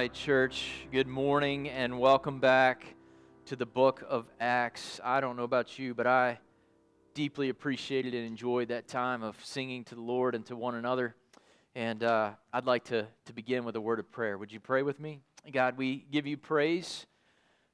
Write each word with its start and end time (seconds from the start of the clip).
Right, 0.00 0.14
church, 0.14 0.70
good 0.90 1.06
morning 1.06 1.68
and 1.68 2.00
welcome 2.00 2.40
back 2.40 2.86
to 3.44 3.54
the 3.54 3.66
book 3.66 4.02
of 4.08 4.24
Acts. 4.40 4.98
I 5.04 5.20
don't 5.20 5.36
know 5.36 5.42
about 5.42 5.78
you, 5.78 5.94
but 5.94 6.06
I 6.06 6.38
deeply 7.12 7.50
appreciated 7.50 8.14
and 8.14 8.26
enjoyed 8.26 8.68
that 8.68 8.88
time 8.88 9.22
of 9.22 9.36
singing 9.44 9.84
to 9.84 9.94
the 9.94 10.00
Lord 10.00 10.34
and 10.34 10.46
to 10.46 10.56
one 10.56 10.74
another. 10.74 11.14
And 11.74 12.02
uh, 12.02 12.30
I'd 12.50 12.64
like 12.64 12.84
to, 12.84 13.08
to 13.26 13.34
begin 13.34 13.66
with 13.66 13.76
a 13.76 13.80
word 13.82 13.98
of 13.98 14.10
prayer. 14.10 14.38
Would 14.38 14.50
you 14.50 14.58
pray 14.58 14.82
with 14.82 14.98
me? 14.98 15.20
God, 15.52 15.76
we 15.76 16.06
give 16.10 16.26
you 16.26 16.38
praise 16.38 17.04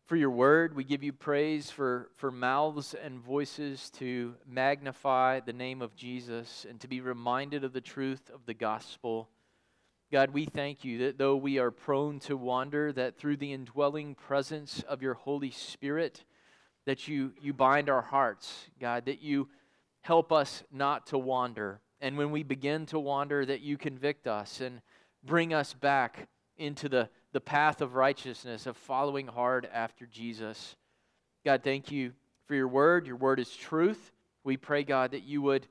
for 0.07 0.17
your 0.17 0.31
word. 0.31 0.75
We 0.75 0.83
give 0.83 1.05
you 1.05 1.13
praise 1.13 1.71
for, 1.71 2.11
for 2.17 2.33
mouths 2.33 2.93
and 2.93 3.21
voices 3.21 3.89
to 3.99 4.35
magnify 4.49 5.39
the 5.47 5.53
name 5.53 5.81
of 5.81 5.95
Jesus 5.95 6.67
and 6.69 6.81
to 6.81 6.89
be 6.89 7.01
reminded 7.01 7.63
of 7.63 7.73
the 7.73 7.81
truth 7.81 8.33
of 8.35 8.47
the 8.47 8.55
gospel. 8.55 9.29
God, 10.13 10.31
we 10.31 10.45
thank 10.45 10.85
you 10.85 10.99
that 10.99 11.19
though 11.19 11.35
we 11.35 11.59
are 11.59 11.73
prone 11.73 12.21
to 12.21 12.37
wander, 12.37 12.93
that 12.93 13.19
through 13.19 13.39
the 13.39 13.53
indwelling 13.53 14.15
presence 14.15 14.85
of 14.89 15.03
your 15.03 15.15
Holy 15.15 15.51
Spirit, 15.51 16.25
that 16.85 17.09
you, 17.09 17.33
you 17.43 17.53
bind 17.53 17.91
our 17.91 18.03
hearts, 18.03 18.71
God, 18.81 19.07
that 19.07 19.21
you 19.21 19.49
help 20.03 20.31
us 20.31 20.63
not 20.71 21.09
to 21.09 21.19
wander. 21.19 21.81
And 22.01 22.17
when 22.17 22.31
we 22.31 22.45
begin 22.45 22.87
to 22.87 23.01
wander, 23.01 23.45
that 23.45 23.63
you 23.63 23.77
convict 23.77 24.29
us 24.29 24.61
and 24.61 24.81
bring 25.25 25.53
us 25.53 25.75
back 25.75 26.29
into 26.57 26.89
the, 26.89 27.09
the 27.33 27.41
path 27.41 27.81
of 27.81 27.97
righteousness, 27.97 28.67
of 28.67 28.77
following 28.77 29.27
hard 29.27 29.69
after 29.73 30.07
Jesus. 30.07 30.77
God, 31.45 31.65
thank 31.65 31.91
you 31.91 32.13
for 32.47 32.55
your 32.55 32.69
word. 32.69 33.09
Your 33.09 33.17
word 33.17 33.41
is 33.41 33.55
truth. 33.57 34.13
We 34.45 34.57
pray, 34.57 34.85
God, 34.85 35.11
that 35.11 35.25
you 35.25 35.43
would, 35.43 35.67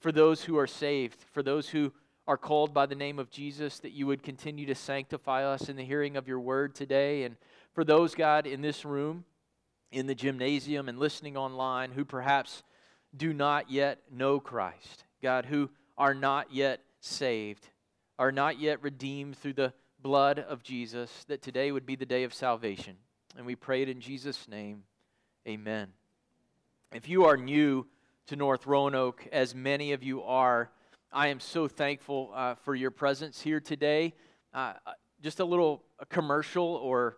for 0.00 0.10
those 0.10 0.42
who 0.42 0.58
are 0.58 0.66
saved, 0.66 1.24
for 1.30 1.44
those 1.44 1.68
who 1.68 1.92
are 2.28 2.36
called 2.36 2.74
by 2.74 2.84
the 2.84 2.94
name 2.94 3.18
of 3.18 3.30
Jesus, 3.30 3.78
that 3.78 3.92
you 3.92 4.06
would 4.06 4.22
continue 4.22 4.66
to 4.66 4.74
sanctify 4.74 5.44
us 5.44 5.70
in 5.70 5.76
the 5.76 5.84
hearing 5.84 6.14
of 6.14 6.28
your 6.28 6.38
word 6.38 6.74
today. 6.74 7.22
And 7.22 7.36
for 7.72 7.84
those, 7.84 8.14
God, 8.14 8.46
in 8.46 8.60
this 8.60 8.84
room, 8.84 9.24
in 9.90 10.06
the 10.06 10.14
gymnasium, 10.14 10.90
and 10.90 10.98
listening 10.98 11.38
online 11.38 11.92
who 11.92 12.04
perhaps 12.04 12.62
do 13.16 13.32
not 13.32 13.70
yet 13.70 14.00
know 14.12 14.40
Christ, 14.40 15.04
God, 15.22 15.46
who 15.46 15.70
are 15.96 16.12
not 16.12 16.52
yet 16.52 16.80
saved, 17.00 17.66
are 18.18 18.30
not 18.30 18.60
yet 18.60 18.82
redeemed 18.82 19.38
through 19.38 19.54
the 19.54 19.72
blood 20.02 20.38
of 20.38 20.62
Jesus, 20.62 21.24
that 21.28 21.40
today 21.40 21.72
would 21.72 21.86
be 21.86 21.96
the 21.96 22.04
day 22.04 22.24
of 22.24 22.34
salvation. 22.34 22.96
And 23.38 23.46
we 23.46 23.56
pray 23.56 23.80
it 23.80 23.88
in 23.88 24.02
Jesus' 24.02 24.46
name. 24.46 24.82
Amen. 25.46 25.88
If 26.92 27.08
you 27.08 27.24
are 27.24 27.38
new 27.38 27.86
to 28.26 28.36
North 28.36 28.66
Roanoke, 28.66 29.26
as 29.32 29.54
many 29.54 29.92
of 29.92 30.02
you 30.02 30.22
are, 30.22 30.70
I 31.10 31.28
am 31.28 31.40
so 31.40 31.68
thankful 31.68 32.32
uh, 32.34 32.54
for 32.56 32.74
your 32.74 32.90
presence 32.90 33.40
here 33.40 33.60
today. 33.60 34.12
Uh, 34.52 34.74
uh 34.86 34.92
just 35.22 35.40
a 35.40 35.44
little 35.44 35.82
commercial 36.10 36.62
or 36.64 37.16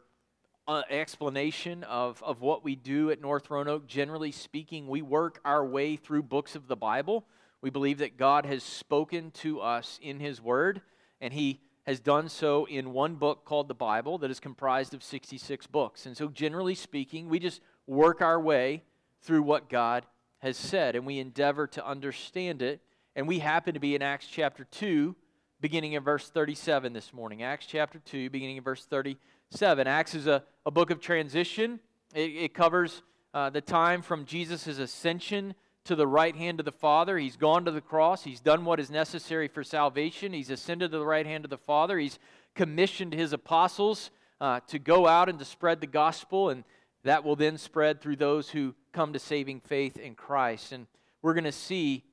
uh, 0.69 0.83
explanation 0.88 1.83
of, 1.84 2.22
of 2.22 2.41
what 2.41 2.64
we 2.64 2.77
do 2.77 3.11
at 3.11 3.20
North 3.20 3.50
Roanoke. 3.50 3.88
Generally 3.88 4.33
speaking, 4.33 4.86
we 4.86 5.02
work 5.02 5.41
our 5.44 5.66
way 5.66 5.96
through 5.96 6.22
books 6.22 6.55
of 6.55 6.68
the 6.68 6.77
Bible. 6.77 7.27
We 7.61 7.68
believe 7.68 7.98
that 7.98 8.17
God 8.17 8.46
has 8.46 8.62
spoken 8.62 9.33
to 9.33 9.61
us 9.61 9.98
in 10.01 10.20
His 10.20 10.40
Word, 10.40 10.80
and 11.20 11.34
He 11.34 11.61
has 11.84 11.98
done 11.98 12.28
so 12.28 12.67
in 12.67 12.92
one 12.92 13.17
book 13.17 13.45
called 13.45 13.67
the 13.67 13.74
Bible 13.74 14.18
that 14.18 14.30
is 14.30 14.39
comprised 14.39 14.95
of 14.95 15.02
66 15.02 15.67
books. 15.67 16.07
And 16.07 16.17
so, 16.17 16.28
generally 16.28 16.77
speaking, 16.77 17.28
we 17.28 17.40
just 17.40 17.61
work 17.86 18.22
our 18.22 18.40
way 18.40 18.84
through 19.20 19.42
what 19.42 19.68
God 19.68 20.07
has 20.39 20.57
said, 20.57 20.95
and 20.95 21.05
we 21.05 21.18
endeavor 21.18 21.67
to 21.67 21.86
understand 21.86 22.62
it 22.62 22.80
and 23.16 23.26
we 23.26 23.38
happen 23.38 23.74
to 23.74 23.80
be 23.80 23.94
in 23.94 24.02
Acts 24.02 24.26
chapter 24.26 24.64
2, 24.64 25.14
beginning 25.60 25.94
in 25.94 26.02
verse 26.02 26.28
37 26.28 26.92
this 26.92 27.12
morning. 27.12 27.42
Acts 27.42 27.66
chapter 27.66 27.98
2, 27.98 28.30
beginning 28.30 28.56
in 28.56 28.62
verse 28.62 28.84
37. 28.84 29.86
Acts 29.86 30.14
is 30.14 30.26
a, 30.26 30.42
a 30.64 30.70
book 30.70 30.90
of 30.90 31.00
transition, 31.00 31.80
it, 32.14 32.30
it 32.30 32.54
covers 32.54 33.02
uh, 33.34 33.50
the 33.50 33.60
time 33.60 34.02
from 34.02 34.24
Jesus' 34.24 34.66
ascension 34.66 35.54
to 35.84 35.94
the 35.94 36.06
right 36.06 36.34
hand 36.36 36.60
of 36.60 36.66
the 36.66 36.72
Father. 36.72 37.18
He's 37.18 37.36
gone 37.36 37.64
to 37.64 37.70
the 37.70 37.80
cross. 37.80 38.24
He's 38.24 38.40
done 38.40 38.64
what 38.64 38.80
is 38.80 38.90
necessary 38.90 39.48
for 39.48 39.64
salvation. 39.64 40.32
He's 40.32 40.50
ascended 40.50 40.90
to 40.92 40.98
the 40.98 41.06
right 41.06 41.27
hand 41.27 41.44
of 41.44 41.50
the 41.50 41.58
Father. 41.58 41.98
He's 41.98 42.18
commissioned 42.54 43.12
his 43.12 43.32
apostles 43.32 44.10
uh, 44.40 44.60
to 44.68 44.78
go 44.78 45.06
out 45.06 45.28
and 45.28 45.38
to 45.38 45.44
spread 45.44 45.80
the 45.80 45.86
gospel, 45.86 46.50
and 46.50 46.64
that 47.04 47.24
will 47.24 47.36
then 47.36 47.56
spread 47.56 48.00
through 48.00 48.16
those 48.16 48.50
who 48.50 48.74
come 48.92 49.12
to 49.12 49.18
saving 49.18 49.60
faith 49.60 49.96
in 49.96 50.14
Christ. 50.14 50.72
And 50.72 50.86
we're 51.22 51.34
going 51.34 51.44
to 51.44 51.52
see 51.52 52.04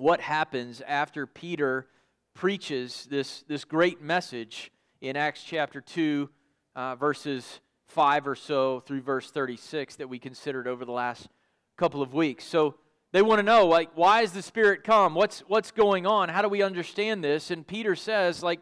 what 0.00 0.20
happens 0.20 0.80
after 0.86 1.26
Peter 1.26 1.86
preaches 2.34 3.06
this, 3.10 3.44
this 3.46 3.64
great 3.66 4.00
message 4.00 4.72
in 5.02 5.14
Acts 5.14 5.44
chapter 5.44 5.82
2, 5.82 6.28
uh, 6.74 6.96
verses 6.96 7.60
5 7.88 8.26
or 8.26 8.34
so 8.34 8.80
through 8.80 9.02
verse 9.02 9.30
36 9.30 9.96
that 9.96 10.08
we 10.08 10.18
considered 10.18 10.66
over 10.66 10.86
the 10.86 10.92
last 10.92 11.28
couple 11.76 12.00
of 12.00 12.14
weeks. 12.14 12.44
So 12.44 12.76
they 13.12 13.20
want 13.20 13.40
to 13.40 13.42
know, 13.42 13.66
like, 13.66 13.90
why 13.94 14.20
has 14.20 14.32
the 14.32 14.40
Spirit 14.40 14.84
come? 14.84 15.14
What's, 15.14 15.40
what's 15.40 15.70
going 15.70 16.06
on? 16.06 16.30
How 16.30 16.40
do 16.40 16.48
we 16.48 16.62
understand 16.62 17.22
this? 17.22 17.50
And 17.50 17.66
Peter 17.66 17.94
says, 17.94 18.42
like, 18.42 18.60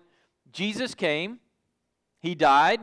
Jesus 0.50 0.94
came, 0.94 1.38
he 2.20 2.34
died, 2.34 2.81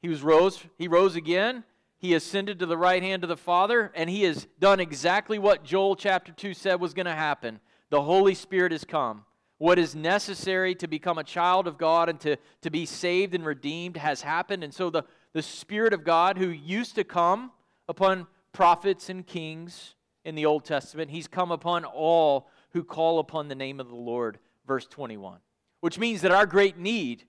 he 0.00 0.08
was 0.08 0.22
rose, 0.22 0.62
he 0.78 0.86
rose 0.86 1.16
again, 1.16 1.64
he 1.98 2.14
ascended 2.14 2.60
to 2.60 2.66
the 2.66 2.78
right 2.78 3.02
hand 3.02 3.24
of 3.24 3.28
the 3.28 3.36
Father, 3.36 3.90
and 3.96 4.08
he 4.08 4.22
has 4.24 4.46
done 4.60 4.78
exactly 4.78 5.40
what 5.40 5.64
Joel 5.64 5.96
chapter 5.96 6.30
2 6.30 6.54
said 6.54 6.80
was 6.80 6.94
going 6.94 7.06
to 7.06 7.12
happen 7.12 7.58
the 7.90 8.02
Holy 8.02 8.34
Spirit 8.34 8.72
has 8.72 8.84
come. 8.84 9.24
What 9.58 9.78
is 9.78 9.94
necessary 9.94 10.74
to 10.76 10.86
become 10.86 11.18
a 11.18 11.24
child 11.24 11.66
of 11.66 11.78
God 11.78 12.08
and 12.08 12.20
to, 12.20 12.36
to 12.60 12.70
be 12.70 12.84
saved 12.84 13.34
and 13.34 13.44
redeemed 13.44 13.96
has 13.96 14.20
happened. 14.20 14.62
And 14.62 14.74
so 14.74 14.90
the, 14.90 15.04
the 15.32 15.42
Spirit 15.42 15.94
of 15.94 16.04
God, 16.04 16.36
who 16.36 16.48
used 16.48 16.94
to 16.96 17.04
come 17.04 17.52
upon 17.88 18.26
prophets 18.52 19.08
and 19.08 19.26
kings 19.26 19.94
in 20.24 20.34
the 20.34 20.44
Old 20.44 20.64
Testament, 20.64 21.10
he's 21.10 21.26
come 21.26 21.50
upon 21.50 21.84
all 21.84 22.48
who 22.70 22.84
call 22.84 23.18
upon 23.18 23.48
the 23.48 23.54
name 23.54 23.80
of 23.80 23.88
the 23.88 23.94
Lord, 23.94 24.38
verse 24.66 24.86
21. 24.86 25.38
Which 25.80 25.98
means 25.98 26.20
that 26.20 26.32
our 26.32 26.46
great 26.46 26.76
need 26.76 27.24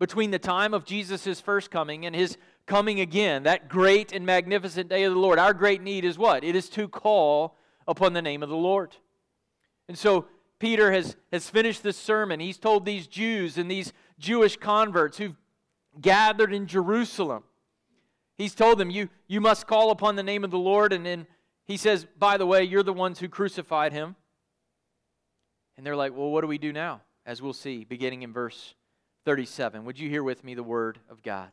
between 0.00 0.30
the 0.30 0.38
time 0.38 0.74
of 0.74 0.84
Jesus' 0.84 1.40
first 1.40 1.70
coming 1.70 2.06
and 2.06 2.14
his 2.14 2.36
coming 2.66 3.00
again, 3.00 3.44
that 3.44 3.68
great 3.68 4.12
and 4.12 4.24
magnificent 4.24 4.88
day 4.88 5.04
of 5.04 5.12
the 5.12 5.18
Lord, 5.18 5.38
our 5.38 5.54
great 5.54 5.82
need 5.82 6.04
is 6.04 6.18
what? 6.18 6.44
It 6.44 6.54
is 6.54 6.68
to 6.70 6.88
call 6.88 7.56
upon 7.86 8.12
the 8.12 8.22
name 8.22 8.42
of 8.42 8.48
the 8.48 8.56
Lord. 8.56 8.96
And 9.88 9.98
so 9.98 10.26
Peter 10.58 10.92
has, 10.92 11.16
has 11.32 11.48
finished 11.48 11.82
this 11.82 11.96
sermon. 11.96 12.40
He's 12.40 12.58
told 12.58 12.84
these 12.84 13.06
Jews 13.06 13.58
and 13.58 13.70
these 13.70 13.92
Jewish 14.18 14.56
converts 14.56 15.18
who've 15.18 15.36
gathered 16.00 16.52
in 16.52 16.66
Jerusalem, 16.66 17.44
he's 18.36 18.54
told 18.54 18.78
them, 18.78 18.90
you, 18.90 19.08
you 19.26 19.40
must 19.40 19.66
call 19.66 19.90
upon 19.90 20.16
the 20.16 20.22
name 20.22 20.44
of 20.44 20.50
the 20.50 20.58
Lord. 20.58 20.92
And 20.92 21.06
then 21.06 21.26
he 21.64 21.76
says, 21.76 22.06
By 22.18 22.36
the 22.36 22.46
way, 22.46 22.64
you're 22.64 22.82
the 22.82 22.92
ones 22.92 23.18
who 23.18 23.28
crucified 23.28 23.92
him. 23.92 24.16
And 25.76 25.86
they're 25.86 25.96
like, 25.96 26.16
Well, 26.16 26.30
what 26.30 26.42
do 26.42 26.46
we 26.46 26.58
do 26.58 26.72
now? 26.72 27.02
As 27.24 27.42
we'll 27.42 27.52
see, 27.52 27.84
beginning 27.84 28.22
in 28.22 28.32
verse 28.32 28.74
37. 29.24 29.84
Would 29.84 29.98
you 29.98 30.08
hear 30.08 30.22
with 30.22 30.42
me 30.44 30.54
the 30.54 30.62
word 30.62 30.98
of 31.10 31.22
God? 31.22 31.50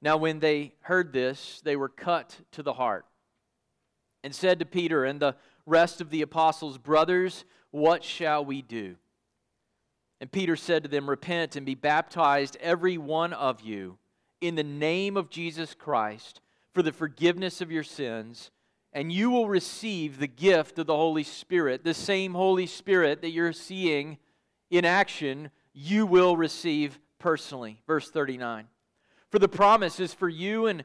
Now, 0.00 0.16
when 0.16 0.38
they 0.38 0.74
heard 0.82 1.12
this, 1.12 1.60
they 1.64 1.74
were 1.74 1.88
cut 1.88 2.36
to 2.52 2.62
the 2.62 2.72
heart 2.72 3.04
and 4.22 4.32
said 4.32 4.60
to 4.60 4.64
Peter 4.64 5.04
and 5.04 5.18
the 5.18 5.34
rest 5.68 6.00
of 6.00 6.10
the 6.10 6.22
apostles, 6.22 6.78
Brothers, 6.78 7.44
what 7.70 8.02
shall 8.02 8.44
we 8.44 8.62
do? 8.62 8.96
And 10.20 10.32
Peter 10.32 10.56
said 10.56 10.82
to 10.82 10.88
them, 10.88 11.08
Repent 11.08 11.54
and 11.54 11.64
be 11.64 11.74
baptized, 11.74 12.56
every 12.60 12.98
one 12.98 13.32
of 13.32 13.60
you, 13.60 13.98
in 14.40 14.54
the 14.54 14.64
name 14.64 15.16
of 15.16 15.30
Jesus 15.30 15.74
Christ, 15.74 16.40
for 16.72 16.82
the 16.82 16.92
forgiveness 16.92 17.60
of 17.60 17.70
your 17.70 17.84
sins, 17.84 18.50
and 18.92 19.12
you 19.12 19.30
will 19.30 19.48
receive 19.48 20.18
the 20.18 20.26
gift 20.26 20.78
of 20.78 20.86
the 20.86 20.96
Holy 20.96 21.22
Spirit. 21.22 21.84
The 21.84 21.94
same 21.94 22.34
Holy 22.34 22.66
Spirit 22.66 23.22
that 23.22 23.30
you're 23.30 23.52
seeing 23.52 24.18
in 24.70 24.84
action, 24.84 25.50
you 25.72 26.06
will 26.06 26.36
receive 26.36 26.98
personally. 27.18 27.80
Verse 27.86 28.10
39. 28.10 28.66
For 29.30 29.38
the 29.38 29.48
promise 29.48 30.00
is 30.00 30.14
for 30.14 30.28
you 30.28 30.66
and 30.66 30.84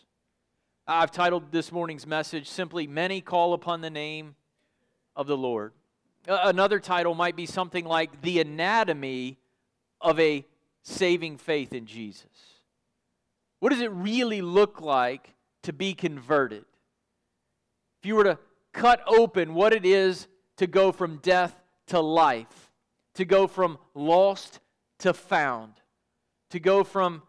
I've 0.87 1.11
titled 1.11 1.51
this 1.51 1.71
morning's 1.71 2.07
message 2.07 2.49
simply 2.49 2.87
Many 2.87 3.21
Call 3.21 3.53
Upon 3.53 3.81
the 3.81 3.91
Name 3.91 4.35
of 5.15 5.27
the 5.27 5.37
Lord. 5.37 5.73
Another 6.27 6.79
title 6.79 7.13
might 7.13 7.35
be 7.35 7.45
something 7.45 7.85
like 7.85 8.21
The 8.23 8.39
Anatomy 8.39 9.37
of 10.01 10.19
a 10.19 10.43
Saving 10.81 11.37
Faith 11.37 11.73
in 11.73 11.85
Jesus. 11.85 12.25
What 13.59 13.69
does 13.69 13.81
it 13.81 13.91
really 13.91 14.41
look 14.41 14.81
like 14.81 15.35
to 15.63 15.71
be 15.71 15.93
converted? 15.93 16.65
If 18.01 18.07
you 18.07 18.15
were 18.15 18.23
to 18.23 18.39
cut 18.73 19.03
open 19.05 19.53
what 19.53 19.73
it 19.73 19.85
is 19.85 20.27
to 20.57 20.65
go 20.65 20.91
from 20.91 21.17
death 21.17 21.61
to 21.87 21.99
life, 21.99 22.71
to 23.13 23.25
go 23.25 23.45
from 23.45 23.77
lost 23.93 24.59
to 24.99 25.13
found, 25.13 25.73
to 26.49 26.59
go 26.59 26.83
from 26.83 27.21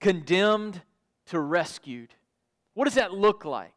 condemned 0.00 0.80
to 1.26 1.38
rescued, 1.38 2.14
what 2.76 2.84
does 2.84 2.94
that 2.96 3.14
look 3.14 3.46
like? 3.46 3.72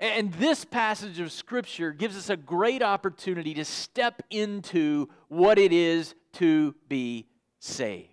And 0.00 0.32
this 0.32 0.64
passage 0.64 1.20
of 1.20 1.30
Scripture 1.30 1.92
gives 1.92 2.16
us 2.16 2.30
a 2.30 2.36
great 2.36 2.82
opportunity 2.82 3.52
to 3.52 3.64
step 3.66 4.22
into 4.30 5.10
what 5.28 5.58
it 5.58 5.70
is 5.70 6.14
to 6.32 6.74
be 6.88 7.26
saved. 7.58 8.08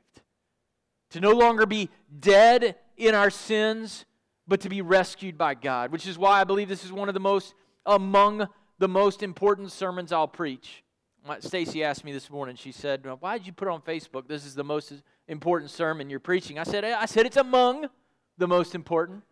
To 1.11 1.21
no 1.21 1.31
longer 1.31 1.65
be 1.65 1.89
dead 2.19 2.75
in 2.97 3.15
our 3.15 3.29
sins, 3.29 4.03
but 4.45 4.59
to 4.59 4.69
be 4.69 4.81
rescued 4.81 5.37
by 5.37 5.53
God, 5.53 5.93
which 5.93 6.05
is 6.05 6.17
why 6.17 6.41
I 6.41 6.43
believe 6.43 6.67
this 6.67 6.83
is 6.83 6.91
one 6.91 7.07
of 7.07 7.13
the 7.13 7.21
most, 7.21 7.53
among 7.85 8.49
the 8.77 8.89
most 8.89 9.23
important 9.23 9.71
sermons 9.71 10.11
I'll 10.11 10.27
preach. 10.27 10.83
Stacy 11.39 11.81
asked 11.81 12.03
me 12.03 12.11
this 12.11 12.29
morning, 12.29 12.57
she 12.57 12.73
said, 12.73 13.07
Why 13.21 13.37
did 13.37 13.47
you 13.47 13.53
put 13.53 13.69
on 13.69 13.79
Facebook? 13.83 14.27
This 14.27 14.45
is 14.45 14.53
the 14.53 14.65
most 14.65 14.91
important 15.29 15.71
sermon 15.71 16.09
you're 16.09 16.19
preaching. 16.19 16.59
I 16.59 16.63
said, 16.63 16.83
I 16.83 17.05
said 17.05 17.25
it's 17.25 17.37
among 17.37 17.87
the 18.37 18.49
most 18.49 18.75
important. 18.75 19.23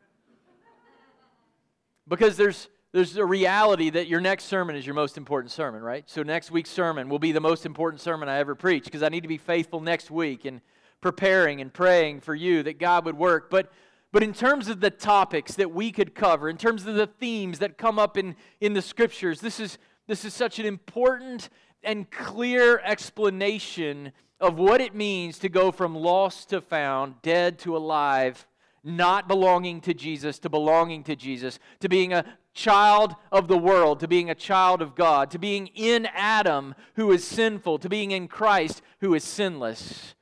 Because 2.09 2.35
there's 2.35 2.67
there's 2.91 3.17
a 3.17 3.25
reality 3.25 3.91
that 3.91 4.07
your 4.07 4.19
next 4.19 4.45
sermon 4.45 4.75
is 4.75 4.83
your 4.83 4.95
most 4.95 5.15
important 5.15 5.51
sermon, 5.51 5.83
right? 5.83 6.09
So 6.09 6.23
next 6.23 6.49
week's 6.49 6.71
sermon 6.71 7.07
will 7.07 7.19
be 7.19 7.31
the 7.31 7.39
most 7.39 7.67
important 7.67 8.01
sermon 8.01 8.27
I 8.27 8.39
ever 8.39 8.55
preach 8.55 8.85
because 8.85 9.03
I 9.03 9.09
need 9.09 9.21
to 9.21 9.27
be 9.27 9.37
faithful 9.37 9.79
next 9.79 10.09
week 10.09 10.45
and 10.45 10.59
preparing 11.01 11.61
and 11.61 11.71
praying 11.71 12.21
for 12.21 12.33
you 12.33 12.63
that 12.63 12.79
God 12.79 13.05
would 13.05 13.15
work. 13.15 13.51
But 13.51 13.71
but 14.11 14.23
in 14.23 14.33
terms 14.33 14.69
of 14.69 14.79
the 14.79 14.89
topics 14.89 15.53
that 15.55 15.71
we 15.71 15.91
could 15.91 16.15
cover, 16.15 16.49
in 16.49 16.57
terms 16.57 16.87
of 16.87 16.95
the 16.95 17.05
themes 17.05 17.59
that 17.59 17.77
come 17.77 17.99
up 17.99 18.17
in, 18.17 18.35
in 18.59 18.73
the 18.73 18.81
scriptures, 18.81 19.39
this 19.39 19.59
is 19.59 19.77
this 20.07 20.25
is 20.25 20.33
such 20.33 20.57
an 20.57 20.65
important 20.65 21.49
and 21.83 22.09
clear 22.09 22.79
explanation 22.83 24.11
of 24.39 24.57
what 24.57 24.81
it 24.81 24.95
means 24.95 25.37
to 25.39 25.49
go 25.49 25.71
from 25.71 25.93
lost 25.93 26.49
to 26.49 26.61
found, 26.61 27.21
dead 27.21 27.59
to 27.59 27.77
alive, 27.77 28.47
not 28.83 29.27
belonging 29.27 29.81
to 29.81 29.93
Jesus 29.93 30.39
to 30.39 30.49
belonging 30.49 31.03
to 31.03 31.15
Jesus, 31.15 31.59
to 31.79 31.89
being 31.89 32.13
a 32.13 32.25
child 32.53 33.15
of 33.31 33.47
the 33.47 33.57
world, 33.57 33.99
to 33.99 34.07
being 34.07 34.29
a 34.29 34.35
child 34.35 34.81
of 34.81 34.95
God, 34.95 35.31
to 35.31 35.39
being 35.39 35.67
in 35.67 36.07
Adam 36.13 36.75
who 36.95 37.11
is 37.11 37.23
sinful, 37.23 37.79
to 37.79 37.89
being 37.89 38.11
in 38.11 38.27
Christ 38.27 38.81
who 38.99 39.13
is 39.13 39.23
sinless. 39.23 40.15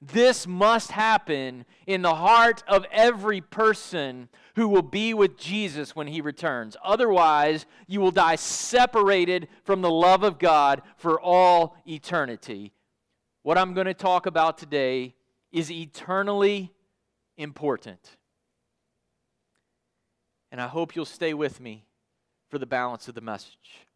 This 0.00 0.46
must 0.46 0.92
happen 0.92 1.64
in 1.86 2.02
the 2.02 2.14
heart 2.14 2.62
of 2.68 2.86
every 2.92 3.40
person 3.40 4.28
who 4.54 4.68
will 4.68 4.82
be 4.82 5.12
with 5.12 5.36
Jesus 5.36 5.96
when 5.96 6.06
he 6.06 6.20
returns. 6.20 6.76
Otherwise, 6.84 7.66
you 7.88 8.00
will 8.00 8.12
die 8.12 8.36
separated 8.36 9.48
from 9.64 9.82
the 9.82 9.90
love 9.90 10.22
of 10.22 10.38
God 10.38 10.82
for 10.96 11.20
all 11.20 11.76
eternity. 11.86 12.72
What 13.42 13.58
I'm 13.58 13.74
going 13.74 13.86
to 13.86 13.94
talk 13.94 14.26
about 14.26 14.56
today 14.58 15.14
is 15.50 15.70
eternally 15.70 16.72
important. 17.38 18.16
And 20.52 20.60
I 20.60 20.66
hope 20.66 20.94
you'll 20.94 21.04
stay 21.06 21.32
with 21.32 21.60
me 21.60 21.86
for 22.50 22.58
the 22.58 22.66
balance 22.66 23.08
of 23.08 23.14
the 23.14 23.20
message. 23.22 23.86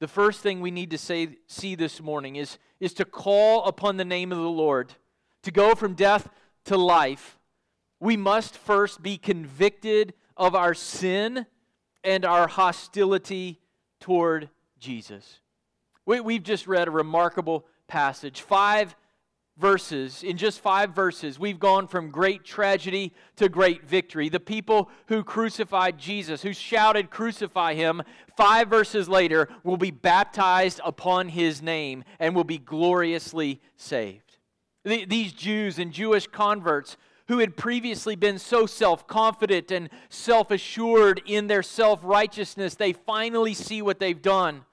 The 0.00 0.08
first 0.08 0.40
thing 0.40 0.60
we 0.60 0.70
need 0.70 0.90
to 0.90 0.98
say, 0.98 1.36
see 1.46 1.74
this 1.74 2.00
morning 2.00 2.36
is, 2.36 2.58
is 2.80 2.94
to 2.94 3.04
call 3.04 3.64
upon 3.64 3.96
the 3.96 4.04
name 4.04 4.32
of 4.32 4.38
the 4.38 4.44
Lord. 4.44 4.92
To 5.42 5.50
go 5.50 5.74
from 5.74 5.94
death 5.94 6.28
to 6.66 6.76
life, 6.76 7.38
we 8.00 8.16
must 8.16 8.56
first 8.56 9.02
be 9.02 9.16
convicted 9.16 10.14
of 10.36 10.54
our 10.54 10.74
sin 10.74 11.46
and 12.02 12.24
our 12.24 12.48
hostility 12.48 13.60
toward 14.00 14.50
Jesus. 14.78 15.40
We, 16.04 16.20
we've 16.20 16.42
just 16.42 16.66
read 16.66 16.88
a 16.88 16.90
remarkable 16.90 17.66
passage. 17.86 18.42
Five 18.42 18.94
verses, 19.56 20.22
in 20.22 20.36
just 20.36 20.60
five 20.60 20.94
verses, 20.94 21.38
we've 21.38 21.58
gone 21.58 21.86
from 21.86 22.10
great 22.10 22.44
tragedy 22.44 23.12
to 23.36 23.48
great 23.48 23.84
victory. 23.84 24.28
The 24.28 24.40
people 24.40 24.90
who 25.06 25.22
crucified 25.22 25.98
Jesus, 25.98 26.42
who 26.42 26.52
shouted, 26.52 27.10
Crucify 27.10 27.74
him, 27.74 28.02
five 28.36 28.68
verses 28.68 29.08
later 29.08 29.48
will 29.62 29.76
be 29.76 29.90
baptized 29.90 30.80
upon 30.84 31.28
his 31.28 31.62
name 31.62 32.04
and 32.18 32.34
will 32.34 32.44
be 32.44 32.58
gloriously 32.58 33.60
saved. 33.76 34.38
These 34.84 35.32
Jews 35.32 35.78
and 35.78 35.92
Jewish 35.92 36.26
converts 36.26 36.96
who 37.28 37.38
had 37.38 37.56
previously 37.56 38.16
been 38.16 38.38
so 38.38 38.66
self 38.66 39.06
confident 39.06 39.70
and 39.70 39.88
self 40.08 40.50
assured 40.50 41.22
in 41.26 41.46
their 41.46 41.62
self 41.62 42.00
righteousness, 42.02 42.74
they 42.74 42.92
finally 42.92 43.54
see 43.54 43.80
what 43.80 43.98
they've 43.98 44.20
done. 44.20 44.64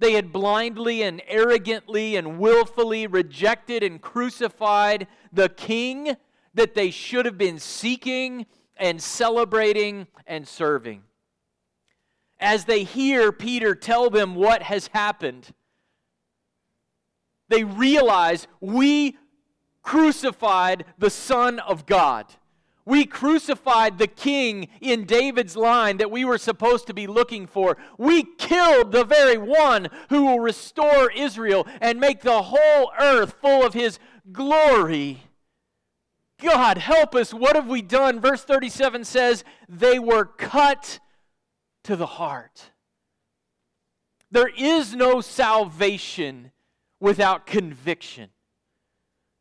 They 0.00 0.14
had 0.14 0.32
blindly 0.32 1.02
and 1.02 1.22
arrogantly 1.28 2.16
and 2.16 2.38
willfully 2.38 3.06
rejected 3.06 3.82
and 3.82 4.00
crucified 4.00 5.06
the 5.30 5.50
king 5.50 6.16
that 6.54 6.74
they 6.74 6.90
should 6.90 7.26
have 7.26 7.36
been 7.36 7.58
seeking 7.58 8.46
and 8.78 9.00
celebrating 9.00 10.06
and 10.26 10.48
serving. 10.48 11.02
As 12.40 12.64
they 12.64 12.82
hear 12.82 13.30
Peter 13.30 13.74
tell 13.74 14.08
them 14.08 14.34
what 14.34 14.62
has 14.62 14.86
happened, 14.88 15.52
they 17.48 17.62
realize 17.62 18.48
we 18.58 19.18
crucified 19.82 20.86
the 20.96 21.10
Son 21.10 21.58
of 21.58 21.84
God. 21.84 22.24
We 22.90 23.06
crucified 23.06 23.98
the 23.98 24.08
king 24.08 24.66
in 24.80 25.04
David's 25.04 25.54
line 25.54 25.98
that 25.98 26.10
we 26.10 26.24
were 26.24 26.38
supposed 26.38 26.88
to 26.88 26.92
be 26.92 27.06
looking 27.06 27.46
for. 27.46 27.76
We 27.98 28.24
killed 28.24 28.90
the 28.90 29.04
very 29.04 29.38
one 29.38 29.86
who 30.08 30.24
will 30.24 30.40
restore 30.40 31.08
Israel 31.12 31.68
and 31.80 32.00
make 32.00 32.22
the 32.22 32.42
whole 32.42 32.90
earth 32.98 33.36
full 33.40 33.64
of 33.64 33.74
his 33.74 34.00
glory. 34.32 35.22
God, 36.42 36.78
help 36.78 37.14
us. 37.14 37.32
What 37.32 37.54
have 37.54 37.68
we 37.68 37.80
done? 37.80 38.18
Verse 38.18 38.42
37 38.42 39.04
says, 39.04 39.44
They 39.68 40.00
were 40.00 40.24
cut 40.24 40.98
to 41.84 41.94
the 41.94 42.06
heart. 42.06 42.72
There 44.32 44.50
is 44.58 44.96
no 44.96 45.20
salvation 45.20 46.50
without 46.98 47.46
conviction. 47.46 48.30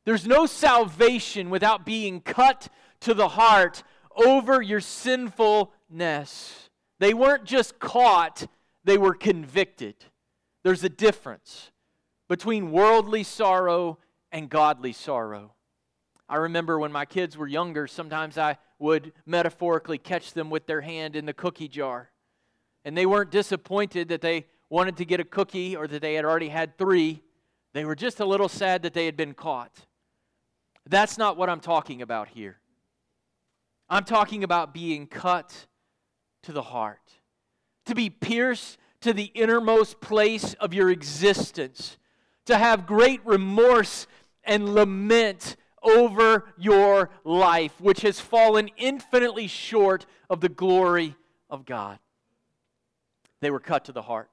There's 0.06 0.28
no 0.28 0.46
salvation 0.46 1.50
without 1.50 1.84
being 1.84 2.22
cut 2.22 2.70
to 3.02 3.14
the 3.14 3.30
heart 3.30 3.84
over 4.16 4.62
your 4.62 4.82
sinfulness. 4.82 6.70
They 7.00 7.14
weren't 7.14 7.46
just 7.46 7.80
caught, 7.80 8.48
they 8.84 8.98
were 8.98 9.14
convicted. 9.14 9.96
There's 10.64 10.84
a 10.84 10.90
difference 10.90 11.72
between 12.28 12.72
worldly 12.72 13.24
sorrow 13.24 13.98
and 14.32 14.50
godly 14.50 14.94
sorrow. 14.94 15.54
I 16.28 16.36
remember 16.36 16.78
when 16.78 16.92
my 16.92 17.06
kids 17.06 17.36
were 17.38 17.48
younger, 17.48 17.88
sometimes 17.88 18.38
I 18.38 18.58
would 18.78 19.14
metaphorically 19.26 19.98
catch 19.98 20.34
them 20.34 20.50
with 20.50 20.68
their 20.68 20.82
hand 20.82 21.16
in 21.16 21.26
the 21.26 21.34
cookie 21.34 21.68
jar. 21.68 22.12
And 22.86 22.96
they 22.96 23.06
weren't 23.06 23.32
disappointed 23.32 24.10
that 24.10 24.22
they 24.22 24.46
wanted 24.70 24.98
to 24.98 25.06
get 25.06 25.20
a 25.20 25.24
cookie 25.24 25.76
or 25.76 25.88
that 25.88 26.02
they 26.02 26.14
had 26.14 26.26
already 26.26 26.50
had 26.50 26.78
three. 26.78 27.24
They 27.74 27.84
were 27.84 27.96
just 27.96 28.20
a 28.20 28.26
little 28.26 28.48
sad 28.48 28.84
that 28.84 28.94
they 28.94 29.06
had 29.06 29.18
been 29.18 29.34
caught. 29.34 29.88
That's 30.88 31.18
not 31.18 31.36
what 31.36 31.50
I'm 31.50 31.60
talking 31.60 32.02
about 32.02 32.30
here. 32.30 32.59
I'm 33.90 34.04
talking 34.04 34.44
about 34.44 34.74
being 34.74 35.08
cut 35.08 35.68
to 36.44 36.52
the 36.52 36.62
heart, 36.62 37.00
to 37.86 37.96
be 37.96 38.10
pierced 38.10 38.78
to 39.02 39.14
the 39.14 39.32
innermost 39.34 40.00
place 40.00 40.54
of 40.56 40.74
your 40.74 40.90
existence, 40.90 41.98
to 42.46 42.58
have 42.58 42.86
great 42.86 43.26
remorse 43.26 44.06
and 44.44 44.74
lament 44.76 45.56
over 45.82 46.46
your 46.58 47.10
life, 47.24 47.80
which 47.80 48.02
has 48.02 48.20
fallen 48.20 48.70
infinitely 48.78 49.48
short 49.48 50.06
of 50.30 50.42
the 50.42 50.50
glory 50.50 51.16
of 51.50 51.66
God. 51.66 52.00
They 53.42 53.50
were 53.50 53.60
cut 53.60 53.86
to 53.86 53.92
the 53.92 54.02
heart. 54.04 54.30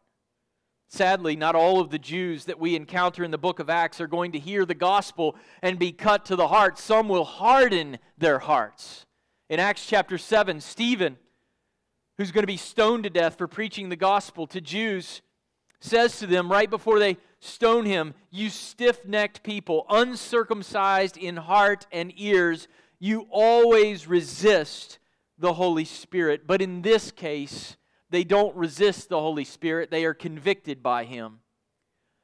Sadly, 0.88 1.34
not 1.34 1.54
all 1.54 1.80
of 1.80 1.90
the 1.90 1.98
Jews 1.98 2.44
that 2.44 2.58
we 2.58 2.76
encounter 2.76 3.24
in 3.24 3.30
the 3.30 3.38
book 3.38 3.58
of 3.58 3.70
Acts 3.70 4.00
are 4.00 4.06
going 4.06 4.32
to 4.32 4.38
hear 4.38 4.64
the 4.64 4.74
gospel 4.74 5.36
and 5.62 5.78
be 5.78 5.92
cut 5.92 6.24
to 6.26 6.36
the 6.36 6.48
heart. 6.48 6.78
Some 6.78 7.08
will 7.08 7.24
harden 7.24 7.98
their 8.18 8.38
hearts. 8.38 9.05
In 9.48 9.60
Acts 9.60 9.86
chapter 9.86 10.18
7, 10.18 10.60
Stephen, 10.60 11.18
who's 12.18 12.32
going 12.32 12.42
to 12.42 12.48
be 12.48 12.56
stoned 12.56 13.04
to 13.04 13.10
death 13.10 13.38
for 13.38 13.46
preaching 13.46 13.88
the 13.88 13.96
gospel 13.96 14.46
to 14.48 14.60
Jews, 14.60 15.22
says 15.80 16.18
to 16.18 16.26
them 16.26 16.50
right 16.50 16.68
before 16.68 16.98
they 16.98 17.18
stone 17.38 17.84
him, 17.84 18.14
You 18.30 18.50
stiff 18.50 19.04
necked 19.04 19.44
people, 19.44 19.86
uncircumcised 19.88 21.16
in 21.16 21.36
heart 21.36 21.86
and 21.92 22.12
ears, 22.16 22.66
you 22.98 23.26
always 23.30 24.08
resist 24.08 24.98
the 25.38 25.52
Holy 25.52 25.84
Spirit. 25.84 26.46
But 26.46 26.62
in 26.62 26.82
this 26.82 27.12
case, 27.12 27.76
they 28.10 28.24
don't 28.24 28.56
resist 28.56 29.08
the 29.08 29.20
Holy 29.20 29.44
Spirit, 29.44 29.90
they 29.90 30.04
are 30.04 30.14
convicted 30.14 30.82
by 30.82 31.04
Him. 31.04 31.40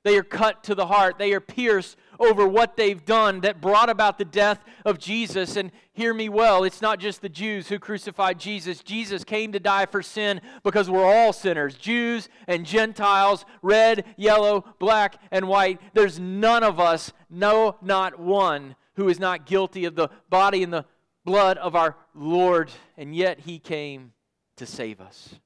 They 0.05 0.19
are 0.19 0.25
cut 0.25 0.65
to 0.65 0.75
the 0.75 0.87
heart. 0.87 1.19
They 1.19 1.33
are 1.33 1.41
pierced 1.41 1.97
over 2.19 2.47
what 2.47 2.77
they've 2.77 3.05
done 3.05 3.41
that 3.41 3.61
brought 3.61 3.89
about 3.89 4.19
the 4.19 4.25
death 4.25 4.65
of 4.85 4.99
Jesus. 4.99 5.57
And 5.57 5.71
hear 5.93 6.13
me 6.13 6.29
well, 6.29 6.65
it's 6.65 6.83
not 6.83 6.99
just 6.99 7.23
the 7.23 7.29
Jews 7.29 7.69
who 7.69 7.79
crucified 7.79 8.39
Jesus. 8.39 8.83
Jesus 8.83 9.23
came 9.23 9.53
to 9.53 9.61
die 9.61 9.87
for 9.87 10.03
sin 10.03 10.41
because 10.65 10.91
we're 10.91 11.05
all 11.05 11.33
sinners 11.33 11.77
Jews 11.77 12.29
and 12.49 12.67
Gentiles, 12.67 13.45
red, 13.63 14.05
yellow, 14.17 14.65
black, 14.79 15.17
and 15.31 15.47
white. 15.47 15.81
There's 15.95 16.19
none 16.19 16.65
of 16.65 16.81
us, 16.81 17.13
no, 17.31 17.77
not 17.81 18.19
one, 18.19 18.75
who 18.97 19.09
is 19.09 19.21
not 19.21 19.47
guilty 19.47 19.85
of 19.85 19.95
the 19.95 20.09
body 20.29 20.63
and 20.63 20.73
the 20.73 20.87
blood 21.25 21.59
of 21.59 21.77
our 21.77 21.97
Lord. 22.15 22.73
And 22.97 23.15
yet 23.15 23.41
he 23.41 23.61
came 23.61 24.13
to 24.57 24.67
save 24.67 25.01
us 25.01 25.37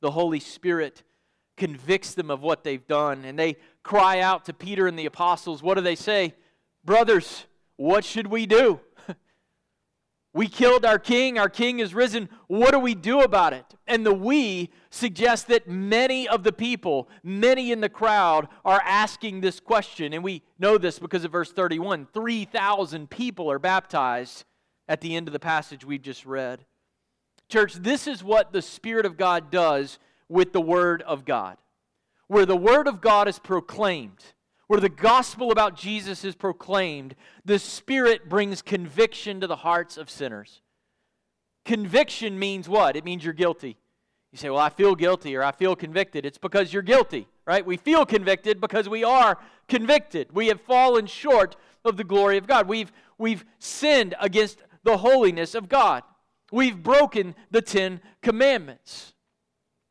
the 0.00 0.10
Holy 0.12 0.40
Spirit 0.40 1.02
convicts 1.58 2.14
them 2.14 2.30
of 2.30 2.40
what 2.40 2.64
they've 2.64 2.86
done. 2.86 3.24
And 3.24 3.38
they 3.38 3.56
cry 3.82 4.20
out 4.20 4.46
to 4.46 4.54
Peter 4.54 4.86
and 4.86 4.98
the 4.98 5.06
apostles. 5.06 5.62
What 5.62 5.74
do 5.74 5.82
they 5.82 5.96
say? 5.96 6.34
Brothers, 6.84 7.44
what 7.76 8.04
should 8.04 8.28
we 8.28 8.46
do? 8.46 8.80
we 10.32 10.48
killed 10.48 10.84
our 10.84 10.98
king. 10.98 11.38
Our 11.38 11.48
king 11.48 11.80
is 11.80 11.92
risen. 11.94 12.28
What 12.46 12.70
do 12.72 12.78
we 12.78 12.94
do 12.94 13.20
about 13.20 13.52
it? 13.52 13.66
And 13.86 14.06
the 14.06 14.14
we 14.14 14.70
suggests 14.90 15.46
that 15.46 15.68
many 15.68 16.26
of 16.28 16.44
the 16.44 16.52
people, 16.52 17.08
many 17.22 17.72
in 17.72 17.80
the 17.80 17.88
crowd, 17.88 18.48
are 18.64 18.80
asking 18.84 19.40
this 19.40 19.60
question. 19.60 20.12
And 20.12 20.24
we 20.24 20.42
know 20.58 20.78
this 20.78 20.98
because 20.98 21.24
of 21.24 21.32
verse 21.32 21.52
31. 21.52 22.06
3,000 22.14 23.10
people 23.10 23.50
are 23.50 23.58
baptized 23.58 24.44
at 24.88 25.00
the 25.00 25.14
end 25.14 25.28
of 25.28 25.32
the 25.32 25.40
passage 25.40 25.84
we've 25.84 26.02
just 26.02 26.24
read. 26.24 26.64
Church, 27.48 27.74
this 27.74 28.06
is 28.06 28.22
what 28.22 28.52
the 28.52 28.62
Spirit 28.62 29.06
of 29.06 29.16
God 29.16 29.50
does 29.50 29.98
with 30.28 30.52
the 30.52 30.60
Word 30.60 31.02
of 31.02 31.24
God. 31.24 31.56
Where 32.26 32.46
the 32.46 32.56
Word 32.56 32.86
of 32.88 33.00
God 33.00 33.28
is 33.28 33.38
proclaimed, 33.38 34.22
where 34.66 34.80
the 34.80 34.88
gospel 34.88 35.50
about 35.50 35.76
Jesus 35.76 36.24
is 36.24 36.34
proclaimed, 36.34 37.14
the 37.44 37.58
Spirit 37.58 38.28
brings 38.28 38.62
conviction 38.62 39.40
to 39.40 39.46
the 39.46 39.56
hearts 39.56 39.96
of 39.96 40.10
sinners. 40.10 40.60
Conviction 41.64 42.38
means 42.38 42.68
what? 42.68 42.96
It 42.96 43.04
means 43.04 43.24
you're 43.24 43.34
guilty. 43.34 43.76
You 44.32 44.38
say, 44.38 44.50
Well, 44.50 44.58
I 44.58 44.68
feel 44.68 44.94
guilty 44.94 45.36
or 45.36 45.42
I 45.42 45.52
feel 45.52 45.74
convicted. 45.74 46.26
It's 46.26 46.38
because 46.38 46.72
you're 46.72 46.82
guilty, 46.82 47.26
right? 47.46 47.64
We 47.64 47.76
feel 47.76 48.04
convicted 48.04 48.60
because 48.60 48.88
we 48.88 49.04
are 49.04 49.38
convicted. 49.68 50.28
We 50.32 50.48
have 50.48 50.60
fallen 50.60 51.06
short 51.06 51.56
of 51.84 51.96
the 51.96 52.04
glory 52.04 52.36
of 52.36 52.46
God. 52.46 52.68
We've, 52.68 52.92
we've 53.16 53.44
sinned 53.58 54.14
against 54.20 54.62
the 54.84 54.98
holiness 54.98 55.54
of 55.54 55.68
God. 55.68 56.02
We've 56.50 56.82
broken 56.82 57.34
the 57.50 57.62
Ten 57.62 58.00
Commandments. 58.22 59.14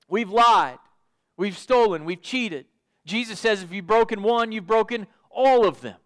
We've 0.07 0.29
lied. 0.29 0.79
We've 1.37 1.57
stolen. 1.57 2.05
We've 2.05 2.21
cheated. 2.21 2.65
Jesus 3.05 3.39
says 3.39 3.63
if 3.63 3.71
you've 3.71 3.87
broken 3.87 4.21
one, 4.21 4.51
you've 4.51 4.67
broken 4.67 5.07
all 5.29 5.65
of 5.65 5.81
them. 5.81 5.97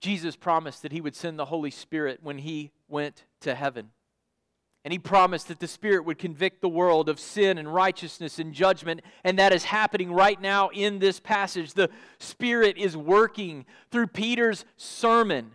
Jesus 0.00 0.36
promised 0.36 0.82
that 0.82 0.92
he 0.92 1.00
would 1.00 1.16
send 1.16 1.38
the 1.38 1.46
Holy 1.46 1.70
Spirit 1.70 2.20
when 2.22 2.38
he 2.38 2.72
went 2.88 3.24
to 3.40 3.54
heaven. 3.54 3.90
And 4.84 4.92
he 4.92 4.98
promised 4.98 5.48
that 5.48 5.60
the 5.60 5.66
Spirit 5.66 6.04
would 6.04 6.18
convict 6.18 6.60
the 6.60 6.68
world 6.68 7.08
of 7.08 7.18
sin 7.18 7.56
and 7.56 7.72
righteousness 7.72 8.38
and 8.38 8.52
judgment. 8.52 9.00
And 9.24 9.38
that 9.38 9.54
is 9.54 9.64
happening 9.64 10.12
right 10.12 10.38
now 10.38 10.68
in 10.68 10.98
this 10.98 11.20
passage. 11.20 11.72
The 11.72 11.88
Spirit 12.18 12.76
is 12.76 12.94
working 12.94 13.64
through 13.90 14.08
Peter's 14.08 14.66
sermon 14.76 15.52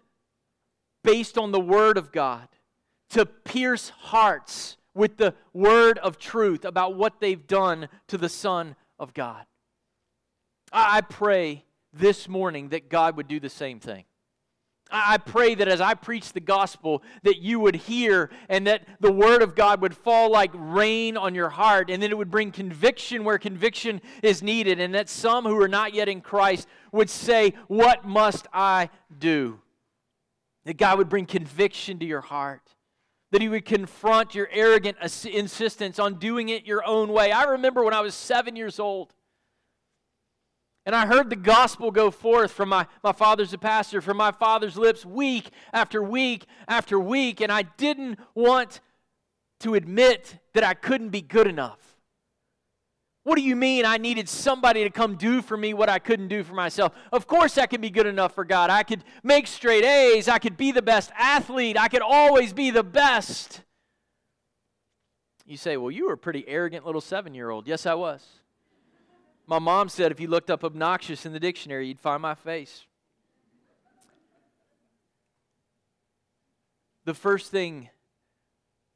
based 1.03 1.37
on 1.37 1.51
the 1.51 1.59
Word 1.59 1.97
of 1.99 2.11
God 2.11 2.47
to 3.11 3.27
pierce 3.27 3.89
hearts 3.89 4.77
with 4.93 5.17
the 5.17 5.33
word 5.53 5.97
of 5.99 6.17
truth 6.17 6.65
about 6.65 6.95
what 6.95 7.19
they've 7.19 7.47
done 7.47 7.87
to 8.07 8.17
the 8.17 8.29
Son 8.29 8.75
of 8.97 9.13
God. 9.13 9.45
I 10.71 11.01
pray 11.01 11.65
this 11.93 12.27
morning 12.27 12.69
that 12.69 12.89
God 12.89 13.17
would 13.17 13.27
do 13.27 13.39
the 13.39 13.49
same 13.49 13.79
thing. 13.79 14.05
I 14.91 15.17
pray 15.17 15.53
that 15.53 15.67
as 15.67 15.81
I 15.81 15.93
preach 15.93 16.33
the 16.33 16.39
gospel, 16.39 17.03
that 17.21 17.37
you 17.37 17.59
would 17.59 17.75
hear 17.75 18.31
and 18.47 18.65
that 18.65 18.87
the 18.99 19.11
word 19.11 19.43
of 19.43 19.53
God 19.53 19.81
would 19.81 19.95
fall 19.95 20.31
like 20.31 20.49
rain 20.53 21.15
on 21.15 21.35
your 21.35 21.49
heart 21.49 21.91
and 21.91 22.01
that 22.01 22.09
it 22.09 22.17
would 22.17 22.31
bring 22.31 22.51
conviction 22.51 23.23
where 23.23 23.37
conviction 23.37 24.01
is 24.23 24.41
needed 24.41 24.79
and 24.79 24.95
that 24.95 25.07
some 25.07 25.45
who 25.45 25.61
are 25.61 25.67
not 25.67 25.93
yet 25.93 26.09
in 26.09 26.21
Christ 26.21 26.67
would 26.91 27.09
say, 27.09 27.53
What 27.67 28.03
must 28.03 28.47
I 28.51 28.89
do? 29.15 29.59
That 30.65 30.77
God 30.77 30.97
would 30.97 31.09
bring 31.09 31.27
conviction 31.27 31.99
to 31.99 32.05
your 32.05 32.21
heart. 32.21 32.75
That 33.31 33.41
He 33.41 33.49
would 33.49 33.65
confront 33.65 34.33
your 34.33 34.49
arrogant 34.51 34.97
insistence 35.25 35.99
on 35.99 36.15
doing 36.15 36.49
it 36.49 36.65
your 36.65 36.85
own 36.85 37.09
way. 37.09 37.31
I 37.31 37.43
remember 37.43 37.83
when 37.83 37.93
I 37.93 38.01
was 38.01 38.15
seven 38.15 38.55
years 38.55 38.79
old. 38.79 39.13
And 40.85 40.95
I 40.95 41.05
heard 41.05 41.29
the 41.29 41.35
gospel 41.35 41.91
go 41.91 42.09
forth 42.09 42.51
from 42.51 42.69
my, 42.69 42.87
my 43.03 43.11
father's 43.11 43.53
a 43.53 43.59
pastor, 43.59 44.01
from 44.01 44.17
my 44.17 44.31
father's 44.31 44.75
lips, 44.75 45.05
week 45.05 45.51
after 45.71 46.01
week 46.01 46.45
after 46.67 46.99
week. 46.99 47.41
And 47.41 47.51
I 47.51 47.61
didn't 47.61 48.19
want 48.33 48.79
to 49.59 49.75
admit 49.75 50.39
that 50.53 50.63
I 50.63 50.73
couldn't 50.73 51.09
be 51.09 51.21
good 51.21 51.45
enough. 51.45 51.88
What 53.29 53.37
do 53.37 53.43
you 53.43 53.55
mean 53.55 53.85
I 53.85 53.97
needed 53.97 54.27
somebody 54.27 54.83
to 54.83 54.89
come 54.89 55.13
do 55.13 55.43
for 55.43 55.55
me 55.55 55.75
what 55.75 55.87
I 55.87 55.99
couldn't 55.99 56.29
do 56.29 56.43
for 56.43 56.55
myself? 56.55 56.93
Of 57.11 57.27
course, 57.27 57.59
I 57.59 57.67
could 57.67 57.79
be 57.79 57.91
good 57.91 58.07
enough 58.07 58.33
for 58.33 58.43
God. 58.43 58.71
I 58.71 58.81
could 58.81 59.03
make 59.21 59.45
straight 59.45 59.85
A's. 59.85 60.27
I 60.27 60.39
could 60.39 60.57
be 60.57 60.71
the 60.71 60.81
best 60.81 61.11
athlete. 61.15 61.77
I 61.79 61.89
could 61.89 62.01
always 62.01 62.53
be 62.53 62.71
the 62.71 62.81
best. 62.81 63.61
You 65.45 65.57
say, 65.57 65.77
Well, 65.77 65.91
you 65.91 66.07
were 66.07 66.13
a 66.13 66.17
pretty 66.17 66.43
arrogant 66.47 66.87
little 66.87 67.01
seven 67.01 67.35
year 67.35 67.51
old. 67.51 67.67
Yes, 67.67 67.85
I 67.85 67.93
was. 67.93 68.25
My 69.45 69.59
mom 69.59 69.89
said 69.89 70.11
if 70.11 70.19
you 70.19 70.27
looked 70.27 70.49
up 70.49 70.63
obnoxious 70.63 71.23
in 71.23 71.31
the 71.31 71.39
dictionary, 71.39 71.87
you'd 71.87 71.99
find 71.99 72.23
my 72.23 72.33
face. 72.33 72.87
The 77.05 77.13
first 77.13 77.51
thing 77.51 77.89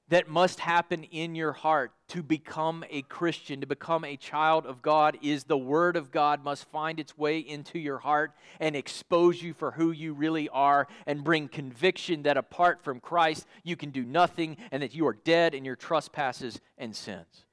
that 0.09 0.27
must 0.27 0.59
happen 0.59 1.03
in 1.05 1.33
your 1.33 1.53
heart 1.53 1.93
to 2.09 2.21
become 2.21 2.83
a 2.89 3.01
Christian, 3.03 3.61
to 3.61 3.67
become 3.67 4.03
a 4.03 4.17
child 4.17 4.65
of 4.65 4.81
God, 4.81 5.17
is 5.21 5.45
the 5.45 5.57
Word 5.57 5.95
of 5.95 6.11
God 6.11 6.43
must 6.43 6.69
find 6.69 6.99
its 6.99 7.17
way 7.17 7.39
into 7.39 7.79
your 7.79 7.97
heart 7.99 8.33
and 8.59 8.75
expose 8.75 9.41
you 9.41 9.53
for 9.53 9.71
who 9.71 9.91
you 9.91 10.13
really 10.13 10.49
are 10.49 10.87
and 11.07 11.23
bring 11.23 11.47
conviction 11.47 12.23
that 12.23 12.37
apart 12.37 12.83
from 12.83 12.99
Christ 12.99 13.47
you 13.63 13.75
can 13.75 13.91
do 13.91 14.03
nothing 14.03 14.57
and 14.71 14.83
that 14.83 14.93
you 14.93 15.07
are 15.07 15.17
dead 15.23 15.55
in 15.55 15.63
your 15.65 15.75
trespasses 15.75 16.59
and 16.77 16.95
sins. 16.95 17.45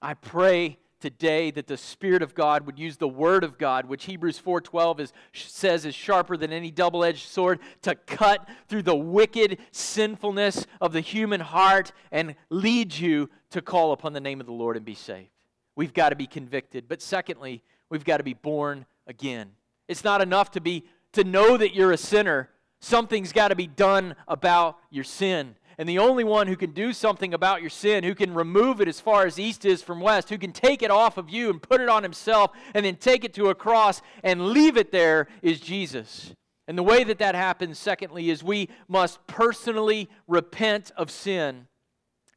I 0.00 0.14
pray 0.14 0.78
today 1.00 1.50
that 1.50 1.66
the 1.66 1.76
spirit 1.76 2.22
of 2.22 2.34
god 2.34 2.64
would 2.66 2.78
use 2.78 2.96
the 2.96 3.08
word 3.08 3.44
of 3.44 3.58
god 3.58 3.86
which 3.86 4.04
hebrews 4.04 4.40
4.12 4.40 5.00
is, 5.00 5.12
says 5.32 5.84
is 5.84 5.94
sharper 5.94 6.36
than 6.36 6.52
any 6.52 6.70
double-edged 6.70 7.28
sword 7.28 7.58
to 7.82 7.94
cut 7.94 8.48
through 8.68 8.82
the 8.82 8.96
wicked 8.96 9.58
sinfulness 9.72 10.66
of 10.80 10.92
the 10.92 11.00
human 11.00 11.40
heart 11.40 11.92
and 12.10 12.34
lead 12.50 12.94
you 12.94 13.28
to 13.50 13.60
call 13.62 13.92
upon 13.92 14.12
the 14.12 14.20
name 14.20 14.40
of 14.40 14.46
the 14.46 14.52
lord 14.52 14.76
and 14.76 14.84
be 14.84 14.94
saved. 14.94 15.30
We've 15.76 15.94
got 15.94 16.10
to 16.10 16.16
be 16.16 16.26
convicted. 16.26 16.88
But 16.88 17.02
secondly 17.02 17.62
we've 17.90 18.04
got 18.04 18.18
to 18.18 18.24
be 18.24 18.34
born 18.34 18.86
again. 19.06 19.50
It's 19.88 20.04
not 20.04 20.20
enough 20.20 20.50
to 20.52 20.60
be 20.60 20.84
to 21.12 21.24
know 21.24 21.56
that 21.56 21.74
you're 21.74 21.92
a 21.92 21.96
sinner. 21.96 22.50
Something's 22.80 23.32
got 23.32 23.48
to 23.48 23.56
be 23.56 23.66
done 23.66 24.16
about 24.28 24.78
your 24.90 25.04
sin 25.04 25.54
and 25.78 25.88
the 25.88 25.98
only 25.98 26.24
one 26.24 26.46
who 26.46 26.56
can 26.56 26.70
do 26.70 26.92
something 26.92 27.34
about 27.34 27.60
your 27.60 27.70
sin, 27.70 28.02
who 28.02 28.14
can 28.14 28.32
remove 28.32 28.80
it 28.80 28.88
as 28.88 29.00
far 29.00 29.26
as 29.26 29.38
east 29.38 29.64
is 29.64 29.82
from 29.82 30.00
west, 30.00 30.30
who 30.30 30.38
can 30.38 30.52
take 30.52 30.82
it 30.82 30.90
off 30.90 31.18
of 31.18 31.28
you 31.28 31.50
and 31.50 31.60
put 31.60 31.80
it 31.80 31.88
on 31.88 32.02
himself 32.02 32.50
and 32.74 32.86
then 32.86 32.96
take 32.96 33.24
it 33.24 33.34
to 33.34 33.50
a 33.50 33.54
cross 33.54 34.00
and 34.22 34.48
leave 34.48 34.76
it 34.76 34.90
there 34.90 35.28
is 35.42 35.60
Jesus. 35.60 36.32
And 36.66 36.78
the 36.78 36.82
way 36.82 37.04
that 37.04 37.18
that 37.18 37.34
happens, 37.34 37.78
secondly, 37.78 38.30
is 38.30 38.42
we 38.42 38.70
must 38.88 39.24
personally 39.26 40.08
repent 40.26 40.92
of 40.96 41.10
sin 41.10 41.66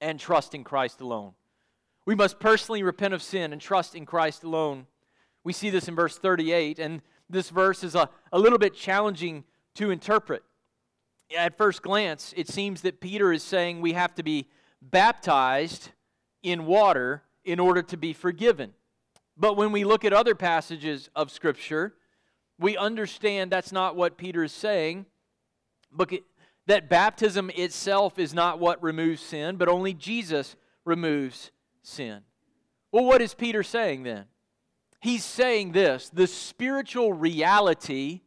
and 0.02 0.20
trust 0.20 0.54
in 0.54 0.64
Christ 0.64 1.00
alone. 1.02 1.34
We 2.06 2.16
must 2.16 2.40
personally 2.40 2.84
repent 2.84 3.14
of 3.14 3.22
sin 3.24 3.54
and 3.54 3.62
trust 3.62 3.96
in 3.96 4.06
Christ 4.06 4.44
alone. 4.44 4.86
We 5.44 5.54
see 5.54 5.70
this 5.70 5.88
in 5.88 5.96
verse 5.96 6.18
38, 6.18 6.78
and 6.78 7.02
this 7.30 7.50
verse 7.50 7.84
is 7.84 7.96
a, 7.96 8.10
a 8.32 8.40
little 8.40 8.60
bit 8.60 8.76
challenging 8.76 9.46
to 9.76 9.92
interpret 9.92 10.44
at 11.36 11.58
first 11.58 11.82
glance, 11.82 12.34
it 12.36 12.48
seems 12.48 12.82
that 12.82 13.02
Peter 13.02 13.32
is 13.32 13.44
saying 13.44 13.82
we 13.82 13.94
have 13.94 14.16
to 14.16 14.24
be 14.24 14.48
baptized 14.82 15.90
in 16.44 16.66
water 16.66 17.24
in 17.44 17.60
order 17.60 17.82
to 17.82 17.98
be 17.98 18.14
forgiven. 18.14 18.74
But 19.38 19.56
when 19.56 19.72
we 19.72 19.84
look 19.84 20.04
at 20.04 20.14
other 20.14 20.36
passages 20.36 21.10
of 21.16 21.32
Scripture, 21.32 21.94
we 22.60 22.76
understand 22.76 23.52
that's 23.52 23.72
not 23.72 23.96
what 23.96 24.18
Peter 24.18 24.44
is 24.44 24.52
saying, 24.52 25.06
but 25.92 26.12
that 26.68 26.90
baptism 26.90 27.50
itself 27.56 28.20
is 28.20 28.34
not 28.34 28.60
what 28.60 28.82
removes 28.84 29.22
sin, 29.22 29.56
but 29.56 29.70
only 29.70 29.94
Jesus 29.94 30.56
removes 30.86 31.52
sin. 31.82 32.22
Well, 32.92 33.06
what 33.06 33.22
is 33.22 33.34
Peter 33.34 33.64
saying 33.64 34.04
then? 34.04 34.26
He's 35.02 35.24
saying 35.24 35.72
this 35.72 36.10
the 36.10 36.28
spiritual 36.28 37.14
reality 37.14 38.22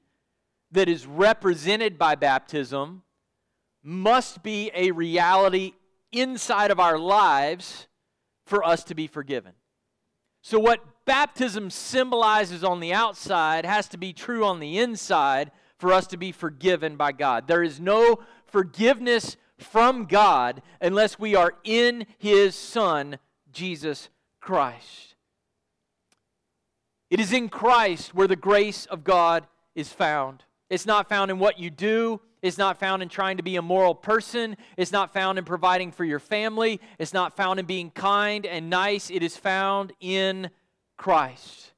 that 0.73 0.89
is 0.89 1.07
represented 1.07 1.99
by 1.99 2.15
baptism 2.15 3.03
must 3.83 4.43
be 4.43 4.71
a 4.75 4.91
reality 4.91 5.73
inside 6.13 6.71
of 6.71 6.81
our 6.81 6.99
lives 6.99 7.87
for 8.45 8.65
us 8.65 8.85
to 8.85 8.95
be 8.95 9.07
forgiven. 9.07 9.53
So, 10.43 10.59
what 10.59 10.81
baptism 11.05 11.71
symbolizes 11.71 12.65
on 12.65 12.81
the 12.81 12.93
outside 12.93 13.65
has 13.65 13.89
to 13.89 13.97
be 13.97 14.13
true 14.13 14.45
on 14.45 14.61
the 14.61 14.79
inside 14.79 15.51
for 15.79 15.93
us 15.93 16.07
to 16.09 16.17
be 16.17 16.33
forgiven 16.33 16.97
by 16.97 17.13
God. 17.13 17.49
There 17.49 17.63
is 17.63 17.81
no 17.81 18.21
forgiveness 18.47 19.37
from 19.59 20.07
God 20.07 20.63
unless 20.81 21.19
we 21.19 21.35
are 21.35 21.55
in 21.65 22.07
His 22.19 22.55
Son, 22.55 23.19
Jesus 23.53 24.09
Christ. 24.41 25.17
It 27.11 27.21
is 27.21 27.33
in 27.33 27.49
Christ 27.49 28.15
where 28.15 28.29
the 28.29 28.37
grace 28.37 28.87
of 28.87 29.05
God 29.05 29.47
is 29.75 29.93
found. 29.93 30.45
It's 30.73 30.87
not 30.87 31.07
found 31.07 31.31
in 31.31 31.39
what 31.39 31.59
you 31.59 31.69
do. 31.69 32.19
It's 32.41 32.57
not 32.57 32.81
found 32.81 33.03
in 33.03 33.11
trying 33.11 33.37
to 33.37 33.43
be 33.43 33.57
a 33.57 33.63
moral 33.63 33.95
person. 33.95 34.57
It's 34.79 34.91
not 34.91 35.13
found 35.13 35.39
in 35.39 35.45
providing 35.45 35.93
for 35.93 36.03
your 36.03 36.19
family. 36.19 36.81
It's 36.99 37.13
not 37.13 37.37
found 37.37 37.61
in 37.61 37.67
being 37.67 37.91
kind 37.91 38.47
and 38.47 38.71
nice. 38.71 39.11
It 39.11 39.23
is 39.23 39.37
found 39.37 39.93
in 40.01 40.49
Christ. 40.97 41.75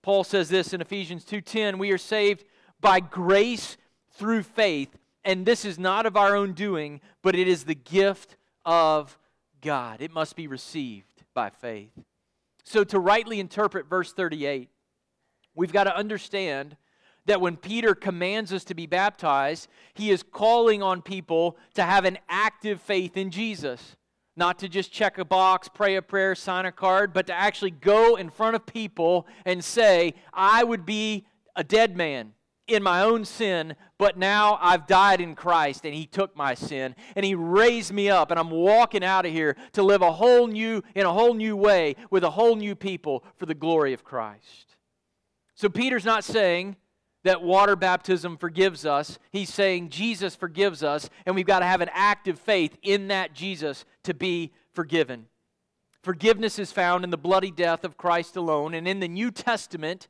Paul 0.00 0.22
says 0.22 0.48
this 0.48 0.72
in 0.72 0.80
Ephesians 0.80 1.24
2:10, 1.24 1.76
we 1.76 1.90
are 1.90 1.98
saved 1.98 2.44
by 2.80 3.00
grace 3.00 3.76
through 4.12 4.44
faith, 4.44 4.96
and 5.24 5.44
this 5.44 5.64
is 5.64 5.76
not 5.76 6.06
of 6.06 6.16
our 6.16 6.36
own 6.36 6.52
doing, 6.52 7.00
but 7.22 7.34
it 7.34 7.48
is 7.48 7.64
the 7.64 7.74
gift 7.74 8.36
of 8.64 9.18
God. 9.60 10.00
It 10.00 10.12
must 10.12 10.36
be 10.36 10.46
received 10.46 11.24
by 11.34 11.50
faith. 11.50 11.98
So 12.62 12.84
to 12.84 13.00
rightly 13.00 13.40
interpret 13.40 13.86
verse 13.86 14.12
38, 14.12 14.70
we've 15.56 15.72
got 15.72 15.84
to 15.84 15.96
understand 15.96 16.76
that 17.26 17.40
when 17.40 17.56
Peter 17.56 17.94
commands 17.94 18.52
us 18.52 18.64
to 18.64 18.74
be 18.74 18.86
baptized, 18.86 19.68
he 19.94 20.10
is 20.10 20.22
calling 20.22 20.82
on 20.82 21.02
people 21.02 21.56
to 21.74 21.82
have 21.82 22.04
an 22.04 22.18
active 22.28 22.80
faith 22.80 23.16
in 23.16 23.30
Jesus. 23.30 23.96
Not 24.36 24.58
to 24.60 24.68
just 24.68 24.92
check 24.92 25.18
a 25.18 25.24
box, 25.24 25.68
pray 25.68 25.96
a 25.96 26.02
prayer, 26.02 26.34
sign 26.34 26.66
a 26.66 26.72
card, 26.72 27.12
but 27.12 27.26
to 27.28 27.32
actually 27.34 27.70
go 27.70 28.16
in 28.16 28.30
front 28.30 28.54
of 28.54 28.66
people 28.66 29.26
and 29.44 29.64
say, 29.64 30.14
I 30.32 30.62
would 30.62 30.84
be 30.84 31.26
a 31.54 31.64
dead 31.64 31.96
man 31.96 32.32
in 32.66 32.82
my 32.82 33.02
own 33.02 33.24
sin, 33.24 33.76
but 33.96 34.18
now 34.18 34.58
I've 34.60 34.86
died 34.86 35.20
in 35.20 35.34
Christ 35.34 35.84
and 35.84 35.94
He 35.94 36.04
took 36.04 36.36
my 36.36 36.54
sin 36.54 36.94
and 37.14 37.24
He 37.24 37.34
raised 37.34 37.92
me 37.92 38.10
up 38.10 38.30
and 38.30 38.38
I'm 38.38 38.50
walking 38.50 39.04
out 39.04 39.24
of 39.24 39.32
here 39.32 39.56
to 39.72 39.82
live 39.82 40.02
a 40.02 40.12
whole 40.12 40.46
new, 40.48 40.82
in 40.94 41.06
a 41.06 41.12
whole 41.12 41.34
new 41.34 41.56
way 41.56 41.96
with 42.10 42.24
a 42.24 42.30
whole 42.30 42.56
new 42.56 42.74
people 42.74 43.24
for 43.36 43.46
the 43.46 43.54
glory 43.54 43.92
of 43.92 44.04
Christ. 44.04 44.76
So 45.54 45.68
Peter's 45.68 46.04
not 46.04 46.24
saying, 46.24 46.76
that 47.26 47.42
water 47.42 47.76
baptism 47.76 48.36
forgives 48.36 48.86
us. 48.86 49.18
He's 49.30 49.52
saying 49.52 49.90
Jesus 49.90 50.36
forgives 50.36 50.82
us, 50.82 51.10
and 51.24 51.34
we've 51.34 51.46
got 51.46 51.58
to 51.60 51.66
have 51.66 51.80
an 51.80 51.90
active 51.92 52.38
faith 52.38 52.76
in 52.82 53.08
that 53.08 53.34
Jesus 53.34 53.84
to 54.04 54.14
be 54.14 54.52
forgiven. 54.72 55.26
Forgiveness 56.02 56.58
is 56.58 56.70
found 56.70 57.02
in 57.02 57.10
the 57.10 57.16
bloody 57.16 57.50
death 57.50 57.84
of 57.84 57.96
Christ 57.96 58.36
alone, 58.36 58.74
and 58.74 58.86
in 58.86 59.00
the 59.00 59.08
New 59.08 59.32
Testament, 59.32 60.06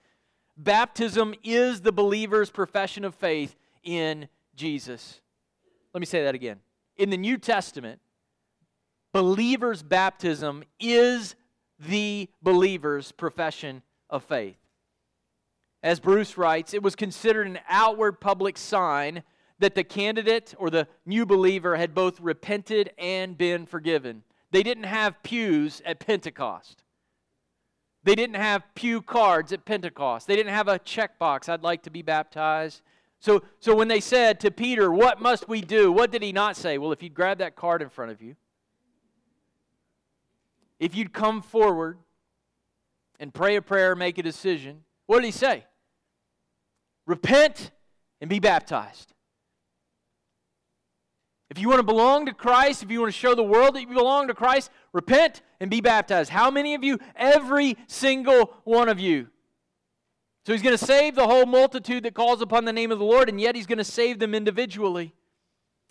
baptism 0.59 1.35
is 1.43 1.81
the 1.81 1.93
believer's 1.93 2.51
profession 2.51 3.03
of 3.03 3.15
faith 3.15 3.57
in 3.83 4.29
Jesus. 4.55 5.21
Let 5.95 6.01
me 6.01 6.07
say 6.07 6.23
that 6.25 6.35
again. 6.35 6.59
In 6.99 7.09
the 7.09 7.17
New 7.17 7.39
Testament, 7.39 8.01
believer's 9.15 9.83
baptism 9.83 10.65
is 10.79 11.35
the 11.79 12.29
believer's 12.43 13.13
profession 13.13 13.83
of 14.11 14.23
faith. 14.23 14.59
As 15.87 16.01
Bruce 16.01 16.37
writes, 16.37 16.75
it 16.75 16.83
was 16.83 16.97
considered 16.97 17.47
an 17.47 17.61
outward 17.69 18.21
public 18.21 18.59
sign 18.59 19.23
that 19.61 19.77
the 19.77 19.85
candidate 19.85 20.53
or 20.59 20.69
the 20.69 20.89
new 21.07 21.25
believer 21.25 21.77
had 21.77 21.95
both 21.95 22.19
repented 22.21 22.91
and 22.99 23.39
been 23.39 23.67
forgiven. 23.67 24.25
They 24.51 24.65
didn't 24.65 24.83
have 24.83 25.23
pews 25.23 25.81
at 25.87 26.01
Pentecost. 26.01 26.83
They 28.03 28.17
didn't 28.17 28.35
have 28.35 28.65
pew 28.75 29.01
cards 29.01 29.53
at 29.53 29.65
Pentecost. 29.65 30.27
They 30.27 30.35
didn't 30.35 30.53
have 30.53 30.67
a 30.67 30.81
checkbox, 30.81 31.49
I'd 31.49 31.63
like 31.63 31.85
to 31.85 31.91
be 31.91 32.03
baptized. 32.03 32.83
So, 33.21 33.45
so 33.61 33.73
when 33.77 33.87
they 33.87 34.01
said 34.01 34.41
to 34.41 34.51
Peter, 34.51 34.91
What 34.91 35.23
must 35.23 35.49
we 35.49 35.61
do? 35.61 35.93
What 35.93 36.11
did 36.11 36.21
he 36.21 36.33
not 36.33 36.57
say? 36.57 36.79
Well, 36.79 36.91
if 36.91 37.01
you'd 37.01 37.15
grab 37.15 37.39
that 37.39 37.55
card 37.55 37.81
in 37.81 37.91
front 37.91 38.11
of 38.11 38.21
you, 38.21 38.35
if 40.81 40.97
you'd 40.97 41.13
come 41.13 41.43
forward 41.43 41.99
and 43.21 43.33
pray 43.33 43.55
a 43.55 43.63
prayer, 43.63 43.95
make 43.95 44.19
a 44.19 44.23
decision, 44.25 44.83
what 45.07 45.21
did 45.21 45.27
he 45.27 45.31
say? 45.31 45.65
Repent, 47.07 47.71
and 48.21 48.29
be 48.29 48.41
baptized. 48.41 49.13
If 51.49 51.59
you 51.59 51.69
want 51.69 51.79
to 51.79 51.85
belong 51.85 52.27
to 52.27 52.35
Christ, 52.35 52.83
if 52.83 52.91
you 52.91 53.01
want 53.01 53.13
to 53.13 53.19
show 53.19 53.35
the 53.35 53.43
world 53.43 53.77
that 53.77 53.83
you 53.83 53.87
belong 53.87 54.29
to 54.29 54.35
Christ, 54.35 54.71
repent 54.93 55.43
and 55.61 55.71
be 55.71 55.81
baptized. 55.81 56.31
How 56.31 56.51
many 56.51 56.75
of 56.75 56.83
you? 56.83 56.99
Every 57.15 57.77
single 57.87 58.53
one 58.65 58.89
of 58.89 58.99
you. 58.99 59.29
So 60.45 60.53
he's 60.53 60.63
going 60.63 60.77
to 60.77 60.85
save 60.85 61.15
the 61.15 61.27
whole 61.27 61.47
multitude 61.47 62.03
that 62.05 62.15
calls 62.15 62.41
upon 62.41 62.65
the 62.65 62.73
name 62.73 62.91
of 62.91 62.99
the 62.99 63.05
Lord, 63.05 63.29
and 63.29 63.41
yet 63.41 63.55
he's 63.55 63.67
going 63.67 63.79
to 63.79 63.85
save 63.85 64.19
them 64.19 64.35
individually. 64.35 65.15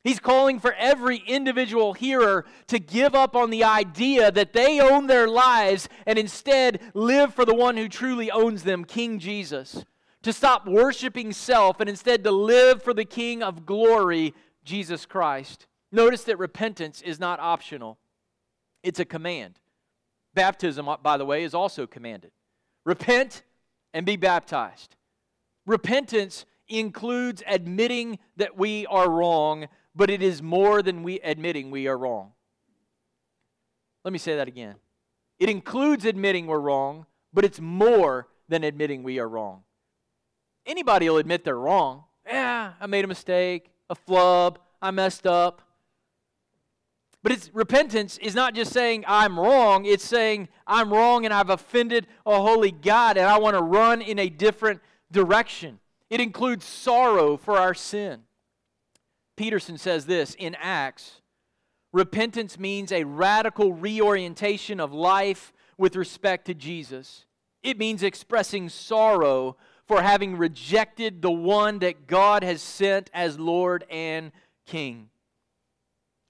He's 0.04 0.20
calling 0.20 0.60
for 0.60 0.74
every 0.74 1.18
individual 1.26 1.94
hearer 1.94 2.46
to 2.68 2.80
give 2.80 3.16
up 3.16 3.36
on 3.36 3.50
the 3.50 3.64
idea 3.64 4.32
that 4.32 4.54
they 4.54 4.80
own 4.80 5.08
their 5.08 5.28
lives 5.28 5.90
and 6.06 6.20
instead 6.20 6.80
live 6.94 7.34
for 7.34 7.44
the 7.44 7.56
one 7.56 7.76
who 7.76 7.90
truly 7.90 8.30
owns 8.30 8.64
them, 8.64 8.86
King 8.86 9.20
Jesus 9.20 9.84
to 10.26 10.34
stop 10.34 10.66
worshiping 10.68 11.32
self 11.32 11.80
and 11.80 11.88
instead 11.88 12.24
to 12.24 12.32
live 12.32 12.82
for 12.82 12.96
the 12.96 13.06
King 13.06 13.44
of 13.44 13.64
glory, 13.64 14.34
Jesus 14.64 15.06
Christ. 15.06 15.68
Notice 15.92 16.24
that 16.24 16.40
repentance 16.40 17.04
is 17.04 17.20
not 17.20 17.40
optional, 17.40 18.00
it's 18.82 19.00
a 19.00 19.06
command. 19.06 19.60
Baptism, 20.34 20.90
uh, 20.90 20.98
by 20.98 21.18
the 21.18 21.26
way, 21.26 21.44
is 21.44 21.54
also 21.54 21.86
commanded. 21.86 22.32
Repent 22.86 23.44
and 23.94 24.04
be 24.04 24.16
baptized. 24.16 24.96
Repentance 25.68 26.46
includes 26.68 27.44
admitting 27.46 28.18
that 28.36 28.58
we 28.58 28.88
are 28.88 29.08
wrong, 29.08 29.68
but 29.96 30.10
it 30.10 30.24
is 30.24 30.42
more 30.42 30.82
than 30.82 31.04
we 31.04 31.20
admitting 31.20 31.70
we 31.70 31.88
are 31.88 32.00
wrong. 32.00 32.32
Let 34.04 34.12
me 34.12 34.18
say 34.18 34.36
that 34.38 34.48
again. 34.48 34.74
It 35.38 35.50
includes 35.50 36.04
admitting 36.04 36.48
we're 36.48 36.58
wrong, 36.58 37.06
but 37.32 37.46
it's 37.46 37.60
more 37.62 38.28
than 38.50 38.64
admitting 38.64 39.04
we 39.04 39.20
are 39.20 39.30
wrong. 39.30 39.62
Anybody 40.66 41.10
will 41.10 41.18
admit 41.18 41.44
they're 41.44 41.58
wrong. 41.58 42.04
Yeah, 42.26 42.74
I 42.80 42.88
made 42.88 43.06
a 43.06 43.08
mistake, 43.08 43.72
a 43.90 43.96
flub, 43.96 44.60
I 44.82 44.92
messed 44.92 45.28
up. 45.28 45.62
But 47.22 47.32
it's 47.32 47.50
repentance 47.54 48.20
is 48.20 48.36
not 48.36 48.54
just 48.54 48.72
saying 48.72 49.04
I'm 49.08 49.40
wrong, 49.40 49.86
it's 49.86 50.06
saying 50.06 50.48
I'm 50.68 50.94
wrong 50.94 51.26
and 51.26 51.34
I've 51.34 51.50
offended 51.50 52.06
a 52.24 52.40
holy 52.40 52.72
God 52.72 53.18
and 53.18 53.28
I 53.28 53.40
want 53.40 53.58
to 53.58 53.64
run 53.64 54.02
in 54.02 54.20
a 54.20 54.30
different 54.30 54.80
direction. 55.12 55.80
It 56.12 56.20
includes 56.20 56.66
sorrow 56.66 57.36
for 57.36 57.58
our 57.58 57.74
sin. 57.74 58.22
Peterson 59.36 59.78
says 59.78 60.06
this 60.06 60.36
in 60.36 60.56
Acts 60.62 61.22
repentance 61.92 62.60
means 62.60 62.92
a 62.92 63.06
radical 63.06 63.74
reorientation 63.74 64.80
of 64.80 64.94
life 64.94 65.52
with 65.78 65.96
respect 65.96 66.46
to 66.46 66.54
Jesus. 66.54 67.26
It 67.64 67.80
means 67.80 68.04
expressing 68.04 68.70
sorrow 68.70 69.58
for 69.88 70.02
having 70.02 70.38
rejected 70.38 71.22
the 71.22 71.32
one 71.32 71.80
that 71.80 72.08
God 72.08 72.44
has 72.44 72.62
sent 72.62 73.10
as 73.14 73.40
Lord 73.40 73.86
and 73.90 74.32
King. 74.66 75.10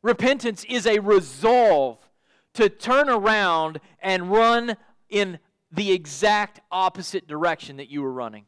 Repentance 0.03 0.63
is 0.65 0.85
a 0.85 0.99
resolve 0.99 1.97
to 2.53 2.69
turn 2.69 3.09
around 3.09 3.79
and 4.01 4.31
run 4.31 4.77
in 5.09 5.39
the 5.71 5.91
exact 5.91 6.59
opposite 6.71 7.27
direction 7.27 7.77
that 7.77 7.89
you 7.89 8.01
were 8.01 8.11
running. 8.11 8.45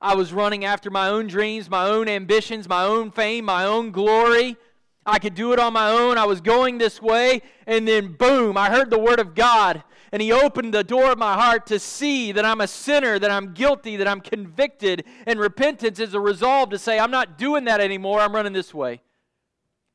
I 0.00 0.14
was 0.14 0.32
running 0.32 0.64
after 0.64 0.90
my 0.90 1.08
own 1.08 1.26
dreams, 1.26 1.68
my 1.68 1.86
own 1.86 2.08
ambitions, 2.08 2.68
my 2.68 2.84
own 2.84 3.10
fame, 3.10 3.44
my 3.44 3.64
own 3.64 3.90
glory. 3.90 4.56
I 5.04 5.18
could 5.18 5.34
do 5.34 5.52
it 5.52 5.58
on 5.58 5.72
my 5.72 5.90
own. 5.90 6.18
I 6.18 6.24
was 6.24 6.40
going 6.40 6.78
this 6.78 7.00
way, 7.00 7.42
and 7.66 7.86
then 7.86 8.14
boom, 8.14 8.56
I 8.56 8.70
heard 8.70 8.90
the 8.90 8.98
word 8.98 9.20
of 9.20 9.34
God 9.34 9.82
and 10.12 10.20
He 10.20 10.32
opened 10.32 10.74
the 10.74 10.84
door 10.84 11.12
of 11.12 11.18
my 11.18 11.34
heart 11.34 11.66
to 11.66 11.78
see 11.78 12.32
that 12.32 12.44
I'm 12.44 12.60
a 12.60 12.66
sinner, 12.66 13.18
that 13.18 13.30
I'm 13.30 13.52
guilty, 13.52 13.96
that 13.96 14.08
I'm 14.08 14.20
convicted. 14.20 15.04
And 15.26 15.38
repentance 15.40 15.98
is 15.98 16.14
a 16.14 16.20
resolve 16.20 16.70
to 16.70 16.78
say, 16.78 16.98
I'm 16.98 17.10
not 17.10 17.38
doing 17.38 17.64
that 17.64 17.80
anymore. 17.80 18.20
I'm 18.20 18.34
running 18.34 18.52
this 18.52 18.74
way 18.74 19.00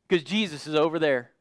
because 0.08 0.23
Jesus 0.23 0.67
is 0.67 0.75
over 0.75 0.99
there. 0.99 1.32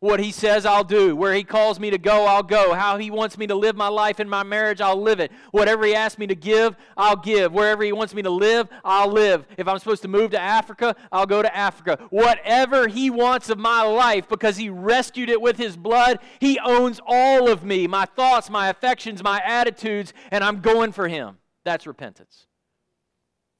What 0.00 0.20
he 0.20 0.30
says, 0.30 0.64
I'll 0.64 0.84
do. 0.84 1.16
Where 1.16 1.34
he 1.34 1.42
calls 1.42 1.80
me 1.80 1.90
to 1.90 1.98
go, 1.98 2.26
I'll 2.26 2.44
go. 2.44 2.72
How 2.72 2.98
he 2.98 3.10
wants 3.10 3.36
me 3.36 3.48
to 3.48 3.56
live 3.56 3.74
my 3.74 3.88
life 3.88 4.20
in 4.20 4.28
my 4.28 4.44
marriage, 4.44 4.80
I'll 4.80 5.00
live 5.00 5.18
it. 5.18 5.32
Whatever 5.50 5.84
he 5.86 5.94
asks 5.94 6.20
me 6.20 6.28
to 6.28 6.36
give, 6.36 6.76
I'll 6.96 7.16
give. 7.16 7.52
Wherever 7.52 7.82
he 7.82 7.90
wants 7.90 8.14
me 8.14 8.22
to 8.22 8.30
live, 8.30 8.68
I'll 8.84 9.10
live. 9.10 9.44
If 9.56 9.66
I'm 9.66 9.78
supposed 9.80 10.02
to 10.02 10.08
move 10.08 10.30
to 10.30 10.40
Africa, 10.40 10.94
I'll 11.10 11.26
go 11.26 11.42
to 11.42 11.56
Africa. 11.56 11.98
Whatever 12.10 12.86
he 12.86 13.10
wants 13.10 13.50
of 13.50 13.58
my 13.58 13.82
life, 13.82 14.28
because 14.28 14.56
he 14.56 14.70
rescued 14.70 15.30
it 15.30 15.40
with 15.40 15.56
his 15.56 15.76
blood, 15.76 16.20
he 16.38 16.60
owns 16.60 17.00
all 17.04 17.50
of 17.50 17.64
me 17.64 17.88
my 17.88 18.04
thoughts, 18.04 18.48
my 18.48 18.68
affections, 18.68 19.20
my 19.24 19.42
attitudes, 19.44 20.12
and 20.30 20.44
I'm 20.44 20.60
going 20.60 20.92
for 20.92 21.08
him. 21.08 21.38
That's 21.64 21.88
repentance. 21.88 22.46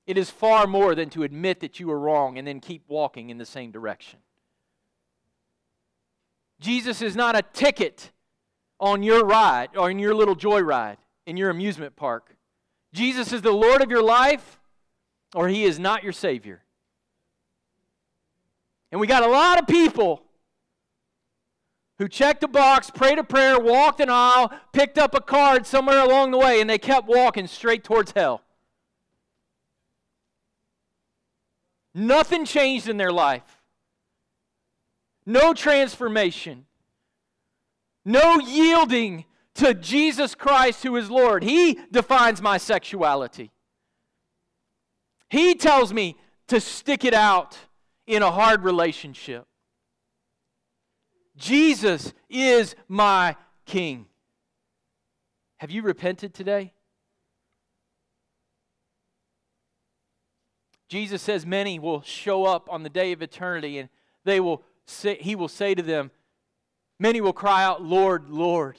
It 0.06 0.16
is 0.16 0.30
far 0.30 0.68
more 0.68 0.94
than 0.94 1.10
to 1.10 1.24
admit 1.24 1.58
that 1.60 1.80
you 1.80 1.90
are 1.90 1.98
wrong 1.98 2.38
and 2.38 2.46
then 2.46 2.60
keep 2.60 2.84
walking 2.86 3.28
in 3.28 3.38
the 3.38 3.44
same 3.44 3.72
direction. 3.72 4.20
Jesus 6.60 7.02
is 7.02 7.14
not 7.14 7.36
a 7.36 7.42
ticket 7.42 8.10
on 8.80 9.02
your 9.02 9.24
ride 9.24 9.70
or 9.76 9.90
in 9.90 9.98
your 9.98 10.14
little 10.14 10.36
joyride 10.36 10.96
in 11.26 11.36
your 11.36 11.50
amusement 11.50 11.94
park. 11.94 12.36
Jesus 12.94 13.32
is 13.32 13.42
the 13.42 13.52
Lord 13.52 13.82
of 13.82 13.90
your 13.90 14.02
life 14.02 14.58
or 15.34 15.48
he 15.48 15.64
is 15.64 15.78
not 15.78 16.02
your 16.02 16.12
Savior. 16.12 16.62
And 18.90 19.00
we 19.00 19.06
got 19.06 19.22
a 19.22 19.28
lot 19.28 19.58
of 19.60 19.66
people 19.66 20.22
who 21.98 22.08
checked 22.08 22.42
a 22.44 22.48
box, 22.48 22.90
prayed 22.90 23.18
a 23.18 23.24
prayer, 23.24 23.58
walked 23.58 24.00
an 24.00 24.08
aisle, 24.08 24.50
picked 24.72 24.96
up 24.96 25.14
a 25.14 25.20
card 25.20 25.66
somewhere 25.66 26.00
along 26.00 26.30
the 26.30 26.38
way, 26.38 26.60
and 26.60 26.70
they 26.70 26.78
kept 26.78 27.06
walking 27.06 27.46
straight 27.46 27.84
towards 27.84 28.12
hell. 28.12 28.40
Nothing 31.94 32.44
changed 32.44 32.88
in 32.88 32.96
their 32.96 33.12
life 33.12 33.57
no 35.28 35.52
transformation, 35.52 36.64
no 38.02 38.40
yielding 38.40 39.26
to 39.54 39.74
Jesus 39.74 40.34
Christ, 40.34 40.82
who 40.82 40.96
is 40.96 41.10
Lord. 41.10 41.44
He 41.44 41.78
defines 41.92 42.40
my 42.40 42.56
sexuality. 42.56 43.50
He 45.28 45.54
tells 45.54 45.92
me 45.92 46.16
to 46.46 46.60
stick 46.60 47.04
it 47.04 47.12
out 47.12 47.58
in 48.06 48.22
a 48.22 48.30
hard 48.30 48.64
relationship. 48.64 49.46
Jesus 51.36 52.14
is 52.30 52.74
my 52.88 53.36
King. 53.66 54.06
Have 55.58 55.70
you 55.70 55.82
repented 55.82 56.32
today? 56.32 56.72
Jesus 60.88 61.20
says 61.20 61.44
many 61.44 61.78
will 61.78 62.00
show 62.00 62.46
up 62.46 62.72
on 62.72 62.82
the 62.82 62.88
day 62.88 63.12
of 63.12 63.20
eternity 63.20 63.76
and 63.76 63.90
they 64.24 64.40
will 64.40 64.62
say, 64.90 65.16
he 65.20 65.34
will 65.34 65.48
say 65.48 65.74
to 65.74 65.82
them, 65.82 66.10
Many 67.00 67.20
will 67.20 67.32
cry 67.32 67.62
out, 67.62 67.82
Lord, 67.82 68.28
Lord. 68.28 68.76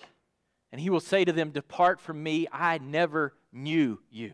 And 0.72 0.82
he 0.82 0.90
will 0.90 1.00
say 1.00 1.26
to 1.26 1.32
them, 1.32 1.52
Depart 1.52 2.00
from 2.00 2.22
me, 2.22 2.48
I 2.52 2.78
never 2.80 3.34
knew 3.52 4.00
you. 4.12 4.34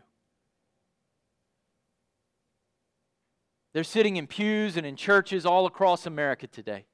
They're 3.72 3.84
sitting 3.84 4.16
in 4.16 4.26
pews 4.26 4.76
and 4.76 4.86
in 4.86 4.96
churches 4.96 5.46
all 5.46 5.66
across 5.66 6.06
America 6.06 6.46
today. 6.46 6.86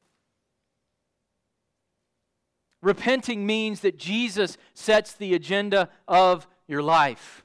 Repenting 2.82 3.46
means 3.46 3.80
that 3.80 3.96
Jesus 3.96 4.58
sets 4.74 5.12
the 5.12 5.34
agenda 5.34 5.88
of 6.08 6.48
your 6.66 6.82
life. 6.82 7.44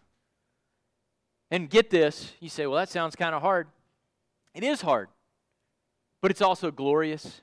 And 1.51 1.69
get 1.69 1.91
this, 1.91 2.33
you 2.39 2.49
say, 2.49 2.65
well, 2.65 2.77
that 2.79 2.89
sounds 2.89 3.15
kind 3.15 3.35
of 3.35 3.41
hard. 3.41 3.67
It 4.55 4.63
is 4.63 4.81
hard 4.81 5.09
but 6.21 6.31
it's 6.31 6.41
also 6.41 6.71
glorious. 6.71 7.41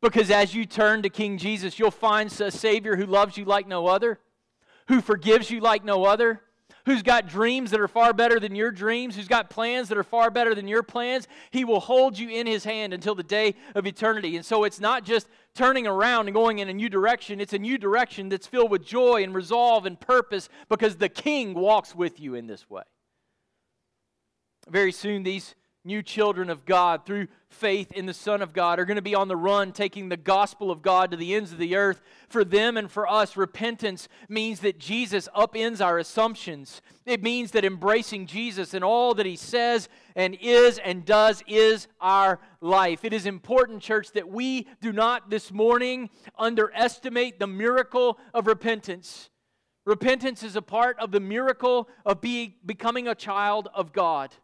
Because 0.00 0.30
as 0.30 0.54
you 0.54 0.66
turn 0.66 1.02
to 1.02 1.08
King 1.08 1.38
Jesus, 1.38 1.78
you'll 1.78 1.90
find 1.90 2.30
a 2.40 2.50
Savior 2.50 2.96
who 2.96 3.06
loves 3.06 3.36
you 3.36 3.44
like 3.44 3.66
no 3.66 3.86
other, 3.86 4.20
who 4.88 5.00
forgives 5.00 5.50
you 5.50 5.60
like 5.60 5.84
no 5.84 6.04
other, 6.04 6.42
who's 6.86 7.02
got 7.02 7.28
dreams 7.28 7.70
that 7.70 7.80
are 7.80 7.88
far 7.88 8.12
better 8.12 8.38
than 8.38 8.54
your 8.54 8.70
dreams, 8.70 9.16
who's 9.16 9.28
got 9.28 9.48
plans 9.48 9.88
that 9.88 9.98
are 9.98 10.04
far 10.04 10.30
better 10.30 10.54
than 10.54 10.68
your 10.68 10.82
plans. 10.82 11.26
He 11.50 11.64
will 11.64 11.80
hold 11.80 12.18
you 12.18 12.28
in 12.28 12.46
His 12.46 12.64
hand 12.64 12.92
until 12.92 13.14
the 13.14 13.22
day 13.22 13.54
of 13.74 13.86
eternity. 13.86 14.36
And 14.36 14.44
so 14.44 14.64
it's 14.64 14.80
not 14.80 15.04
just 15.04 15.28
turning 15.54 15.86
around 15.86 16.26
and 16.26 16.34
going 16.34 16.58
in 16.58 16.68
a 16.68 16.74
new 16.74 16.88
direction, 16.88 17.40
it's 17.40 17.52
a 17.52 17.58
new 17.58 17.78
direction 17.78 18.28
that's 18.28 18.46
filled 18.46 18.70
with 18.70 18.84
joy 18.84 19.22
and 19.22 19.34
resolve 19.34 19.86
and 19.86 19.98
purpose 19.98 20.48
because 20.68 20.96
the 20.96 21.08
King 21.08 21.54
walks 21.54 21.94
with 21.94 22.20
you 22.20 22.34
in 22.34 22.46
this 22.46 22.68
way. 22.68 22.82
Very 24.68 24.92
soon, 24.92 25.22
these 25.22 25.54
new 25.84 26.02
children 26.02 26.48
of 26.48 26.64
God 26.64 27.04
through 27.04 27.28
faith 27.48 27.92
in 27.92 28.06
the 28.06 28.14
Son 28.14 28.40
of 28.40 28.52
God 28.52 28.78
are 28.78 28.84
going 28.84 28.96
to 28.96 29.02
be 29.02 29.14
on 29.14 29.28
the 29.28 29.36
run 29.36 29.70
taking 29.70 30.08
the 30.08 30.16
gospel 30.16 30.70
of 30.70 30.82
God 30.82 31.10
to 31.10 31.16
the 31.16 31.34
ends 31.34 31.52
of 31.52 31.58
the 31.58 31.76
earth. 31.76 32.00
For 32.28 32.44
them 32.44 32.76
and 32.76 32.90
for 32.90 33.08
us, 33.08 33.36
repentance 33.36 34.08
means 34.28 34.60
that 34.60 34.78
Jesus 34.78 35.28
upends 35.36 35.84
our 35.84 35.98
assumptions. 35.98 36.80
It 37.04 37.22
means 37.22 37.50
that 37.50 37.64
embracing 37.64 38.26
Jesus 38.26 38.74
and 38.74 38.82
all 38.82 39.14
that 39.14 39.26
he 39.26 39.36
says 39.36 39.88
and 40.16 40.36
is 40.40 40.78
and 40.78 41.04
does 41.04 41.42
is 41.46 41.86
our 42.00 42.40
life. 42.60 43.04
It 43.04 43.12
is 43.12 43.26
important, 43.26 43.82
church, 43.82 44.12
that 44.12 44.28
we 44.28 44.66
do 44.80 44.92
not 44.92 45.28
this 45.28 45.52
morning 45.52 46.08
underestimate 46.38 47.38
the 47.38 47.46
miracle 47.46 48.18
of 48.32 48.46
repentance. 48.46 49.28
Repentance 49.86 50.42
is 50.42 50.56
a 50.56 50.62
part 50.62 50.98
of 50.98 51.10
the 51.10 51.20
miracle 51.20 51.90
of 52.06 52.22
becoming 52.22 53.06
a 53.06 53.14
child 53.14 53.68
of 53.74 53.92
God. 53.92 54.34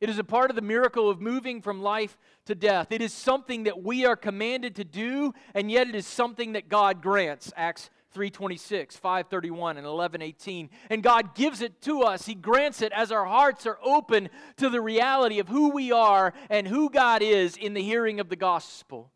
It 0.00 0.08
is 0.08 0.18
a 0.18 0.24
part 0.24 0.50
of 0.50 0.56
the 0.56 0.62
miracle 0.62 1.08
of 1.08 1.20
moving 1.20 1.62
from 1.62 1.82
life 1.82 2.18
to 2.46 2.54
death. 2.54 2.88
It 2.90 3.00
is 3.00 3.12
something 3.12 3.64
that 3.64 3.82
we 3.82 4.04
are 4.04 4.16
commanded 4.16 4.74
to 4.76 4.84
do, 4.84 5.32
and 5.54 5.70
yet 5.70 5.88
it 5.88 5.94
is 5.94 6.06
something 6.06 6.52
that 6.52 6.68
God 6.68 7.00
grants. 7.00 7.52
Acts 7.56 7.90
326, 8.12 8.96
531, 8.96 9.76
and 9.76 9.86
1118. 9.86 10.70
And 10.88 11.02
God 11.02 11.34
gives 11.34 11.60
it 11.60 11.82
to 11.82 12.02
us. 12.02 12.26
He 12.26 12.34
grants 12.34 12.80
it 12.80 12.92
as 12.92 13.10
our 13.10 13.24
hearts 13.24 13.66
are 13.66 13.78
open 13.82 14.28
to 14.56 14.70
the 14.70 14.80
reality 14.80 15.40
of 15.40 15.48
who 15.48 15.70
we 15.70 15.90
are 15.90 16.32
and 16.48 16.68
who 16.68 16.90
God 16.90 17.22
is 17.22 17.56
in 17.56 17.74
the 17.74 17.82
hearing 17.82 18.20
of 18.20 18.28
the 18.28 18.36
gospel. 18.36 19.10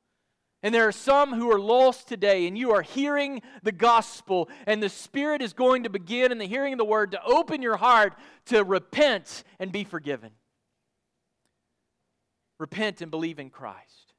And 0.62 0.74
there 0.74 0.88
are 0.88 0.92
some 0.92 1.32
who 1.32 1.52
are 1.52 1.60
lost 1.60 2.08
today, 2.08 2.48
and 2.48 2.58
you 2.58 2.72
are 2.72 2.82
hearing 2.82 3.42
the 3.62 3.70
gospel, 3.70 4.48
and 4.66 4.82
the 4.82 4.88
Spirit 4.88 5.40
is 5.40 5.52
going 5.52 5.84
to 5.84 5.90
begin 5.90 6.32
in 6.32 6.38
the 6.38 6.48
hearing 6.48 6.72
of 6.72 6.78
the 6.78 6.84
word 6.84 7.12
to 7.12 7.22
open 7.24 7.62
your 7.62 7.76
heart 7.76 8.14
to 8.46 8.64
repent 8.64 9.44
and 9.60 9.70
be 9.70 9.84
forgiven. 9.84 10.32
Repent 12.58 13.00
and 13.00 13.10
believe 13.10 13.38
in 13.38 13.50
Christ. 13.50 14.14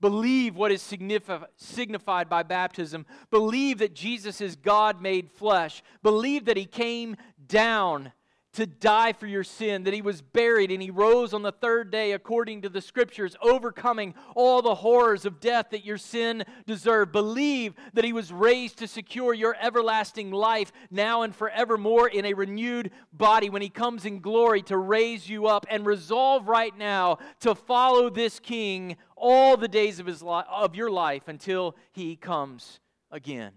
Believe 0.00 0.56
what 0.56 0.72
is 0.72 0.82
signified 0.82 2.28
by 2.28 2.42
baptism. 2.42 3.06
Believe 3.30 3.78
that 3.78 3.94
Jesus 3.94 4.40
is 4.40 4.56
God 4.56 5.00
made 5.00 5.30
flesh. 5.30 5.82
Believe 6.02 6.44
that 6.46 6.56
He 6.56 6.66
came 6.66 7.16
down 7.46 8.12
to 8.56 8.66
die 8.66 9.12
for 9.12 9.26
your 9.26 9.44
sin, 9.44 9.84
that 9.84 9.94
he 9.94 10.02
was 10.02 10.20
buried 10.20 10.70
and 10.70 10.82
he 10.82 10.90
rose 10.90 11.32
on 11.32 11.42
the 11.42 11.52
third 11.52 11.90
day 11.90 12.12
according 12.12 12.62
to 12.62 12.68
the 12.68 12.80
scriptures, 12.80 13.36
overcoming 13.40 14.14
all 14.34 14.62
the 14.62 14.74
horrors 14.74 15.24
of 15.24 15.40
death 15.40 15.66
that 15.70 15.84
your 15.84 15.98
sin 15.98 16.44
deserved. 16.66 17.12
Believe 17.12 17.74
that 17.94 18.04
he 18.04 18.12
was 18.12 18.32
raised 18.32 18.78
to 18.78 18.88
secure 18.88 19.34
your 19.34 19.56
everlasting 19.60 20.30
life 20.30 20.72
now 20.90 21.22
and 21.22 21.34
forevermore 21.34 22.08
in 22.08 22.24
a 22.24 22.34
renewed 22.34 22.90
body 23.12 23.50
when 23.50 23.62
he 23.62 23.68
comes 23.68 24.04
in 24.04 24.20
glory 24.20 24.62
to 24.62 24.76
raise 24.76 25.28
you 25.28 25.46
up. 25.46 25.66
And 25.68 25.84
resolve 25.86 26.48
right 26.48 26.76
now 26.76 27.18
to 27.40 27.54
follow 27.54 28.08
this 28.10 28.40
king 28.40 28.96
all 29.16 29.56
the 29.56 29.68
days 29.68 29.98
of, 29.98 30.06
his 30.06 30.22
li- 30.22 30.42
of 30.50 30.74
your 30.74 30.90
life 30.90 31.28
until 31.28 31.76
he 31.92 32.16
comes 32.16 32.80
again. 33.10 33.52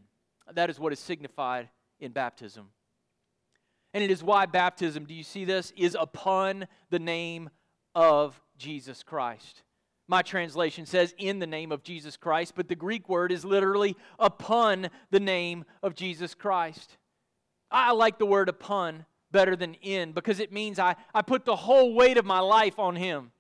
That 0.54 0.70
is 0.70 0.80
what 0.80 0.94
is 0.94 1.00
signified 1.00 1.70
in 2.00 2.12
baptism. 2.12 2.70
And 3.94 4.04
it 4.04 4.12
is 4.12 4.24
why 4.24 4.46
baptism, 4.46 5.06
do 5.06 5.14
you 5.14 5.24
see 5.24 5.46
this, 5.46 5.74
is 5.76 5.98
upon 6.00 6.68
the 6.90 7.00
name 7.00 7.50
of 7.96 8.40
Jesus 8.58 9.04
Christ. 9.04 9.64
My 10.08 10.22
translation 10.22 10.86
says 10.86 11.14
in 11.18 11.40
the 11.40 11.48
name 11.48 11.72
of 11.72 11.84
Jesus 11.84 12.18
Christ, 12.18 12.54
but 12.56 12.68
the 12.68 12.76
Greek 12.76 13.08
word 13.08 13.32
is 13.32 13.46
literally 13.46 13.96
upon 14.18 14.90
the 15.12 15.20
name 15.20 15.66
of 15.84 15.96
Jesus 15.96 16.34
Christ. 16.34 16.98
I 17.72 17.92
like 17.92 18.18
the 18.18 18.26
word 18.26 18.50
upon 18.50 19.06
better 19.32 19.56
than 19.56 19.76
in 19.76 20.12
because 20.12 20.40
it 20.40 20.52
means 20.52 20.80
I, 20.80 20.96
I 21.14 21.22
put 21.22 21.46
the 21.46 21.56
whole 21.56 21.94
weight 21.94 22.18
of 22.18 22.26
my 22.26 22.40
life 22.40 22.80
on 22.80 22.96
Him. 22.96 23.32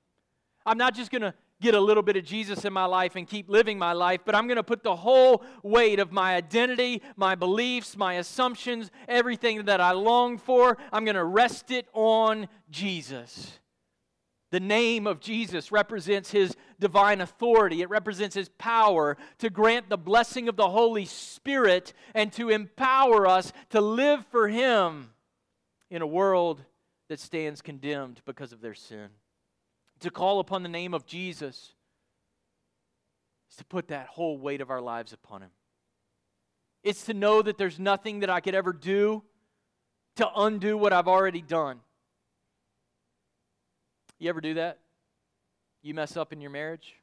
I'm 0.65 0.77
not 0.77 0.93
just 0.93 1.09
going 1.09 1.23
to 1.23 1.33
get 1.61 1.75
a 1.75 1.79
little 1.79 2.03
bit 2.03 2.15
of 2.15 2.23
Jesus 2.23 2.63
in 2.65 2.73
my 2.73 2.85
life 2.85 3.15
and 3.15 3.27
keep 3.27 3.49
living 3.49 3.77
my 3.77 3.93
life, 3.93 4.21
but 4.25 4.35
I'm 4.35 4.47
going 4.47 4.57
to 4.57 4.63
put 4.63 4.83
the 4.83 4.95
whole 4.95 5.43
weight 5.61 5.99
of 5.99 6.11
my 6.11 6.35
identity, 6.35 7.01
my 7.15 7.35
beliefs, 7.35 7.97
my 7.97 8.13
assumptions, 8.15 8.91
everything 9.07 9.65
that 9.65 9.81
I 9.81 9.91
long 9.91 10.37
for, 10.37 10.77
I'm 10.91 11.03
going 11.03 11.15
to 11.15 11.23
rest 11.23 11.71
it 11.71 11.87
on 11.93 12.47
Jesus. 12.69 13.59
The 14.51 14.59
name 14.59 15.05
of 15.05 15.19
Jesus 15.19 15.71
represents 15.71 16.31
his 16.31 16.55
divine 16.79 17.21
authority. 17.21 17.81
It 17.81 17.89
represents 17.89 18.35
his 18.35 18.49
power 18.57 19.15
to 19.37 19.49
grant 19.51 19.89
the 19.89 19.97
blessing 19.97 20.49
of 20.49 20.55
the 20.55 20.69
Holy 20.69 21.05
Spirit 21.05 21.93
and 22.15 22.33
to 22.33 22.49
empower 22.49 23.27
us 23.27 23.53
to 23.69 23.79
live 23.79 24.25
for 24.31 24.47
him 24.47 25.11
in 25.91 26.01
a 26.01 26.07
world 26.07 26.63
that 27.09 27.19
stands 27.19 27.61
condemned 27.61 28.21
because 28.25 28.51
of 28.51 28.61
their 28.61 28.73
sin 28.73 29.09
to 30.01 30.09
call 30.09 30.39
upon 30.39 30.63
the 30.63 30.69
name 30.69 30.93
of 30.93 31.05
Jesus 31.05 31.73
is 33.49 33.57
to 33.57 33.65
put 33.65 33.89
that 33.89 34.07
whole 34.07 34.37
weight 34.37 34.61
of 34.61 34.69
our 34.69 34.81
lives 34.81 35.13
upon 35.13 35.41
Him. 35.41 35.51
It's 36.83 37.05
to 37.05 37.13
know 37.13 37.41
that 37.41 37.57
there's 37.57 37.79
nothing 37.79 38.21
that 38.21 38.29
I 38.29 38.39
could 38.39 38.55
ever 38.55 38.73
do 38.73 39.23
to 40.15 40.29
undo 40.35 40.77
what 40.77 40.93
I've 40.93 41.07
already 41.07 41.41
done. 41.41 41.79
You 44.19 44.29
ever 44.29 44.41
do 44.41 44.55
that? 44.55 44.79
You 45.81 45.93
mess 45.93 46.17
up 46.17 46.33
in 46.33 46.41
your 46.41 46.51
marriage? 46.51 46.95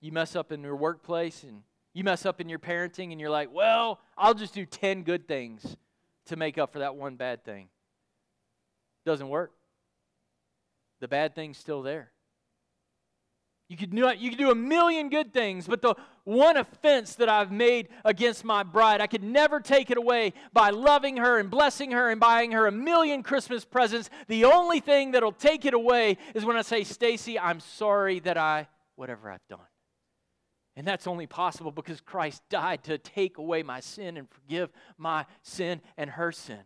You 0.00 0.12
mess 0.12 0.36
up 0.36 0.52
in 0.52 0.62
your 0.62 0.76
workplace 0.76 1.42
and 1.42 1.62
you 1.92 2.04
mess 2.04 2.24
up 2.24 2.40
in 2.40 2.48
your 2.48 2.58
parenting 2.58 3.10
and 3.10 3.20
you're 3.20 3.30
like, 3.30 3.52
well, 3.52 4.00
I'll 4.16 4.34
just 4.34 4.54
do 4.54 4.64
10 4.64 5.02
good 5.02 5.26
things 5.26 5.76
to 6.26 6.36
make 6.36 6.58
up 6.58 6.72
for 6.72 6.80
that 6.80 6.94
one 6.94 7.16
bad 7.16 7.44
thing. 7.44 7.68
Doesn't 9.04 9.28
work. 9.28 9.52
The 11.00 11.08
bad 11.08 11.34
thing's 11.34 11.58
still 11.58 11.82
there. 11.82 12.12
You 13.70 13.76
could, 13.76 13.94
do, 13.94 14.12
you 14.18 14.30
could 14.30 14.38
do 14.38 14.50
a 14.50 14.54
million 14.54 15.10
good 15.10 15.32
things, 15.32 15.68
but 15.68 15.80
the 15.80 15.94
one 16.24 16.56
offense 16.56 17.14
that 17.14 17.28
I've 17.28 17.52
made 17.52 17.88
against 18.04 18.44
my 18.44 18.64
bride, 18.64 19.00
I 19.00 19.06
could 19.06 19.22
never 19.22 19.60
take 19.60 19.92
it 19.92 19.96
away 19.96 20.32
by 20.52 20.70
loving 20.70 21.18
her 21.18 21.38
and 21.38 21.48
blessing 21.48 21.92
her 21.92 22.10
and 22.10 22.18
buying 22.18 22.50
her 22.50 22.66
a 22.66 22.72
million 22.72 23.22
Christmas 23.22 23.64
presents. 23.64 24.10
The 24.26 24.44
only 24.44 24.80
thing 24.80 25.12
that'll 25.12 25.30
take 25.30 25.64
it 25.66 25.72
away 25.72 26.18
is 26.34 26.44
when 26.44 26.56
I 26.56 26.62
say, 26.62 26.82
Stacy, 26.82 27.38
I'm 27.38 27.60
sorry 27.60 28.18
that 28.20 28.36
I, 28.36 28.66
whatever 28.96 29.30
I've 29.30 29.46
done. 29.48 29.60
And 30.74 30.84
that's 30.84 31.06
only 31.06 31.28
possible 31.28 31.70
because 31.70 32.00
Christ 32.00 32.42
died 32.50 32.82
to 32.84 32.98
take 32.98 33.38
away 33.38 33.62
my 33.62 33.78
sin 33.78 34.16
and 34.16 34.28
forgive 34.28 34.70
my 34.98 35.26
sin 35.42 35.80
and 35.96 36.10
her 36.10 36.32
sin. 36.32 36.60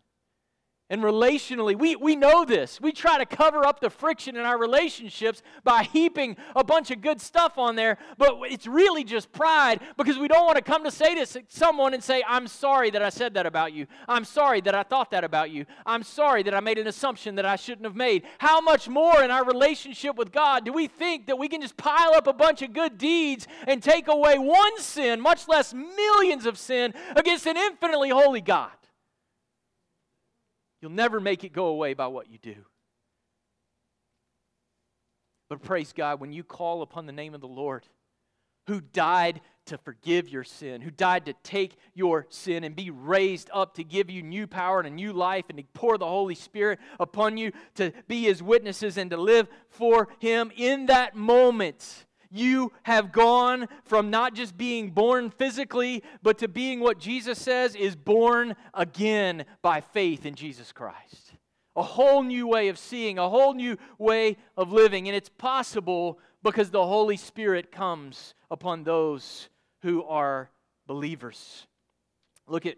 And 0.95 1.03
relationally, 1.03 1.77
we, 1.77 1.97
we 1.97 2.15
know 2.15 2.45
this. 2.45 2.81
We 2.81 2.93
try 2.93 3.19
to 3.19 3.27
cover 3.27 3.67
up 3.67 3.81
the 3.81 3.91
friction 3.91 4.37
in 4.37 4.43
our 4.43 4.57
relationships 4.57 5.43
by 5.65 5.83
heaping 5.83 6.37
a 6.55 6.63
bunch 6.63 6.93
of 6.93 7.01
good 7.01 7.21
stuff 7.21 7.59
on 7.59 7.75
there, 7.75 7.99
but 8.17 8.37
it's 8.45 8.69
really 8.69 9.03
just 9.03 9.33
pride 9.33 9.81
because 9.97 10.19
we 10.19 10.29
don't 10.29 10.47
want 10.47 10.55
to 10.55 10.63
come 10.63 10.85
to 10.85 10.93
say 10.93 11.17
to 11.17 11.43
someone 11.49 11.95
and 11.95 12.05
say, 12.05 12.23
I'm 12.29 12.47
sorry 12.47 12.91
that 12.91 13.03
I 13.03 13.09
said 13.09 13.35
that 13.35 13.45
about 13.45 13.73
you. 13.73 13.89
I'm 14.07 14.25
sorry 14.25 14.61
that 14.61 14.77
I 14.77 14.85
thought 14.85 15.11
that 15.11 15.25
about 15.25 15.51
you. 15.51 15.67
I'm 15.85 16.05
sorry 16.05 16.45
that 16.45 16.55
I 16.55 16.61
made 16.61 16.79
an 16.79 16.87
assumption 16.87 17.35
that 17.35 17.45
I 17.45 17.57
shouldn't 17.57 17.87
have 17.87 17.97
made. 17.97 18.23
How 18.39 18.61
much 18.61 18.89
more 18.89 19.21
in 19.25 19.33
our 19.33 19.45
relationship 19.45 20.15
with 20.15 20.31
God 20.31 20.65
do 20.65 20.73
we 20.73 20.87
think 20.87 21.27
that 21.27 21.41
we 21.41 21.49
can 21.49 21.61
just 21.61 21.77
pile 21.77 22.15
up 22.15 22.29
a 22.29 22.33
bunch 22.33 22.63
of 22.63 22.73
good 22.73 22.99
deeds 22.99 23.49
and 23.67 23.83
take 23.83 24.07
away 24.07 24.39
one 24.39 24.79
sin, 24.79 25.21
much 25.21 25.49
less 25.49 25.75
millions 25.75 26.47
of 26.47 26.57
sin, 26.57 26.95
against 27.17 27.47
an 27.47 27.57
infinitely 27.57 28.11
holy 28.11 28.41
God? 28.41 28.71
You'll 30.85 30.93
never 30.93 31.19
make 31.19 31.45
it 31.45 31.55
go 31.55 31.69
away 31.69 31.95
by 31.95 32.09
what 32.09 32.31
you 32.31 32.37
do. 32.37 32.57
But 35.49 35.63
praise 35.63 35.95
God, 35.95 36.21
when 36.21 36.31
you 36.31 36.45
call 36.45 36.83
upon 36.83 37.07
the 37.07 37.13
name 37.13 37.35
of 37.35 37.41
the 37.41 37.49
Lord, 37.49 37.87
who 38.67 38.83
died 38.83 39.41
to 39.65 39.79
forgive 39.79 40.29
your 40.29 40.45
sin, 40.45 40.83
who 40.83 40.91
died 40.91 41.25
to 41.25 41.33
take 41.43 41.79
your 41.95 42.27
sin 42.29 42.65
and 42.65 42.77
be 42.77 42.91
raised 42.91 43.49
up 43.51 43.77
to 43.77 43.83
give 43.83 44.11
you 44.11 44.23
new 44.23 44.47
power 44.47 44.79
and 44.79 44.87
a 44.87 44.91
new 44.91 45.15
life 45.15 45.47
and 45.49 45.57
to 45.57 45.65
pour 45.73 45.97
the 45.97 46.05
Holy 46.05 46.35
Spirit 46.35 46.79
upon 47.01 47.39
you 47.39 47.53
to 47.77 47.91
be 48.07 48.25
his 48.25 48.43
witnesses 48.43 48.99
and 48.99 49.11
to 49.11 49.17
live 49.17 49.49
for 49.71 50.09
him 50.19 50.53
in 50.55 50.85
that 50.85 51.17
moment 51.17 52.05
you 52.35 52.73
have 52.83 53.13
gone 53.13 53.69
from 53.85 54.11
not 54.11 54.35
just 54.35 54.57
being 54.57 54.91
born 54.91 55.31
physically, 55.31 56.03
but 56.23 56.39
to 56.39 56.49
being 56.49 56.81
what 56.81 56.99
Jesus 56.99 57.41
says 57.41 57.75
is 57.75 57.95
born 57.95 58.57
again 58.75 59.45
by 59.63 59.81
faith 59.81 60.27
in 60.27 60.35
Jesus 60.35 60.73
Christ. 60.73 61.33
A 61.77 61.83
whole 61.83 62.23
new 62.23 62.47
way 62.47 62.69
of 62.69 62.79
seeing, 62.79 63.19
a 63.19 63.29
whole 63.29 63.55
new 63.55 63.77
way 63.99 64.37
of 64.57 64.73
living. 64.73 65.09
And 65.09 65.17
it's 65.17 65.29
possible 65.29 66.19
because 66.43 66.71
the 66.71 66.87
Holy 66.87 67.17
Spirit 67.17 67.73
comes 67.73 68.35
upon 68.51 68.85
those 68.85 69.49
who 69.83 70.05
are 70.05 70.51
believers. 70.87 71.67
Look 72.47 72.67
at, 72.67 72.77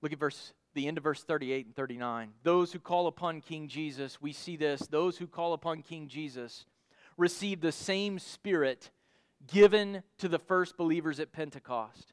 look 0.00 0.12
at 0.12 0.18
verse 0.18 0.52
the 0.74 0.88
end 0.88 0.96
of 0.96 1.04
verse 1.04 1.22
38 1.22 1.66
and 1.66 1.76
39. 1.76 2.30
Those 2.42 2.72
who 2.72 2.78
call 2.78 3.06
upon 3.06 3.40
King 3.40 3.68
Jesus, 3.68 4.20
we 4.20 4.32
see 4.32 4.56
this, 4.56 4.86
those 4.86 5.18
who 5.18 5.26
call 5.26 5.52
upon 5.52 5.82
King 5.82 6.08
Jesus 6.08 6.64
receive 7.16 7.60
the 7.60 7.72
same 7.72 8.18
Spirit 8.18 8.90
given 9.46 10.02
to 10.18 10.28
the 10.28 10.38
first 10.38 10.76
believers 10.76 11.20
at 11.20 11.32
Pentecost. 11.32 12.12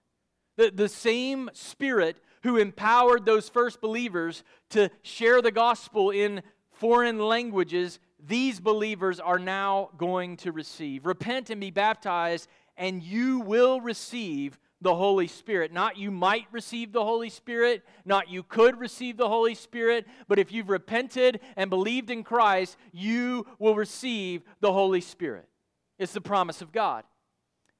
The, 0.58 0.72
the 0.72 0.90
same 0.90 1.50
Spirit 1.54 2.18
who 2.44 2.58
empowered 2.58 3.26
those 3.26 3.50
first 3.50 3.82
believers 3.82 4.44
to 4.70 4.90
share 5.02 5.42
the 5.42 5.52
gospel 5.52 6.10
in 6.10 6.42
foreign 6.72 7.20
languages, 7.20 8.00
these 8.26 8.60
believers 8.60 9.20
are 9.20 9.40
now 9.40 9.90
going 9.98 10.38
to 10.38 10.52
receive. 10.52 11.06
Repent 11.06 11.50
and 11.50 11.60
be 11.60 11.72
baptized, 11.72 12.48
and 12.78 13.04
you 13.04 13.40
will 13.40 13.82
receive 13.82 14.58
the 14.82 14.96
Holy 14.96 15.28
Spirit. 15.28 15.74
Not 15.74 15.98
you 15.98 16.12
might 16.12 16.46
receive 16.52 16.92
the 16.92 17.04
Holy 17.04 17.30
Spirit, 17.30 17.84
not 18.06 18.30
you 18.30 18.44
could 18.44 18.80
receive 18.80 19.18
the 19.18 19.28
Holy 19.28 19.56
Spirit, 19.56 20.06
but 20.28 20.40
if 20.40 20.52
you've 20.52 20.70
repented 20.70 21.40
and 21.56 21.70
believed 21.70 22.10
in 22.10 22.24
Christ, 22.24 22.78
you 22.92 23.46
will 23.60 23.76
receive 23.76 24.44
the 24.62 24.72
Holy 24.72 25.02
Spirit. 25.02 25.48
It's 25.98 26.14
the 26.14 26.22
promise 26.22 26.62
of 26.62 26.72
God. 26.72 27.04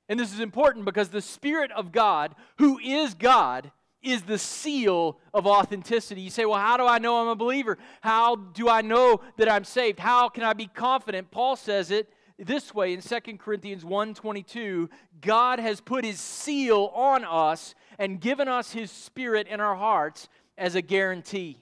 And 0.10 0.20
this 0.20 0.34
is 0.34 0.40
important 0.40 0.86
because 0.86 1.10
the 1.10 1.22
Spirit 1.22 1.72
of 1.72 1.92
God, 1.92 2.36
who 2.58 2.80
is 2.80 3.14
God, 3.14 3.72
is 4.02 4.24
the 4.24 4.38
seal 4.38 5.20
of 5.34 5.46
authenticity. 5.46 6.22
You 6.22 6.30
say, 6.30 6.46
well, 6.46 6.60
how 6.60 6.78
do 6.78 6.86
I 6.86 7.00
know 7.00 7.22
I'm 7.22 7.28
a 7.28 7.36
believer? 7.36 7.78
How 8.02 8.36
do 8.36 8.70
I 8.70 8.82
know 8.82 9.22
that 9.38 9.52
I'm 9.52 9.66
saved? 9.66 10.00
How 10.00 10.30
can 10.30 10.44
I 10.44 10.54
be 10.54 10.68
confident? 10.68 11.32
Paul 11.32 11.56
says 11.56 11.92
it 11.92 12.12
this 12.40 12.74
way 12.74 12.94
in 12.94 13.02
2 13.02 13.38
Corinthians 13.38 13.84
1:22, 13.84 14.90
God 15.22 15.60
has 15.60 15.82
put 15.82 16.06
his 16.06 16.20
seal 16.20 16.92
on 16.94 17.26
us 17.26 17.76
and 17.98 18.22
given 18.22 18.48
us 18.48 18.72
his 18.72 18.90
spirit 18.90 19.48
in 19.48 19.60
our 19.60 19.76
hearts 19.76 20.30
as 20.58 20.76
a 20.76 20.82
guarantee. 20.82 21.62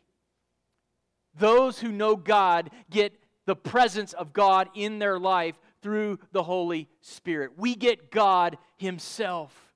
Those 1.35 1.79
who 1.79 1.91
know 1.91 2.15
God 2.15 2.69
get 2.89 3.19
the 3.45 3.55
presence 3.55 4.13
of 4.13 4.33
God 4.33 4.69
in 4.75 4.99
their 4.99 5.19
life 5.19 5.59
through 5.81 6.19
the 6.31 6.43
Holy 6.43 6.89
Spirit. 7.01 7.57
We 7.57 7.75
get 7.75 8.11
God 8.11 8.57
himself. 8.75 9.73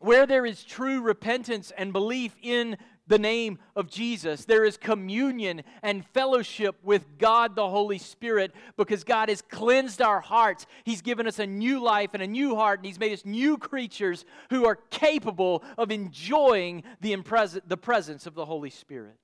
Where 0.00 0.26
there 0.26 0.46
is 0.46 0.64
true 0.64 1.00
repentance 1.00 1.72
and 1.76 1.92
belief 1.92 2.36
in 2.40 2.78
the 3.08 3.18
name 3.18 3.58
of 3.74 3.90
Jesus. 3.90 4.44
There 4.44 4.64
is 4.64 4.76
communion 4.76 5.62
and 5.82 6.06
fellowship 6.06 6.76
with 6.82 7.18
God 7.18 7.56
the 7.56 7.68
Holy 7.68 7.98
Spirit 7.98 8.54
because 8.76 9.02
God 9.02 9.28
has 9.30 9.42
cleansed 9.42 10.00
our 10.00 10.20
hearts. 10.20 10.66
He's 10.84 11.02
given 11.02 11.26
us 11.26 11.38
a 11.38 11.46
new 11.46 11.82
life 11.82 12.10
and 12.14 12.22
a 12.22 12.26
new 12.26 12.54
heart, 12.54 12.78
and 12.78 12.86
He's 12.86 13.00
made 13.00 13.12
us 13.12 13.24
new 13.24 13.56
creatures 13.56 14.24
who 14.50 14.66
are 14.66 14.76
capable 14.90 15.64
of 15.76 15.90
enjoying 15.90 16.84
the, 17.00 17.16
impres- 17.16 17.60
the 17.66 17.76
presence 17.76 18.26
of 18.26 18.34
the 18.34 18.44
Holy 18.44 18.70
Spirit. 18.70 19.16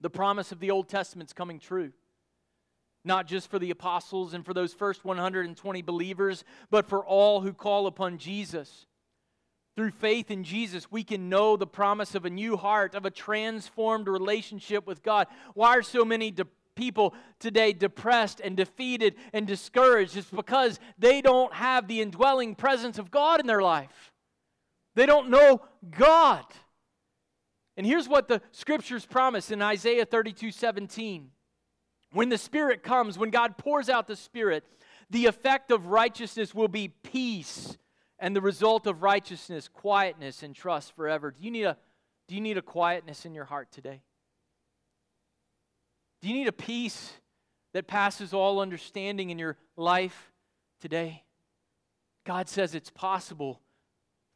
The 0.00 0.10
promise 0.10 0.50
of 0.50 0.60
the 0.60 0.70
Old 0.70 0.88
Testament's 0.88 1.32
coming 1.32 1.58
true. 1.58 1.92
Not 3.04 3.26
just 3.26 3.50
for 3.50 3.58
the 3.58 3.70
apostles 3.70 4.32
and 4.32 4.44
for 4.44 4.54
those 4.54 4.72
first 4.72 5.04
120 5.04 5.82
believers, 5.82 6.44
but 6.70 6.88
for 6.88 7.04
all 7.04 7.42
who 7.42 7.52
call 7.52 7.86
upon 7.86 8.16
Jesus. 8.16 8.86
Through 9.76 9.90
faith 9.90 10.30
in 10.30 10.44
Jesus, 10.44 10.90
we 10.90 11.02
can 11.02 11.28
know 11.28 11.56
the 11.56 11.66
promise 11.66 12.14
of 12.14 12.24
a 12.24 12.30
new 12.30 12.56
heart, 12.56 12.94
of 12.94 13.04
a 13.04 13.10
transformed 13.10 14.06
relationship 14.06 14.86
with 14.86 15.02
God. 15.02 15.26
Why 15.54 15.76
are 15.76 15.82
so 15.82 16.04
many 16.04 16.30
de- 16.30 16.46
people 16.76 17.12
today 17.40 17.72
depressed 17.72 18.40
and 18.40 18.56
defeated 18.56 19.16
and 19.32 19.48
discouraged? 19.48 20.16
It's 20.16 20.30
because 20.30 20.78
they 20.96 21.20
don't 21.20 21.52
have 21.54 21.88
the 21.88 22.00
indwelling 22.00 22.54
presence 22.54 22.98
of 22.98 23.10
God 23.10 23.40
in 23.40 23.48
their 23.48 23.62
life. 23.62 24.12
They 24.94 25.06
don't 25.06 25.28
know 25.28 25.62
God. 25.90 26.44
And 27.76 27.84
here's 27.84 28.08
what 28.08 28.28
the 28.28 28.40
scriptures 28.52 29.04
promise 29.04 29.50
in 29.50 29.60
Isaiah 29.60 30.04
32 30.04 30.52
17. 30.52 31.30
When 32.12 32.28
the 32.28 32.38
Spirit 32.38 32.84
comes, 32.84 33.18
when 33.18 33.30
God 33.30 33.58
pours 33.58 33.88
out 33.88 34.06
the 34.06 34.14
Spirit, 34.14 34.62
the 35.10 35.26
effect 35.26 35.72
of 35.72 35.88
righteousness 35.88 36.54
will 36.54 36.68
be 36.68 36.86
peace 36.86 37.76
and 38.18 38.34
the 38.34 38.40
result 38.40 38.86
of 38.86 39.02
righteousness, 39.02 39.68
quietness 39.68 40.42
and 40.42 40.54
trust 40.54 40.94
forever. 40.94 41.30
Do 41.30 41.42
you 41.42 41.50
need 41.50 41.64
a, 41.64 41.76
do 42.28 42.34
you 42.34 42.40
need 42.40 42.58
a 42.58 42.62
quietness 42.62 43.26
in 43.26 43.34
your 43.34 43.44
heart 43.44 43.70
today? 43.72 44.02
Do 46.22 46.28
you 46.28 46.34
need 46.34 46.48
a 46.48 46.52
peace 46.52 47.12
that 47.72 47.86
passes 47.86 48.32
all 48.32 48.60
understanding 48.60 49.30
in 49.30 49.38
your 49.38 49.56
life 49.76 50.32
today? 50.80 51.24
God 52.24 52.48
says 52.48 52.74
it's 52.74 52.90
possible 52.90 53.60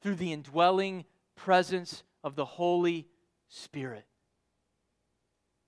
through 0.03 0.17
the 0.17 0.33
indwelling 0.33 1.05
presence 1.35 2.03
of 2.23 2.35
the 2.35 2.45
Holy 2.45 3.07
Spirit. 3.49 4.05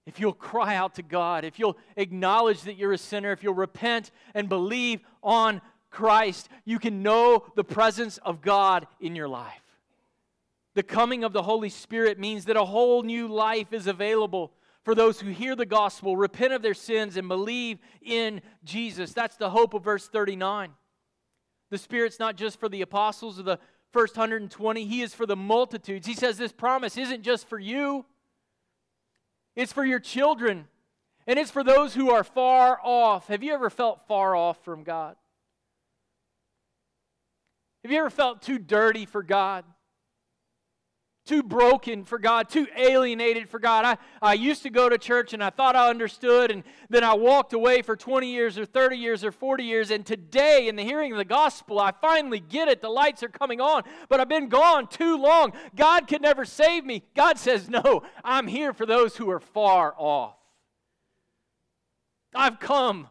If 0.06 0.18
you'll 0.18 0.32
cry 0.32 0.74
out 0.74 0.96
to 0.96 1.02
God, 1.02 1.44
if 1.44 1.58
you'll 1.58 1.78
acknowledge 1.96 2.62
that 2.62 2.76
you're 2.76 2.92
a 2.92 2.98
sinner, 2.98 3.32
if 3.32 3.42
you'll 3.42 3.54
repent 3.54 4.10
and 4.34 4.48
believe 4.48 5.00
on 5.22 5.62
Christ, 5.90 6.48
you 6.64 6.78
can 6.78 7.02
know 7.02 7.44
the 7.56 7.64
presence 7.64 8.18
of 8.18 8.40
God 8.40 8.86
in 9.00 9.16
your 9.16 9.28
life. 9.28 9.62
The 10.74 10.82
coming 10.82 11.24
of 11.24 11.32
the 11.32 11.42
Holy 11.42 11.68
Spirit 11.68 12.18
means 12.18 12.44
that 12.44 12.56
a 12.56 12.64
whole 12.64 13.02
new 13.02 13.26
life 13.26 13.72
is 13.72 13.86
available 13.86 14.52
for 14.84 14.94
those 14.94 15.20
who 15.20 15.30
hear 15.30 15.54
the 15.54 15.66
gospel, 15.66 16.16
repent 16.16 16.52
of 16.52 16.62
their 16.62 16.74
sins, 16.74 17.16
and 17.16 17.28
believe 17.28 17.78
in 18.00 18.40
Jesus. 18.64 19.12
That's 19.12 19.36
the 19.36 19.50
hope 19.50 19.74
of 19.74 19.84
verse 19.84 20.08
39. 20.08 20.70
The 21.70 21.78
Spirit's 21.78 22.18
not 22.18 22.36
just 22.36 22.58
for 22.58 22.68
the 22.68 22.82
apostles 22.82 23.38
or 23.38 23.42
the 23.42 23.58
first 23.92 24.16
120, 24.16 24.84
He 24.86 25.02
is 25.02 25.14
for 25.14 25.26
the 25.26 25.36
multitudes. 25.36 26.06
He 26.06 26.14
says 26.14 26.38
this 26.38 26.52
promise 26.52 26.96
isn't 26.96 27.22
just 27.22 27.48
for 27.48 27.58
you, 27.58 28.04
it's 29.56 29.72
for 29.72 29.84
your 29.84 30.00
children, 30.00 30.66
and 31.26 31.38
it's 31.38 31.50
for 31.50 31.64
those 31.64 31.94
who 31.94 32.10
are 32.10 32.24
far 32.24 32.80
off. 32.82 33.26
Have 33.26 33.42
you 33.42 33.52
ever 33.52 33.70
felt 33.70 34.06
far 34.06 34.34
off 34.34 34.64
from 34.64 34.82
God? 34.82 35.16
Have 37.82 37.92
you 37.92 37.98
ever 37.98 38.10
felt 38.10 38.42
too 38.42 38.58
dirty 38.58 39.06
for 39.06 39.22
God? 39.22 39.64
too 41.30 41.42
broken 41.44 42.02
for 42.02 42.18
God, 42.18 42.48
too 42.48 42.66
alienated 42.76 43.48
for 43.48 43.60
God. 43.60 43.84
I, 43.84 43.98
I 44.20 44.34
used 44.34 44.64
to 44.64 44.70
go 44.70 44.88
to 44.88 44.98
church 44.98 45.32
and 45.32 45.44
I 45.44 45.50
thought 45.50 45.76
I 45.76 45.88
understood, 45.88 46.50
and 46.50 46.64
then 46.88 47.04
I 47.04 47.14
walked 47.14 47.52
away 47.52 47.82
for 47.82 47.94
20 47.94 48.28
years 48.32 48.58
or 48.58 48.64
30 48.66 48.96
years 48.96 49.22
or 49.22 49.30
40 49.30 49.62
years. 49.62 49.92
And 49.92 50.04
today, 50.04 50.66
in 50.66 50.74
the 50.74 50.82
hearing 50.82 51.12
of 51.12 51.18
the 51.18 51.24
gospel, 51.24 51.78
I 51.78 51.92
finally 51.92 52.40
get 52.40 52.66
it. 52.66 52.80
The 52.80 52.88
lights 52.88 53.22
are 53.22 53.28
coming 53.28 53.60
on, 53.60 53.84
but 54.08 54.18
I've 54.18 54.28
been 54.28 54.48
gone 54.48 54.88
too 54.88 55.16
long. 55.18 55.52
God 55.76 56.08
could 56.08 56.20
never 56.20 56.44
save 56.44 56.84
me. 56.84 57.04
God 57.14 57.38
says, 57.38 57.70
No, 57.70 58.02
I'm 58.24 58.48
here 58.48 58.72
for 58.72 58.84
those 58.84 59.16
who 59.16 59.30
are 59.30 59.40
far 59.40 59.94
off. 59.96 60.34
I've 62.34 62.58
come 62.58 63.06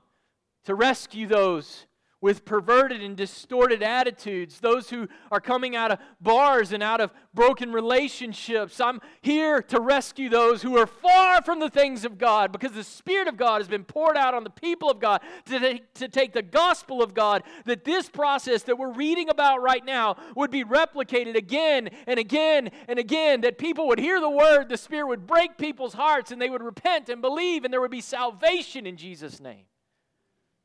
to 0.66 0.76
rescue 0.76 1.26
those 1.26 1.86
with 2.22 2.44
perverted 2.44 3.02
and 3.02 3.16
distorted 3.16 3.82
attitudes, 3.82 4.60
those 4.60 4.90
who 4.90 5.08
are 5.32 5.40
coming 5.40 5.76
out 5.76 5.92
of 5.92 6.00
bars 6.20 6.74
and 6.74 6.84
out 6.84 7.00
of 7.00 7.14
broken 7.34 7.72
relationships. 7.72 8.82
I'm 8.82 9.00
here 9.22 9.62
to 9.64 9.80
rescue 9.80 10.30
those 10.30 10.62
who 10.62 10.78
are 10.78 10.88
far 10.88 11.42
from 11.42 11.60
the 11.60 11.70
things 11.70 12.04
of 12.04 12.18
God 12.18 12.52
because 12.52 12.74
the 12.74 12.84
Spirit 12.84 13.30
of 13.30 13.38
God 13.38 13.62
has 13.62 13.70
been 13.70 13.86
poured 13.86 14.18
out 14.18 14.34
on 14.34 14.44
the 14.44 14.50
people 14.50 14.90
of 14.90 15.00
God 15.00 15.22
to 15.46 15.60
take, 15.60 15.94
to 15.94 16.10
take 16.10 16.34
the 16.34 16.42
gospel 16.42 17.02
of 17.02 17.14
God, 17.14 17.44
that 17.66 17.86
this 17.86 18.10
process 18.10 18.64
that 18.64 18.78
we're 18.78 18.92
reading 18.94 19.30
about 19.30 19.62
right 19.62 19.86
now 19.86 20.18
would 20.36 20.52
be 20.52 20.66
replicated 20.66 21.36
again 21.36 21.90
and 22.06 22.20
again 22.20 22.70
and 22.90 23.00
again, 23.00 23.42
that 23.42 23.58
people 23.58 23.88
would 23.88 24.00
hear 24.00 24.20
the 24.20 24.30
word, 24.30 24.68
the 24.68 24.78
Spirit 24.78 25.08
would 25.08 25.26
break 25.26 25.58
people's 25.58 25.94
hearts, 25.94 26.32
and 26.32 26.42
they 26.42 26.50
would 26.50 26.64
repent 26.64 27.08
and 27.08 27.22
believe, 27.22 27.64
and 27.64 27.74
there 27.74 27.82
would 27.82 27.92
be 27.92 28.02
salvation 28.02 28.86
in 28.86 28.98
Jesus' 28.98 29.40
name. 29.40 29.64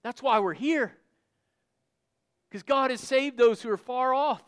That's 0.03 0.23
why 0.23 0.41
we're 0.41 0.55
here. 0.55 0.97
Because 2.55 2.63
God 2.63 2.93
has 2.93 3.01
saved 3.01 3.37
those 3.37 3.63
who 3.63 3.69
are 3.69 3.77
far 3.77 4.15
off. 4.15 4.41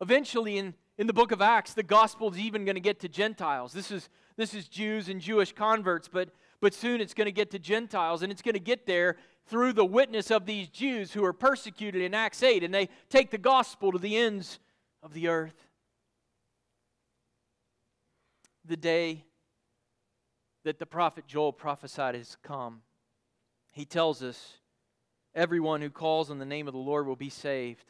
Eventually, 0.00 0.56
in, 0.56 0.72
in 0.96 1.06
the 1.06 1.12
book 1.12 1.30
of 1.30 1.42
Acts, 1.42 1.74
the 1.74 1.82
gospel 1.82 2.30
is 2.30 2.38
even 2.38 2.64
going 2.64 2.76
to 2.76 2.80
get 2.80 3.00
to 3.00 3.08
Gentiles. 3.08 3.74
This 3.74 3.90
is, 3.90 4.08
this 4.38 4.54
is 4.54 4.66
Jews 4.66 5.10
and 5.10 5.20
Jewish 5.20 5.52
converts, 5.52 6.08
but, 6.08 6.30
but 6.62 6.72
soon 6.72 7.02
it's 7.02 7.12
going 7.12 7.26
to 7.26 7.32
get 7.32 7.50
to 7.50 7.58
Gentiles, 7.58 8.22
and 8.22 8.32
it's 8.32 8.40
going 8.40 8.54
to 8.54 8.58
get 8.58 8.86
there 8.86 9.16
through 9.44 9.74
the 9.74 9.84
witness 9.84 10.30
of 10.30 10.46
these 10.46 10.70
Jews 10.70 11.12
who 11.12 11.22
are 11.22 11.34
persecuted 11.34 12.00
in 12.00 12.14
Acts 12.14 12.42
8, 12.42 12.64
and 12.64 12.72
they 12.72 12.88
take 13.10 13.30
the 13.30 13.36
gospel 13.36 13.92
to 13.92 13.98
the 13.98 14.16
ends 14.16 14.60
of 15.02 15.12
the 15.12 15.28
earth. 15.28 15.66
The 18.64 18.78
day 18.78 19.26
that 20.64 20.78
the 20.78 20.86
prophet 20.86 21.26
Joel 21.26 21.52
prophesied 21.52 22.14
has 22.14 22.38
come. 22.42 22.80
He 23.72 23.84
tells 23.84 24.22
us 24.22 24.57
Everyone 25.38 25.80
who 25.80 25.88
calls 25.88 26.32
on 26.32 26.40
the 26.40 26.44
name 26.44 26.66
of 26.66 26.74
the 26.74 26.80
Lord 26.80 27.06
will 27.06 27.14
be 27.14 27.30
saved. 27.30 27.84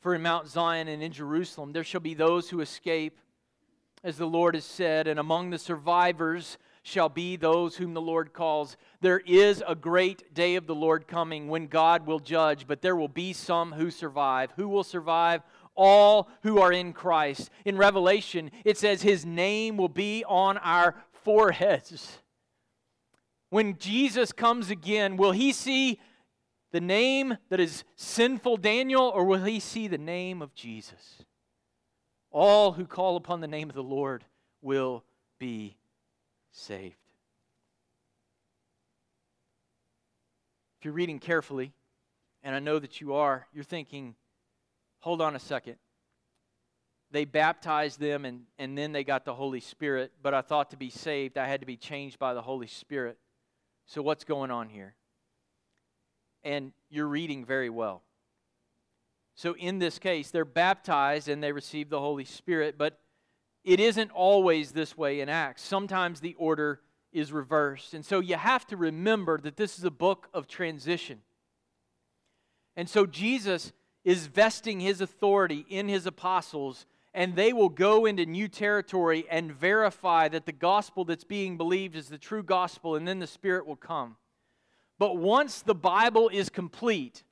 For 0.00 0.14
in 0.14 0.22
Mount 0.22 0.48
Zion 0.48 0.88
and 0.88 1.02
in 1.02 1.12
Jerusalem 1.12 1.72
there 1.72 1.84
shall 1.84 2.00
be 2.00 2.14
those 2.14 2.48
who 2.48 2.62
escape, 2.62 3.20
as 4.02 4.16
the 4.16 4.24
Lord 4.24 4.54
has 4.54 4.64
said, 4.64 5.06
and 5.06 5.20
among 5.20 5.50
the 5.50 5.58
survivors 5.58 6.56
shall 6.82 7.10
be 7.10 7.36
those 7.36 7.76
whom 7.76 7.92
the 7.92 8.00
Lord 8.00 8.32
calls. 8.32 8.78
There 9.02 9.18
is 9.18 9.62
a 9.68 9.74
great 9.74 10.32
day 10.32 10.54
of 10.54 10.66
the 10.66 10.74
Lord 10.74 11.06
coming 11.06 11.48
when 11.48 11.66
God 11.66 12.06
will 12.06 12.20
judge, 12.20 12.66
but 12.66 12.80
there 12.80 12.96
will 12.96 13.06
be 13.06 13.34
some 13.34 13.72
who 13.72 13.90
survive. 13.90 14.50
Who 14.56 14.66
will 14.66 14.82
survive? 14.82 15.42
All 15.74 16.30
who 16.42 16.58
are 16.58 16.72
in 16.72 16.94
Christ. 16.94 17.50
In 17.66 17.76
Revelation, 17.76 18.50
it 18.64 18.78
says 18.78 19.02
his 19.02 19.26
name 19.26 19.76
will 19.76 19.90
be 19.90 20.24
on 20.26 20.56
our 20.56 20.94
foreheads. 21.12 22.16
When 23.50 23.76
Jesus 23.76 24.32
comes 24.32 24.70
again, 24.70 25.18
will 25.18 25.32
he 25.32 25.52
see 25.52 26.00
the 26.72 26.80
name 26.80 27.36
that 27.50 27.60
is 27.60 27.84
sinful 27.96 28.56
Daniel, 28.56 29.12
or 29.14 29.24
will 29.24 29.44
he 29.44 29.60
see 29.60 29.88
the 29.88 29.98
name 29.98 30.42
of 30.42 30.54
Jesus? 30.54 31.22
All 32.30 32.72
who 32.72 32.86
call 32.86 33.16
upon 33.16 33.40
the 33.40 33.46
name 33.46 33.68
of 33.68 33.74
the 33.74 33.82
Lord 33.82 34.24
will 34.62 35.04
be 35.38 35.76
saved. 36.50 36.96
If 40.78 40.86
you're 40.86 40.94
reading 40.94 41.18
carefully, 41.18 41.72
and 42.42 42.56
I 42.56 42.58
know 42.58 42.78
that 42.78 43.00
you 43.00 43.14
are, 43.14 43.46
you're 43.52 43.64
thinking, 43.64 44.16
hold 45.00 45.20
on 45.20 45.36
a 45.36 45.38
second. 45.38 45.76
They 47.10 47.26
baptized 47.26 48.00
them 48.00 48.24
and, 48.24 48.44
and 48.58 48.76
then 48.76 48.92
they 48.92 49.04
got 49.04 49.26
the 49.26 49.34
Holy 49.34 49.60
Spirit, 49.60 50.12
but 50.22 50.32
I 50.32 50.40
thought 50.40 50.70
to 50.70 50.78
be 50.78 50.88
saved, 50.88 51.36
I 51.36 51.46
had 51.46 51.60
to 51.60 51.66
be 51.66 51.76
changed 51.76 52.18
by 52.18 52.32
the 52.32 52.40
Holy 52.40 52.66
Spirit. 52.66 53.18
So, 53.84 54.00
what's 54.00 54.24
going 54.24 54.50
on 54.50 54.70
here? 54.70 54.94
And 56.44 56.72
you're 56.90 57.08
reading 57.08 57.44
very 57.44 57.70
well. 57.70 58.02
So, 59.34 59.54
in 59.56 59.78
this 59.78 59.98
case, 59.98 60.30
they're 60.30 60.44
baptized 60.44 61.28
and 61.28 61.42
they 61.42 61.52
receive 61.52 61.88
the 61.88 62.00
Holy 62.00 62.24
Spirit, 62.24 62.76
but 62.76 63.00
it 63.64 63.80
isn't 63.80 64.10
always 64.10 64.72
this 64.72 64.96
way 64.96 65.20
in 65.20 65.28
Acts. 65.28 65.62
Sometimes 65.62 66.20
the 66.20 66.34
order 66.34 66.80
is 67.12 67.32
reversed. 67.32 67.94
And 67.94 68.04
so, 68.04 68.20
you 68.20 68.36
have 68.36 68.66
to 68.68 68.76
remember 68.76 69.38
that 69.38 69.56
this 69.56 69.78
is 69.78 69.84
a 69.84 69.90
book 69.90 70.28
of 70.34 70.46
transition. 70.46 71.20
And 72.76 72.88
so, 72.88 73.06
Jesus 73.06 73.72
is 74.04 74.26
vesting 74.26 74.80
his 74.80 75.00
authority 75.00 75.64
in 75.68 75.88
his 75.88 76.06
apostles, 76.06 76.86
and 77.14 77.34
they 77.34 77.52
will 77.52 77.68
go 77.68 78.04
into 78.04 78.26
new 78.26 78.48
territory 78.48 79.24
and 79.30 79.52
verify 79.52 80.28
that 80.28 80.44
the 80.44 80.52
gospel 80.52 81.04
that's 81.04 81.24
being 81.24 81.56
believed 81.56 81.96
is 81.96 82.08
the 82.08 82.18
true 82.18 82.42
gospel, 82.42 82.96
and 82.96 83.06
then 83.06 83.18
the 83.18 83.26
Spirit 83.26 83.66
will 83.66 83.76
come. 83.76 84.16
But 85.02 85.16
once 85.16 85.62
the 85.62 85.74
Bible 85.74 86.28
is 86.28 86.48
complete 86.48 87.24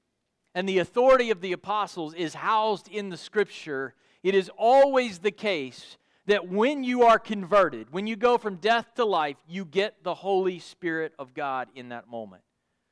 and 0.57 0.69
the 0.69 0.79
authority 0.79 1.31
of 1.31 1.41
the 1.41 1.53
apostles 1.53 2.15
is 2.15 2.35
housed 2.35 2.89
in 2.89 3.11
the 3.11 3.17
scripture, 3.17 3.95
it 4.25 4.35
is 4.35 4.51
always 4.59 5.21
the 5.21 5.31
case 5.31 5.97
that 6.27 6.49
when 6.49 6.83
you 6.83 7.05
are 7.05 7.21
converted, 7.21 7.93
when 7.93 8.09
you 8.09 8.17
go 8.17 8.39
from 8.39 8.57
death 8.57 8.87
to 8.97 9.05
life, 9.05 9.37
you 9.47 9.65
get 9.65 10.03
the 10.03 10.17
Holy 10.17 10.59
Spirit 10.59 11.13
of 11.17 11.33
God 11.33 11.69
in 11.77 11.91
that 11.91 12.09
moment. 12.09 12.43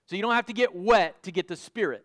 So 0.07 0.15
you 0.15 0.23
don't 0.23 0.37
have 0.37 0.47
to 0.47 0.53
get 0.53 0.73
wet 0.73 1.25
to 1.25 1.33
get 1.33 1.49
the 1.49 1.57
Spirit. 1.57 2.05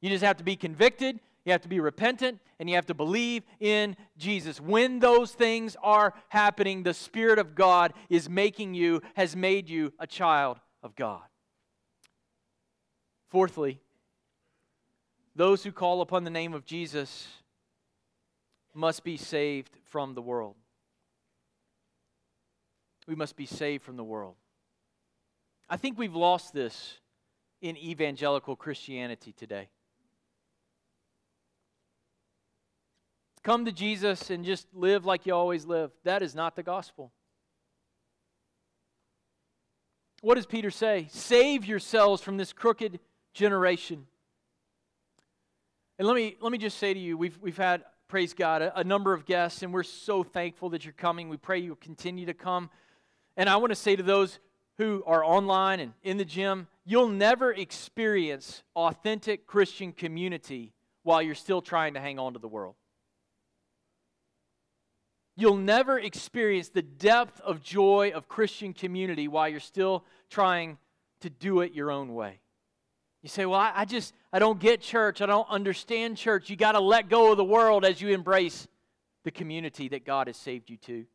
You 0.00 0.08
just 0.08 0.24
have 0.24 0.38
to 0.38 0.42
be 0.42 0.56
convicted, 0.56 1.20
you 1.44 1.52
have 1.52 1.60
to 1.60 1.68
be 1.68 1.80
repentant, 1.80 2.40
and 2.58 2.70
you 2.70 2.76
have 2.76 2.86
to 2.86 2.94
believe 2.94 3.42
in 3.60 3.94
Jesus. 4.16 4.58
When 4.58 5.00
those 5.00 5.32
things 5.32 5.76
are 5.82 6.14
happening, 6.30 6.82
the 6.82 6.94
Spirit 6.94 7.38
of 7.38 7.54
God 7.54 7.92
is 8.08 8.30
making 8.30 8.72
you, 8.72 9.02
has 9.16 9.36
made 9.36 9.68
you 9.68 9.92
a 9.98 10.06
child 10.06 10.60
of 10.82 10.96
God. 10.96 11.20
Fourthly, 13.34 13.80
those 15.34 15.64
who 15.64 15.72
call 15.72 16.02
upon 16.02 16.22
the 16.22 16.30
name 16.30 16.54
of 16.54 16.64
Jesus 16.64 17.26
must 18.72 19.02
be 19.02 19.16
saved 19.16 19.76
from 19.82 20.14
the 20.14 20.22
world. 20.22 20.54
We 23.08 23.16
must 23.16 23.34
be 23.34 23.44
saved 23.44 23.82
from 23.82 23.96
the 23.96 24.04
world. 24.04 24.36
I 25.68 25.76
think 25.76 25.98
we've 25.98 26.14
lost 26.14 26.54
this 26.54 26.98
in 27.60 27.76
evangelical 27.76 28.54
Christianity 28.54 29.32
today. 29.32 29.68
Come 33.42 33.64
to 33.64 33.72
Jesus 33.72 34.30
and 34.30 34.44
just 34.44 34.68
live 34.72 35.04
like 35.04 35.26
you 35.26 35.34
always 35.34 35.66
live. 35.66 35.90
That 36.04 36.22
is 36.22 36.36
not 36.36 36.54
the 36.54 36.62
gospel. 36.62 37.10
What 40.20 40.36
does 40.36 40.46
Peter 40.46 40.70
say? 40.70 41.08
Save 41.10 41.64
yourselves 41.66 42.22
from 42.22 42.36
this 42.36 42.52
crooked 42.52 43.00
generation. 43.34 44.06
And 45.98 46.08
let 46.08 46.14
me, 46.14 46.36
let 46.40 46.50
me 46.50 46.58
just 46.58 46.78
say 46.78 46.94
to 46.94 47.00
you, 47.00 47.18
we've, 47.18 47.38
we've 47.40 47.56
had, 47.56 47.84
praise 48.08 48.32
God, 48.32 48.62
a, 48.62 48.80
a 48.80 48.84
number 48.84 49.12
of 49.12 49.26
guests, 49.26 49.62
and 49.62 49.72
we're 49.72 49.82
so 49.82 50.22
thankful 50.22 50.70
that 50.70 50.84
you're 50.84 50.92
coming. 50.92 51.28
We 51.28 51.36
pray 51.36 51.58
you'll 51.58 51.76
continue 51.76 52.26
to 52.26 52.34
come. 52.34 52.70
And 53.36 53.48
I 53.48 53.56
want 53.56 53.70
to 53.70 53.76
say 53.76 53.94
to 53.96 54.02
those 54.02 54.38
who 54.78 55.02
are 55.06 55.24
online 55.24 55.80
and 55.80 55.92
in 56.02 56.16
the 56.16 56.24
gym, 56.24 56.66
you'll 56.84 57.08
never 57.08 57.52
experience 57.52 58.62
authentic 58.74 59.46
Christian 59.46 59.92
community 59.92 60.72
while 61.02 61.22
you're 61.22 61.34
still 61.34 61.60
trying 61.60 61.94
to 61.94 62.00
hang 62.00 62.18
on 62.18 62.32
to 62.32 62.38
the 62.38 62.48
world. 62.48 62.74
You'll 65.36 65.56
never 65.56 65.98
experience 65.98 66.68
the 66.68 66.82
depth 66.82 67.40
of 67.40 67.62
joy 67.62 68.12
of 68.14 68.28
Christian 68.28 68.72
community 68.72 69.26
while 69.26 69.48
you're 69.48 69.60
still 69.60 70.04
trying 70.30 70.78
to 71.20 71.30
do 71.30 71.60
it 71.60 71.72
your 71.72 71.90
own 71.90 72.14
way. 72.14 72.40
You 73.24 73.30
say, 73.30 73.46
Well, 73.46 73.58
I, 73.58 73.72
I 73.74 73.84
just, 73.86 74.12
I 74.34 74.38
don't 74.38 74.60
get 74.60 74.82
church. 74.82 75.22
I 75.22 75.26
don't 75.26 75.48
understand 75.48 76.18
church. 76.18 76.50
You 76.50 76.56
got 76.56 76.72
to 76.72 76.80
let 76.80 77.08
go 77.08 77.30
of 77.30 77.38
the 77.38 77.44
world 77.44 77.82
as 77.82 78.02
you 78.02 78.10
embrace 78.10 78.68
the 79.24 79.30
community 79.30 79.88
that 79.88 80.04
God 80.04 80.26
has 80.26 80.36
saved 80.36 80.68
you 80.68 80.76
to. 80.76 81.06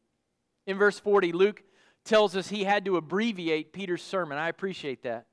In 0.65 0.79
verse 0.79 0.99
40, 0.99 1.33
Luke 1.33 1.61
tells 2.03 2.35
us 2.35 2.49
he 2.49 2.63
had 2.63 2.83
to 2.85 2.97
abbreviate 2.97 3.73
Peter's 3.73 4.01
sermon. 4.01 4.39
I 4.39 4.49
appreciate 4.49 5.03
that. 5.03 5.27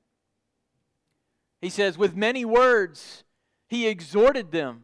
He 1.61 1.69
says, 1.69 1.97
With 1.97 2.15
many 2.15 2.45
words, 2.45 3.23
he 3.67 3.87
exhorted 3.87 4.51
them. 4.51 4.83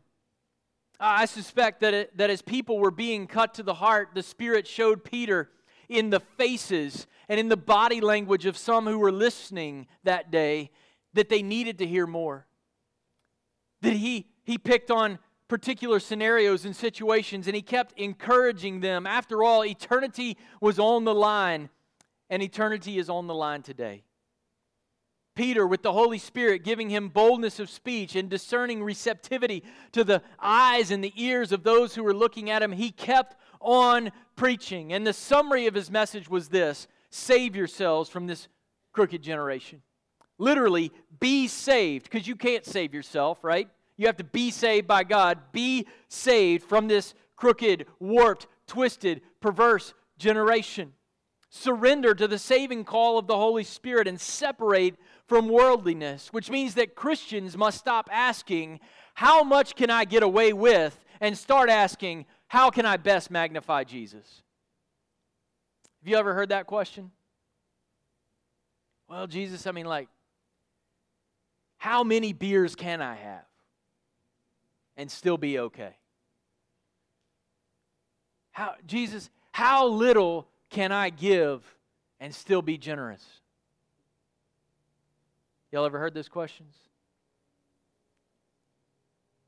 I 1.00 1.26
suspect 1.26 1.82
that, 1.82 1.94
it, 1.94 2.18
that 2.18 2.32
as 2.32 2.42
people 2.42 2.80
were 2.80 2.90
being 2.90 3.28
cut 3.28 3.54
to 3.56 3.64
the 3.64 3.76
heart, 3.76 4.10
the 4.16 4.24
Spirit 4.24 4.66
showed 4.66 5.04
Peter 5.04 5.52
in 5.90 6.10
the 6.10 6.22
faces 6.22 7.06
and 7.30 7.40
in 7.40 7.50
the 7.50 7.58
body 7.58 8.02
language 8.02 8.48
of 8.48 8.58
some 8.58 8.88
who 8.88 8.98
were 8.98 9.12
listening 9.12 9.86
that 10.04 10.32
day 10.32 10.72
that 11.14 11.30
they 11.30 11.42
needed 11.42 11.78
to 11.80 11.86
hear 11.86 12.08
more. 12.08 12.48
That 13.82 13.94
he, 13.94 14.28
he 14.44 14.58
picked 14.58 14.92
on 14.92 15.20
particular 15.48 16.00
scenarios 16.00 16.66
and 16.66 16.76
situations 16.76 17.48
and 17.48 17.56
he 17.56 17.62
kept 17.62 17.98
encouraging 18.00 18.80
them. 18.80 19.06
After 19.06 19.44
all, 19.44 19.66
eternity 19.66 20.38
was 20.62 20.80
on 20.80 21.04
the 21.04 21.14
line, 21.14 21.70
and 22.30 22.42
eternity 22.42 22.98
is 22.98 23.10
on 23.10 23.28
the 23.28 23.36
line 23.36 23.62
today. 23.62 24.04
Peter, 25.36 25.66
with 25.66 25.82
the 25.82 25.94
Holy 25.94 26.20
Spirit 26.20 26.64
giving 26.64 26.90
him 26.90 27.10
boldness 27.10 27.60
of 27.60 27.70
speech 27.70 28.16
and 28.16 28.30
discerning 28.30 28.84
receptivity 28.84 29.64
to 29.92 30.04
the 30.04 30.22
eyes 30.40 30.92
and 30.92 31.04
the 31.04 31.14
ears 31.16 31.52
of 31.52 31.64
those 31.64 31.96
who 31.96 32.04
were 32.04 32.14
looking 32.14 32.50
at 32.50 32.62
him, 32.62 32.72
he 32.72 32.92
kept 32.92 33.36
on 33.60 34.12
preaching. 34.36 34.94
And 34.94 35.08
the 35.08 35.14
summary 35.14 35.66
of 35.66 35.74
his 35.74 35.90
message 35.90 36.30
was 36.30 36.50
this 36.50 36.88
save 37.10 37.56
yourselves 37.56 38.10
from 38.10 38.28
this 38.28 38.48
crooked 38.92 39.24
generation. 39.24 39.82
Literally, 40.44 40.92
be 41.22 41.48
saved, 41.48 42.04
because 42.04 42.28
you 42.28 42.36
can't 42.36 42.66
save 42.66 42.94
yourself, 42.94 43.46
right? 43.46 43.70
You 43.96 44.08
have 44.08 44.18
to 44.18 44.26
be 44.26 44.52
saved 44.52 44.88
by 44.88 45.06
God. 45.06 45.40
Be 45.54 45.88
saved 46.10 46.66
from 46.66 46.90
this 46.90 47.14
crooked, 47.38 47.86
warped, 47.98 48.48
twisted, 48.68 49.22
perverse 49.40 49.94
generation. 50.18 50.92
Surrender 51.50 52.14
to 52.14 52.28
the 52.28 52.38
saving 52.38 52.84
call 52.84 53.18
of 53.18 53.26
the 53.26 53.38
Holy 53.38 53.64
Spirit 53.64 54.06
and 54.06 54.20
separate 54.20 54.96
from 55.28 55.48
worldliness, 55.48 56.34
which 56.34 56.50
means 56.52 56.76
that 56.76 56.94
Christians 56.94 57.56
must 57.56 57.78
stop 57.78 58.10
asking, 58.12 58.82
How 59.14 59.44
much 59.46 59.76
can 59.76 59.90
I 59.90 60.04
get 60.04 60.24
away 60.24 60.52
with? 60.52 61.00
and 61.22 61.38
start 61.38 61.70
asking, 61.70 62.26
How 62.48 62.70
can 62.70 62.86
I 62.86 62.98
best 62.98 63.32
magnify 63.32 63.86
Jesus? 63.86 64.42
Have 66.02 66.12
you 66.12 66.18
ever 66.18 66.34
heard 66.34 66.50
that 66.50 66.68
question? 66.68 67.12
Well, 69.08 69.26
Jesus, 69.26 69.66
I 69.68 69.72
mean, 69.72 69.86
like, 69.86 70.10
how 71.84 72.02
many 72.02 72.32
beers 72.32 72.76
can 72.76 73.02
I 73.02 73.16
have 73.16 73.44
and 74.96 75.12
still 75.12 75.38
be 75.38 75.60
okay? 75.60 75.98
How, 78.54 78.76
Jesus, 78.88 79.30
how 79.52 79.88
little 79.88 80.48
can 80.70 80.94
I 80.94 81.10
give 81.10 81.62
and 82.22 82.34
still 82.34 82.62
be 82.62 82.78
generous? 82.78 83.22
Y'all 85.74 85.86
ever 85.86 86.00
heard 86.00 86.14
those 86.14 86.30
questions? 86.30 86.74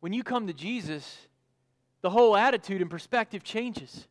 When 0.01 0.11
you 0.11 0.21
come 0.21 0.47
to 0.47 0.53
Jesus, 0.53 1.17
the 2.01 2.09
whole 2.09 2.35
attitude 2.35 2.81
and 2.81 2.89
perspective 2.89 3.43
changes. 3.43 4.09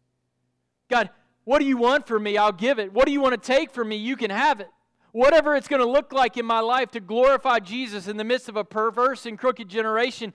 God, 0.89 1.11
what 1.45 1.59
do 1.59 1.67
you 1.67 1.77
want 1.77 2.07
from 2.07 2.23
me? 2.23 2.39
I'll 2.39 2.53
give 2.53 2.79
it. 2.79 2.91
What 2.91 3.05
do 3.05 3.13
you 3.13 3.21
want 3.21 3.35
to 3.35 3.53
take 3.53 3.71
from 3.71 3.91
me? 3.91 3.97
You 3.97 4.17
can 4.17 4.31
have 4.31 4.61
it. 4.61 4.71
Whatever 5.15 5.55
it's 5.55 5.69
going 5.69 5.81
to 5.81 5.89
look 5.89 6.13
like 6.13 6.37
in 6.37 6.45
my 6.45 6.59
life 6.59 6.91
to 6.91 6.99
glorify 6.99 7.61
Jesus 7.61 8.09
in 8.09 8.17
the 8.17 8.25
midst 8.25 8.49
of 8.49 8.57
a 8.57 8.65
perverse 8.65 9.27
and 9.27 9.39
crooked 9.39 9.69
generation, 9.69 10.33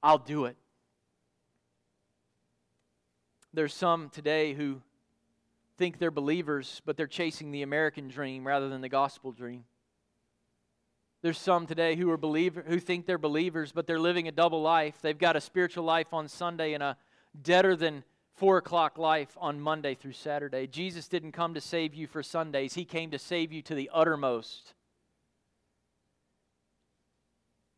I'll 0.00 0.16
do 0.16 0.44
it. 0.44 0.56
There's 3.52 3.74
some 3.74 4.10
today 4.10 4.54
who 4.54 4.80
think 5.76 5.98
they're 5.98 6.12
believers, 6.12 6.80
but 6.86 6.96
they're 6.96 7.08
chasing 7.08 7.50
the 7.50 7.62
American 7.62 8.06
dream 8.06 8.46
rather 8.46 8.68
than 8.68 8.80
the 8.80 8.88
gospel 8.88 9.32
dream. 9.32 9.64
There's 11.22 11.36
some 11.36 11.66
today 11.66 11.96
who 11.96 12.08
are 12.12 12.16
believer 12.16 12.62
who 12.64 12.78
think 12.78 13.06
they're 13.06 13.18
believers, 13.18 13.72
but 13.72 13.88
they're 13.88 13.98
living 13.98 14.28
a 14.28 14.32
double 14.32 14.62
life. 14.62 14.98
They've 15.02 15.18
got 15.18 15.34
a 15.34 15.40
spiritual 15.40 15.82
life 15.82 16.14
on 16.14 16.28
Sunday 16.28 16.74
and 16.74 16.82
a 16.84 16.96
deader 17.42 17.74
than 17.74 18.04
four 18.42 18.56
o'clock 18.56 18.98
life 18.98 19.38
on 19.40 19.60
Monday 19.60 19.94
through 19.94 20.14
Saturday. 20.14 20.66
Jesus 20.66 21.06
didn't 21.06 21.30
come 21.30 21.54
to 21.54 21.60
save 21.60 21.94
you 21.94 22.08
for 22.08 22.24
Sundays, 22.24 22.74
He 22.74 22.84
came 22.84 23.12
to 23.12 23.18
save 23.20 23.52
you 23.52 23.62
to 23.62 23.74
the 23.76 23.88
uttermost. 23.94 24.74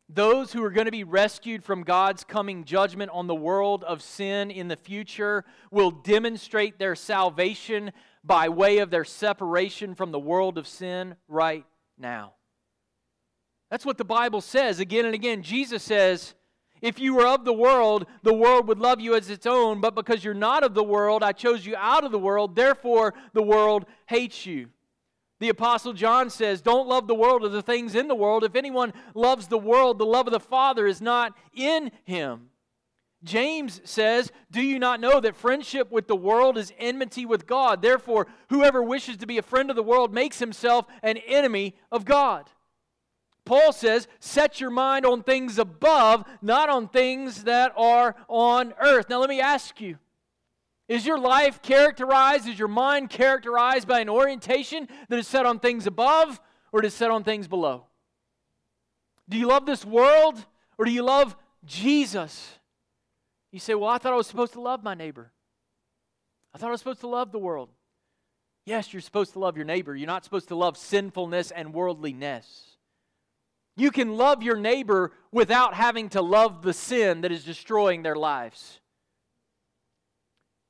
Those 0.09 0.51
who 0.51 0.63
are 0.63 0.71
going 0.71 0.85
to 0.85 0.91
be 0.91 1.03
rescued 1.03 1.63
from 1.63 1.83
God's 1.83 2.23
coming 2.23 2.63
judgment 2.63 3.11
on 3.13 3.27
the 3.27 3.35
world 3.35 3.83
of 3.83 4.01
sin 4.01 4.49
in 4.49 4.67
the 4.67 4.75
future 4.75 5.45
will 5.69 5.91
demonstrate 5.91 6.79
their 6.79 6.95
salvation 6.95 7.91
by 8.23 8.49
way 8.49 8.79
of 8.79 8.89
their 8.89 9.05
separation 9.05 9.93
from 9.93 10.11
the 10.11 10.17
world 10.17 10.57
of 10.57 10.65
sin 10.65 11.15
right 11.27 11.65
now. 11.95 12.33
That's 13.69 13.85
what 13.85 13.99
the 13.99 14.03
Bible 14.03 14.41
says 14.41 14.79
again 14.79 15.05
and 15.05 15.13
again. 15.13 15.43
Jesus 15.43 15.83
says, 15.83 16.33
If 16.85 16.99
you 16.99 17.15
were 17.15 17.25
of 17.25 17.45
the 17.45 17.51
world, 17.51 18.05
the 18.21 18.31
world 18.31 18.67
would 18.67 18.77
love 18.77 19.01
you 19.01 19.15
as 19.15 19.31
its 19.31 19.47
own, 19.47 19.81
but 19.81 19.95
because 19.95 20.23
you're 20.23 20.35
not 20.35 20.63
of 20.63 20.75
the 20.75 20.83
world, 20.83 21.23
I 21.23 21.31
chose 21.31 21.65
you 21.65 21.75
out 21.75 22.03
of 22.03 22.11
the 22.11 22.19
world, 22.19 22.55
therefore 22.55 23.15
the 23.33 23.41
world 23.41 23.87
hates 24.05 24.45
you. 24.45 24.67
The 25.39 25.49
Apostle 25.49 25.93
John 25.93 26.29
says, 26.29 26.61
Don't 26.61 26.87
love 26.87 27.07
the 27.07 27.15
world 27.15 27.43
or 27.43 27.49
the 27.49 27.63
things 27.63 27.95
in 27.95 28.07
the 28.07 28.13
world. 28.13 28.43
If 28.43 28.55
anyone 28.55 28.93
loves 29.15 29.47
the 29.47 29.57
world, 29.57 29.97
the 29.97 30.05
love 30.05 30.27
of 30.27 30.33
the 30.33 30.39
Father 30.39 30.85
is 30.85 31.01
not 31.01 31.33
in 31.55 31.89
him. 32.03 32.49
James 33.23 33.81
says, 33.83 34.31
Do 34.51 34.61
you 34.61 34.77
not 34.77 34.99
know 34.99 35.19
that 35.19 35.35
friendship 35.35 35.91
with 35.91 36.07
the 36.07 36.15
world 36.15 36.55
is 36.55 36.71
enmity 36.77 37.25
with 37.25 37.47
God? 37.47 37.81
Therefore, 37.81 38.27
whoever 38.49 38.83
wishes 38.83 39.17
to 39.17 39.25
be 39.25 39.39
a 39.39 39.41
friend 39.41 39.71
of 39.71 39.75
the 39.75 39.81
world 39.81 40.13
makes 40.13 40.37
himself 40.37 40.85
an 41.01 41.17
enemy 41.17 41.73
of 41.91 42.05
God. 42.05 42.47
Paul 43.45 43.71
says, 43.71 44.07
set 44.19 44.59
your 44.59 44.71
mind 44.71 45.05
on 45.05 45.23
things 45.23 45.59
above, 45.59 46.25
not 46.41 46.67
on 46.69 46.87
things 46.87 47.43
that 47.43 47.71
are 47.77 48.15
on 48.27 48.73
earth. 48.81 49.09
Now, 49.09 49.19
let 49.19 49.29
me 49.29 49.39
ask 49.39 49.79
you 49.79 49.97
is 50.87 51.05
your 51.05 51.19
life 51.19 51.61
characterized, 51.61 52.47
is 52.47 52.59
your 52.59 52.67
mind 52.67 53.09
characterized 53.09 53.87
by 53.87 54.01
an 54.01 54.09
orientation 54.09 54.87
that 55.09 55.17
is 55.17 55.27
set 55.27 55.45
on 55.45 55.59
things 55.59 55.87
above 55.87 56.39
or 56.71 56.83
is 56.83 56.93
set 56.93 57.09
on 57.09 57.23
things 57.23 57.47
below? 57.47 57.85
Do 59.27 59.37
you 59.37 59.47
love 59.47 59.65
this 59.65 59.83
world 59.83 60.45
or 60.77 60.85
do 60.85 60.91
you 60.91 61.01
love 61.01 61.35
Jesus? 61.65 62.59
You 63.51 63.59
say, 63.59 63.73
Well, 63.73 63.89
I 63.89 63.97
thought 63.97 64.13
I 64.13 64.17
was 64.17 64.27
supposed 64.27 64.53
to 64.53 64.61
love 64.61 64.83
my 64.83 64.93
neighbor. 64.93 65.31
I 66.53 66.57
thought 66.57 66.67
I 66.67 66.71
was 66.71 66.81
supposed 66.81 67.01
to 67.01 67.07
love 67.07 67.31
the 67.31 67.39
world. 67.39 67.69
Yes, 68.65 68.93
you're 68.93 69.01
supposed 69.01 69.33
to 69.33 69.39
love 69.39 69.57
your 69.57 69.65
neighbor. 69.65 69.95
You're 69.95 70.07
not 70.07 70.23
supposed 70.23 70.47
to 70.49 70.55
love 70.55 70.77
sinfulness 70.77 71.51
and 71.51 71.73
worldliness. 71.73 72.74
You 73.77 73.91
can 73.91 74.15
love 74.15 74.41
your 74.41 74.55
neighbor 74.55 75.11
without 75.31 75.73
having 75.73 76.09
to 76.09 76.21
love 76.21 76.61
the 76.61 76.73
sin 76.73 77.21
that 77.21 77.31
is 77.31 77.43
destroying 77.43 78.03
their 78.03 78.15
lives. 78.15 78.79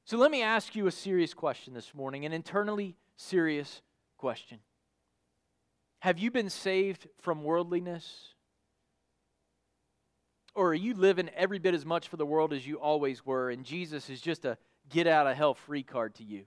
So 0.05 0.17
let 0.17 0.31
me 0.31 0.41
ask 0.41 0.75
you 0.75 0.87
a 0.87 0.91
serious 0.91 1.33
question 1.33 1.73
this 1.73 1.93
morning, 1.93 2.25
an 2.25 2.33
internally 2.33 2.95
serious 3.15 3.81
question. 4.17 4.59
Have 5.99 6.19
you 6.19 6.31
been 6.31 6.49
saved 6.49 7.07
from 7.21 7.43
worldliness? 7.43 8.33
Or 10.55 10.69
are 10.69 10.75
you 10.75 10.93
living 10.93 11.29
every 11.35 11.59
bit 11.59 11.73
as 11.73 11.85
much 11.85 12.07
for 12.07 12.17
the 12.17 12.25
world 12.25 12.53
as 12.53 12.65
you 12.65 12.79
always 12.79 13.25
were, 13.25 13.49
and 13.49 13.65
Jesus 13.65 14.09
is 14.09 14.21
just 14.21 14.45
a 14.45 14.57
get 14.89 15.05
out 15.05 15.27
of 15.27 15.35
hell 15.35 15.53
free 15.53 15.83
card 15.83 16.15
to 16.15 16.23
you? 16.23 16.45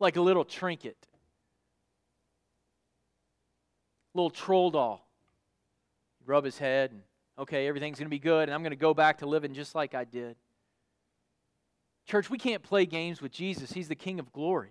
Like 0.00 0.16
a 0.16 0.22
little 0.22 0.44
trinket, 0.44 0.96
little 4.14 4.30
troll 4.30 4.70
doll 4.70 5.09
rub 6.30 6.44
his 6.44 6.58
head, 6.58 6.92
and 6.92 7.02
okay, 7.38 7.66
everything's 7.66 7.98
going 7.98 8.06
to 8.06 8.10
be 8.10 8.20
good, 8.20 8.44
and 8.48 8.54
I'm 8.54 8.62
going 8.62 8.70
to 8.70 8.76
go 8.76 8.94
back 8.94 9.18
to 9.18 9.26
living 9.26 9.52
just 9.52 9.74
like 9.74 9.94
I 9.94 10.04
did. 10.04 10.36
Church, 12.06 12.30
we 12.30 12.38
can't 12.38 12.62
play 12.62 12.86
games 12.86 13.20
with 13.20 13.32
Jesus. 13.32 13.72
He's 13.72 13.88
the 13.88 13.94
King 13.94 14.20
of 14.20 14.32
glory. 14.32 14.70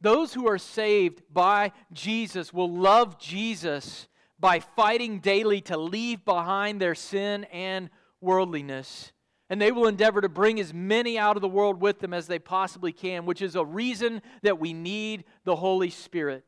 Those 0.00 0.34
who 0.34 0.48
are 0.48 0.58
saved 0.58 1.22
by 1.32 1.72
Jesus 1.92 2.52
will 2.52 2.70
love 2.70 3.18
Jesus 3.18 4.08
by 4.38 4.60
fighting 4.60 5.20
daily 5.20 5.60
to 5.62 5.78
leave 5.78 6.24
behind 6.24 6.80
their 6.80 6.94
sin 6.94 7.44
and 7.44 7.88
worldliness. 8.20 9.12
And 9.48 9.60
they 9.60 9.72
will 9.72 9.86
endeavor 9.86 10.20
to 10.20 10.28
bring 10.28 10.58
as 10.58 10.74
many 10.74 11.18
out 11.18 11.36
of 11.36 11.40
the 11.40 11.48
world 11.48 11.80
with 11.80 12.00
them 12.00 12.12
as 12.12 12.26
they 12.26 12.38
possibly 12.38 12.92
can, 12.92 13.24
which 13.24 13.40
is 13.40 13.54
a 13.54 13.64
reason 13.64 14.20
that 14.42 14.58
we 14.58 14.72
need 14.72 15.24
the 15.44 15.56
Holy 15.56 15.90
Spirit. 15.90 16.44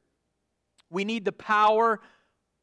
We 0.91 1.05
need 1.05 1.25
the 1.25 1.33
power 1.33 2.01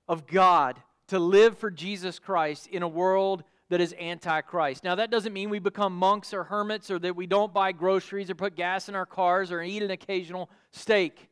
of 0.08 0.28
God 0.28 0.82
to 1.08 1.20
live 1.20 1.58
for 1.58 1.70
Jesus 1.70 2.20
Christ 2.20 2.68
in 2.68 2.84
a 2.84 2.88
world 2.88 3.44
that 3.70 3.82
is 3.82 3.94
anti-Christ. 3.94 4.84
Now 4.84 4.96
that 4.96 5.10
doesn't 5.10 5.34
mean 5.34 5.50
we 5.50 5.60
become 5.60 5.96
monks 5.96 6.34
or 6.34 6.44
hermits 6.44 6.92
or 6.92 7.00
that 7.00 7.16
we 7.16 7.28
don't 7.28 7.54
buy 7.54 7.72
groceries 7.72 8.30
or 8.30 8.36
put 8.36 8.56
gas 8.56 8.88
in 8.88 8.96
our 8.96 9.06
cars 9.06 9.52
or 9.52 9.62
eat 9.62 9.82
an 9.82 9.92
occasional 9.92 10.50
steak. 10.72 11.30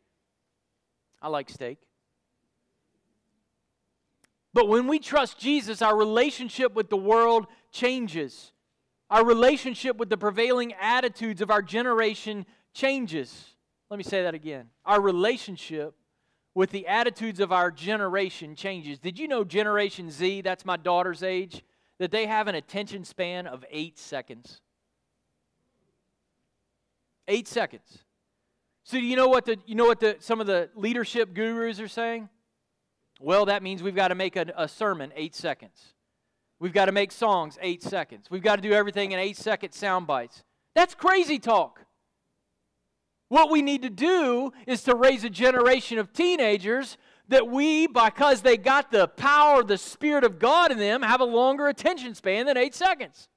I 1.21 1.27
like 1.27 1.49
steak. 1.49 1.77
But 4.53 4.67
when 4.67 4.87
we 4.87 4.99
trust 4.99 5.39
Jesus, 5.39 5.81
our 5.81 5.95
relationship 5.95 6.73
with 6.73 6.89
the 6.89 6.97
world 6.97 7.47
changes. 7.71 8.51
Our 9.09 9.25
relationship 9.25 9.97
with 9.97 10.09
the 10.09 10.17
prevailing 10.17 10.73
attitudes 10.73 11.41
of 11.41 11.51
our 11.51 11.61
generation 11.61 12.45
changes. 12.73 13.55
Let 13.89 13.97
me 13.97 14.03
say 14.03 14.23
that 14.23 14.33
again. 14.33 14.69
Our 14.85 14.99
relationship 14.99 15.93
with 16.53 16.71
the 16.71 16.87
attitudes 16.87 17.39
of 17.39 17.51
our 17.51 17.71
generation 17.71 18.55
changes. 18.55 18.99
Did 18.99 19.17
you 19.17 19.27
know 19.27 19.43
Generation 19.43 20.11
Z, 20.11 20.41
that's 20.41 20.65
my 20.65 20.77
daughter's 20.77 21.23
age, 21.23 21.63
that 21.99 22.11
they 22.11 22.25
have 22.25 22.47
an 22.47 22.55
attention 22.55 23.05
span 23.05 23.47
of 23.47 23.63
eight 23.69 23.97
seconds? 23.97 24.59
Eight 27.27 27.47
seconds. 27.47 27.99
So 28.83 28.97
do 28.97 29.05
you 29.05 29.15
know 29.15 29.27
what 29.27 29.45
the 29.45 29.57
you 29.65 29.75
know 29.75 29.85
what 29.85 29.99
the 29.99 30.17
some 30.19 30.41
of 30.41 30.47
the 30.47 30.69
leadership 30.75 31.33
gurus 31.33 31.79
are 31.79 31.87
saying? 31.87 32.27
Well, 33.19 33.45
that 33.45 33.61
means 33.61 33.83
we've 33.83 33.95
got 33.95 34.07
to 34.07 34.15
make 34.15 34.35
a, 34.35 34.51
a 34.57 34.67
sermon 34.67 35.13
eight 35.15 35.35
seconds. 35.35 35.93
We've 36.59 36.73
got 36.73 36.85
to 36.85 36.91
make 36.91 37.11
songs 37.11 37.57
eight 37.61 37.83
seconds. 37.83 38.29
We've 38.29 38.41
got 38.41 38.57
to 38.57 38.61
do 38.61 38.73
everything 38.73 39.11
in 39.13 39.19
eight 39.19 39.37
second 39.37 39.71
sound 39.73 40.07
bites. 40.07 40.43
That's 40.75 40.95
crazy 40.95 41.39
talk. 41.39 41.85
What 43.31 43.49
we 43.49 43.61
need 43.61 43.81
to 43.83 43.89
do 43.89 44.51
is 44.67 44.83
to 44.83 44.93
raise 44.93 45.23
a 45.23 45.29
generation 45.29 45.97
of 45.97 46.11
teenagers 46.11 46.97
that 47.29 47.47
we, 47.47 47.87
because 47.87 48.41
they 48.41 48.57
got 48.57 48.91
the 48.91 49.07
power, 49.07 49.63
the 49.63 49.77
Spirit 49.77 50.25
of 50.25 50.37
God 50.37 50.69
in 50.69 50.77
them, 50.77 51.01
have 51.01 51.21
a 51.21 51.23
longer 51.23 51.69
attention 51.69 52.13
span 52.13 52.45
than 52.45 52.57
eight 52.57 52.75
seconds. 52.75 53.29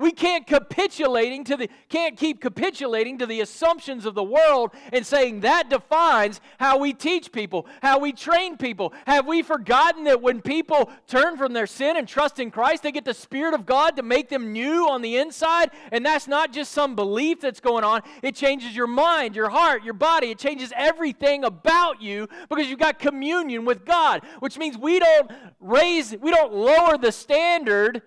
We 0.00 0.12
can't 0.12 0.46
capitulating 0.46 1.42
to 1.44 1.56
the 1.56 1.68
can't 1.88 2.16
keep 2.16 2.40
capitulating 2.40 3.18
to 3.18 3.26
the 3.26 3.40
assumptions 3.40 4.06
of 4.06 4.14
the 4.14 4.22
world 4.22 4.70
and 4.92 5.04
saying 5.04 5.40
that 5.40 5.70
defines 5.70 6.40
how 6.60 6.78
we 6.78 6.92
teach 6.92 7.32
people, 7.32 7.66
how 7.82 7.98
we 7.98 8.12
train 8.12 8.56
people. 8.56 8.92
Have 9.06 9.26
we 9.26 9.42
forgotten 9.42 10.04
that 10.04 10.22
when 10.22 10.40
people 10.40 10.88
turn 11.08 11.36
from 11.36 11.52
their 11.52 11.66
sin 11.66 11.96
and 11.96 12.06
trust 12.06 12.38
in 12.38 12.52
Christ, 12.52 12.84
they 12.84 12.92
get 12.92 13.04
the 13.04 13.12
spirit 13.12 13.54
of 13.54 13.66
God 13.66 13.96
to 13.96 14.04
make 14.04 14.28
them 14.28 14.52
new 14.52 14.88
on 14.88 15.02
the 15.02 15.16
inside, 15.16 15.72
and 15.90 16.06
that's 16.06 16.28
not 16.28 16.52
just 16.52 16.70
some 16.70 16.94
belief 16.94 17.40
that's 17.40 17.60
going 17.60 17.82
on. 17.82 18.02
It 18.22 18.36
changes 18.36 18.76
your 18.76 18.86
mind, 18.86 19.34
your 19.34 19.48
heart, 19.48 19.82
your 19.82 19.94
body. 19.94 20.30
It 20.30 20.38
changes 20.38 20.72
everything 20.76 21.42
about 21.42 22.00
you 22.00 22.28
because 22.48 22.68
you've 22.68 22.78
got 22.78 23.00
communion 23.00 23.64
with 23.64 23.84
God, 23.84 24.22
which 24.38 24.58
means 24.58 24.78
we 24.78 25.00
don't 25.00 25.32
raise 25.58 26.16
we 26.16 26.30
don't 26.30 26.54
lower 26.54 26.96
the 26.96 27.10
standard 27.10 28.02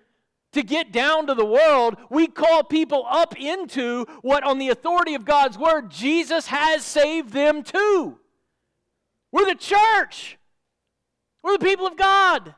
to 0.54 0.64
get 0.64 0.91
down 0.91 1.28
to 1.28 1.34
the 1.34 1.45
world, 1.45 1.95
we 2.10 2.28
call 2.28 2.64
people 2.64 3.06
up 3.10 3.39
into 3.39 4.06
what, 4.22 4.43
on 4.43 4.60
the 4.60 4.70
authority 4.70 5.16
of 5.16 5.26
God's 5.26 5.58
word, 5.58 5.89
Jesus 5.89 6.47
has 6.47 6.84
saved 6.84 7.32
them 7.32 7.64
to. 7.64 8.18
We're 9.32 9.45
the 9.45 9.56
church, 9.56 10.38
we're 11.43 11.58
the 11.58 11.66
people 11.66 11.88
of 11.88 11.97
God. 11.97 12.54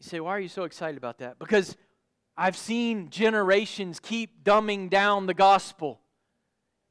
You 0.00 0.08
say, 0.08 0.20
why 0.20 0.30
are 0.30 0.40
you 0.40 0.48
so 0.48 0.62
excited 0.62 0.96
about 0.96 1.18
that? 1.18 1.40
Because 1.40 1.76
I've 2.36 2.56
seen 2.56 3.10
generations 3.10 3.98
keep 3.98 4.44
dumbing 4.44 4.90
down 4.90 5.26
the 5.26 5.34
gospel 5.34 6.00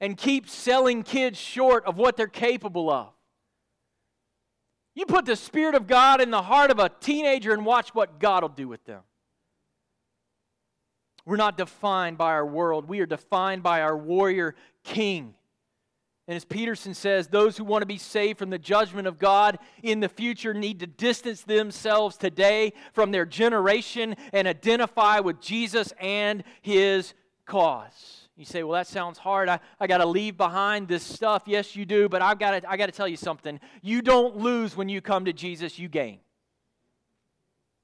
and 0.01 0.17
keep 0.17 0.49
selling 0.49 1.03
kids 1.03 1.39
short 1.39 1.85
of 1.85 1.95
what 1.95 2.17
they're 2.17 2.27
capable 2.27 2.89
of. 2.91 3.13
You 4.97 5.05
put 5.05 5.25
the 5.25 5.35
Spirit 5.35 5.75
of 5.75 5.85
God 5.85 6.21
in 6.21 6.31
the 6.31 6.41
heart 6.41 6.71
of 6.71 6.79
a 6.79 6.89
teenager 6.89 7.53
and 7.53 7.63
watch 7.63 7.93
what 7.93 8.19
God 8.19 8.41
will 8.41 8.49
do 8.49 8.67
with 8.67 8.83
them. 8.85 9.01
We're 11.23 11.35
not 11.35 11.55
defined 11.55 12.17
by 12.17 12.31
our 12.31 12.47
world, 12.47 12.89
we 12.89 12.99
are 13.01 13.05
defined 13.05 13.61
by 13.61 13.81
our 13.81 13.95
warrior 13.95 14.55
king. 14.83 15.35
And 16.27 16.35
as 16.35 16.45
Peterson 16.45 16.95
says, 16.95 17.27
those 17.27 17.57
who 17.57 17.63
want 17.63 17.83
to 17.83 17.87
be 17.87 17.99
saved 17.99 18.39
from 18.39 18.49
the 18.49 18.57
judgment 18.57 19.07
of 19.07 19.19
God 19.19 19.59
in 19.83 19.99
the 19.99 20.09
future 20.09 20.55
need 20.55 20.79
to 20.79 20.87
distance 20.87 21.43
themselves 21.43 22.17
today 22.17 22.73
from 22.91 23.11
their 23.11 23.25
generation 23.27 24.15
and 24.33 24.47
identify 24.47 25.19
with 25.19 25.39
Jesus 25.39 25.93
and 25.99 26.43
his 26.63 27.13
cause. 27.45 28.26
You 28.37 28.45
say, 28.45 28.61
well, 28.61 28.73
that 28.73 28.85
sounds 28.85 29.17
hard. 29.17 29.49
I, 29.49 29.59
I 29.79 29.87
got 29.87 29.97
to 29.97 30.05
leave 30.05 30.37
behind 30.37 30.87
this 30.87 31.01
stuff. 31.01 31.43
Yes, 31.47 31.75
you 31.75 31.85
do, 31.85 32.07
but 32.07 32.21
I've 32.21 32.37
got 32.37 32.51
to, 32.51 32.69
I 32.69 32.77
got 32.77 32.85
to 32.85 32.91
tell 32.91 33.07
you 33.07 33.17
something. 33.17 33.59
You 33.81 34.03
don't 34.03 34.37
lose 34.37 34.77
when 34.77 34.89
you 34.89 35.01
come 35.01 35.25
to 35.25 35.33
Jesus, 35.33 35.79
you 35.79 35.89
gain. 35.89 36.19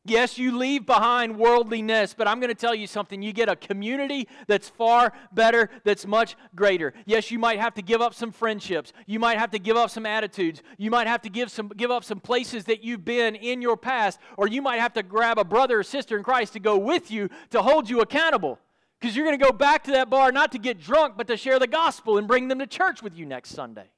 Yes, 0.05 0.37
you 0.37 0.55
leave 0.55 0.85
behind 0.85 1.39
worldliness, 1.39 2.13
but 2.13 2.27
I'm 2.27 2.39
going 2.41 2.49
to 2.49 2.55
tell 2.55 2.75
you 2.75 2.87
something. 2.87 3.21
You 3.23 3.31
get 3.31 3.47
a 3.47 3.55
community 3.55 4.27
that's 4.47 4.67
far 4.67 5.13
better, 5.31 5.69
that's 5.85 6.05
much 6.05 6.35
greater. 6.53 6.93
Yes, 7.05 7.31
you 7.31 7.39
might 7.39 7.57
have 7.57 7.73
to 7.75 7.81
give 7.81 8.01
up 8.01 8.13
some 8.13 8.31
friendships. 8.31 8.91
You 9.07 9.17
might 9.17 9.39
have 9.39 9.49
to 9.51 9.59
give 9.59 9.77
up 9.77 9.89
some 9.89 10.05
attitudes. 10.05 10.61
You 10.77 10.91
might 10.91 11.07
have 11.07 11.21
to 11.21 11.29
give, 11.29 11.49
some, 11.49 11.69
give 11.69 11.89
up 11.89 12.03
some 12.03 12.19
places 12.19 12.65
that 12.65 12.83
you've 12.83 13.05
been 13.05 13.35
in 13.35 13.61
your 13.61 13.77
past, 13.77 14.19
or 14.37 14.47
you 14.47 14.61
might 14.61 14.81
have 14.81 14.93
to 14.93 15.03
grab 15.03 15.39
a 15.39 15.45
brother 15.45 15.79
or 15.79 15.83
sister 15.83 16.17
in 16.17 16.23
Christ 16.23 16.53
to 16.53 16.59
go 16.59 16.77
with 16.77 17.09
you 17.09 17.29
to 17.51 17.61
hold 17.61 17.89
you 17.89 18.01
accountable. 18.01 18.59
Because 19.03 19.17
you're 19.17 19.25
going 19.25 19.37
to 19.37 19.45
go 19.45 19.51
back 19.51 19.83
to 19.83 19.91
that 19.91 20.09
bar 20.09 20.31
not 20.31 20.53
to 20.53 20.57
get 20.57 20.79
drunk, 20.79 21.15
but 21.17 21.27
to 21.27 21.35
share 21.35 21.59
the 21.59 21.67
gospel 21.67 22.17
and 22.17 22.25
bring 22.25 22.47
them 22.47 22.59
to 22.59 22.65
church 22.65 23.03
with 23.03 23.17
you 23.17 23.25
next 23.25 23.49
Sunday. 23.49 23.89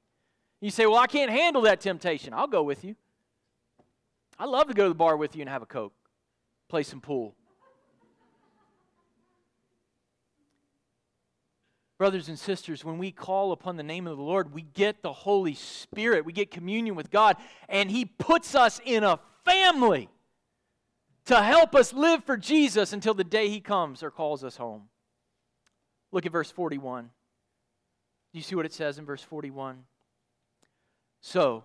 You 0.60 0.72
say, 0.72 0.84
Well, 0.84 0.98
I 0.98 1.06
can't 1.06 1.30
handle 1.30 1.62
that 1.62 1.80
temptation. 1.80 2.34
I'll 2.34 2.48
go 2.48 2.64
with 2.64 2.82
you. 2.82 2.96
I 4.36 4.46
love 4.46 4.66
to 4.66 4.74
go 4.74 4.82
to 4.82 4.88
the 4.88 4.96
bar 4.96 5.16
with 5.16 5.36
you 5.36 5.42
and 5.42 5.48
have 5.48 5.62
a 5.62 5.66
Coke, 5.66 5.92
play 6.68 6.82
some 6.82 7.00
pool. 7.00 7.36
Brothers 11.98 12.28
and 12.28 12.36
sisters, 12.36 12.84
when 12.84 12.98
we 12.98 13.12
call 13.12 13.52
upon 13.52 13.76
the 13.76 13.84
name 13.84 14.08
of 14.08 14.16
the 14.16 14.24
Lord, 14.24 14.52
we 14.52 14.62
get 14.62 15.02
the 15.02 15.12
Holy 15.12 15.54
Spirit, 15.54 16.24
we 16.24 16.32
get 16.32 16.50
communion 16.50 16.96
with 16.96 17.12
God, 17.12 17.36
and 17.68 17.92
He 17.92 18.06
puts 18.06 18.56
us 18.56 18.80
in 18.84 19.04
a 19.04 19.20
family 19.44 20.08
to 21.26 21.40
help 21.40 21.76
us 21.76 21.92
live 21.92 22.24
for 22.24 22.36
Jesus 22.36 22.92
until 22.92 23.14
the 23.14 23.22
day 23.22 23.48
He 23.48 23.60
comes 23.60 24.02
or 24.02 24.10
calls 24.10 24.42
us 24.42 24.56
home. 24.56 24.88
Look 26.16 26.24
at 26.24 26.32
verse 26.32 26.50
41. 26.50 27.10
Do 28.32 28.38
you 28.38 28.42
see 28.42 28.54
what 28.54 28.64
it 28.64 28.72
says 28.72 28.96
in 28.96 29.04
verse 29.04 29.20
41? 29.20 29.84
So, 31.20 31.64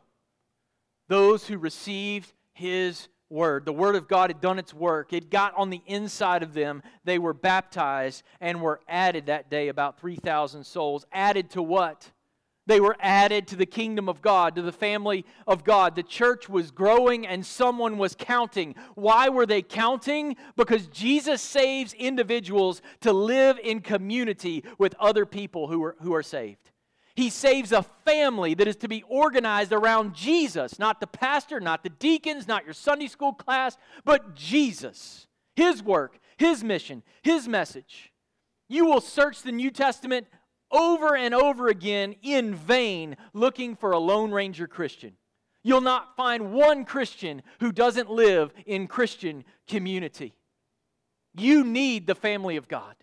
those 1.08 1.48
who 1.48 1.58
received 1.58 2.34
his 2.52 3.08
word, 3.30 3.64
the 3.64 3.72
word 3.72 3.96
of 3.96 4.10
God 4.10 4.30
had 4.30 4.42
done 4.42 4.60
its 4.60 4.74
work. 4.74 5.14
It 5.14 5.30
got 5.30 5.56
on 5.56 5.70
the 5.70 5.82
inside 5.86 6.44
of 6.44 6.54
them. 6.54 6.84
They 7.06 7.18
were 7.18 7.34
baptized 7.34 8.24
and 8.42 8.62
were 8.62 8.82
added 8.90 9.28
that 9.28 9.50
day, 9.50 9.70
about 9.70 10.02
3,000 10.02 10.66
souls. 10.66 11.06
Added 11.14 11.52
to 11.52 11.64
what? 11.64 12.12
They 12.68 12.80
were 12.80 12.96
added 13.00 13.48
to 13.48 13.56
the 13.56 13.66
kingdom 13.66 14.08
of 14.08 14.22
God, 14.22 14.56
to 14.56 14.62
the 14.62 14.72
family 14.72 15.26
of 15.48 15.64
God. 15.64 15.96
The 15.96 16.04
church 16.04 16.48
was 16.48 16.70
growing 16.70 17.26
and 17.26 17.46
someone 17.46 17.98
was 17.98 18.16
counting. 18.16 18.76
Why 18.96 19.30
were 19.30 19.48
they 19.48 19.64
counting? 19.64 20.36
Because 20.56 20.88
Jesus 20.88 21.42
saves 21.42 21.94
individuals 21.94 22.82
to 23.02 23.14
live 23.14 23.60
in 23.64 23.82
community 23.82 24.64
with 24.78 24.94
other 25.00 25.26
people 25.26 25.68
who 25.68 25.84
are, 25.84 25.96
who 26.02 26.14
are 26.14 26.24
saved. 26.24 26.70
He 27.16 27.30
saves 27.30 27.72
a 27.72 27.84
family 28.06 28.54
that 28.54 28.68
is 28.68 28.78
to 28.78 28.88
be 28.88 29.04
organized 29.04 29.74
around 29.74 30.14
Jesus, 30.14 30.80
not 30.80 31.00
the 31.00 31.08
pastor, 31.08 31.60
not 31.60 31.84
the 31.84 31.90
deacons, 31.90 32.48
not 32.48 32.64
your 32.64 32.74
Sunday 32.74 33.08
school 33.08 33.34
class, 33.34 33.76
but 34.06 34.36
Jesus. 34.36 35.28
His 35.56 35.84
work, 35.84 36.20
His 36.38 36.64
mission, 36.64 37.04
His 37.22 37.48
message. 37.48 38.14
You 38.70 38.86
will 38.86 39.02
search 39.02 39.42
the 39.42 39.52
New 39.52 39.72
Testament 39.72 40.28
over 40.72 41.16
and 41.16 41.34
over 41.34 41.68
again 41.68 42.16
in 42.22 42.56
vain 42.56 43.18
looking 43.34 43.76
for 43.76 43.92
a 43.92 44.00
Lone 44.00 44.32
Ranger 44.32 44.68
Christian. 44.68 45.14
You'll 45.64 45.82
not 45.82 46.16
find 46.16 46.54
one 46.54 46.86
Christian 46.86 47.44
who 47.60 47.72
doesn't 47.72 48.10
live 48.10 48.52
in 48.66 48.88
Christian 48.88 49.44
community. 49.68 50.34
You 51.36 51.64
need 51.64 52.08
the 52.08 52.16
family 52.16 52.58
of 52.58 52.68
God. 52.68 52.96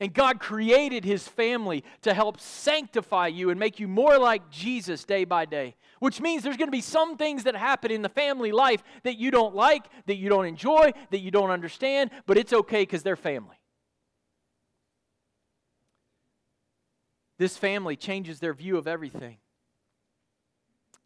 And 0.00 0.14
God 0.14 0.38
created 0.38 1.04
his 1.04 1.26
family 1.26 1.82
to 2.02 2.14
help 2.14 2.38
sanctify 2.38 3.28
you 3.28 3.50
and 3.50 3.58
make 3.58 3.80
you 3.80 3.88
more 3.88 4.16
like 4.16 4.48
Jesus 4.48 5.04
day 5.04 5.24
by 5.24 5.44
day. 5.44 5.74
Which 5.98 6.20
means 6.20 6.44
there's 6.44 6.56
going 6.56 6.68
to 6.68 6.72
be 6.72 6.80
some 6.80 7.16
things 7.16 7.44
that 7.44 7.56
happen 7.56 7.90
in 7.90 8.02
the 8.02 8.08
family 8.08 8.52
life 8.52 8.84
that 9.02 9.18
you 9.18 9.32
don't 9.32 9.56
like, 9.56 9.86
that 10.06 10.16
you 10.16 10.28
don't 10.28 10.46
enjoy, 10.46 10.92
that 11.10 11.18
you 11.18 11.32
don't 11.32 11.50
understand, 11.50 12.10
but 12.26 12.38
it's 12.38 12.52
okay 12.52 12.82
because 12.82 13.02
they're 13.02 13.16
family. 13.16 13.57
This 17.38 17.56
family 17.56 17.96
changes 17.96 18.40
their 18.40 18.54
view 18.54 18.76
of 18.76 18.86
everything. 18.86 19.38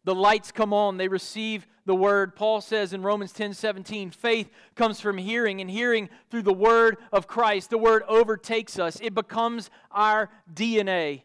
The 0.05 0.15
lights 0.15 0.51
come 0.51 0.73
on, 0.73 0.97
they 0.97 1.07
receive 1.07 1.65
the 1.85 1.95
word. 1.95 2.35
Paul 2.35 2.59
says 2.59 2.91
in 2.91 3.03
Romans 3.03 3.31
10 3.31 3.53
17, 3.53 4.11
faith 4.11 4.49
comes 4.75 4.99
from 4.99 5.17
hearing, 5.17 5.61
and 5.61 5.69
hearing 5.69 6.09
through 6.29 6.41
the 6.41 6.53
word 6.53 6.97
of 7.11 7.27
Christ. 7.27 7.69
The 7.69 7.77
word 7.77 8.03
overtakes 8.07 8.77
us, 8.77 8.99
it 9.01 9.13
becomes 9.13 9.69
our 9.91 10.29
DNA. 10.53 11.23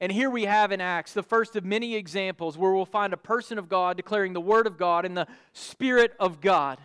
And 0.00 0.12
here 0.12 0.30
we 0.30 0.44
have 0.44 0.70
in 0.70 0.80
Acts 0.80 1.12
the 1.12 1.24
first 1.24 1.56
of 1.56 1.64
many 1.64 1.96
examples 1.96 2.56
where 2.56 2.72
we'll 2.72 2.84
find 2.84 3.12
a 3.12 3.16
person 3.16 3.58
of 3.58 3.68
God 3.68 3.96
declaring 3.96 4.32
the 4.32 4.40
word 4.40 4.66
of 4.68 4.78
God 4.78 5.04
and 5.04 5.16
the 5.16 5.26
Spirit 5.52 6.14
of 6.20 6.40
God 6.40 6.78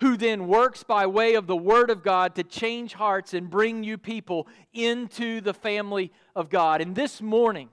who 0.00 0.16
then 0.16 0.46
works 0.46 0.82
by 0.82 1.06
way 1.06 1.34
of 1.34 1.46
the 1.46 1.56
Word 1.56 1.90
of 1.90 2.02
God 2.02 2.34
to 2.36 2.44
change 2.44 2.94
hearts 2.94 3.34
and 3.34 3.50
bring 3.50 3.82
you 3.82 3.98
people 3.98 4.46
into 4.72 5.40
the 5.40 5.54
family 5.54 6.12
of 6.36 6.50
God. 6.50 6.80
And 6.80 6.94
this 6.94 7.20
morning, 7.20 7.68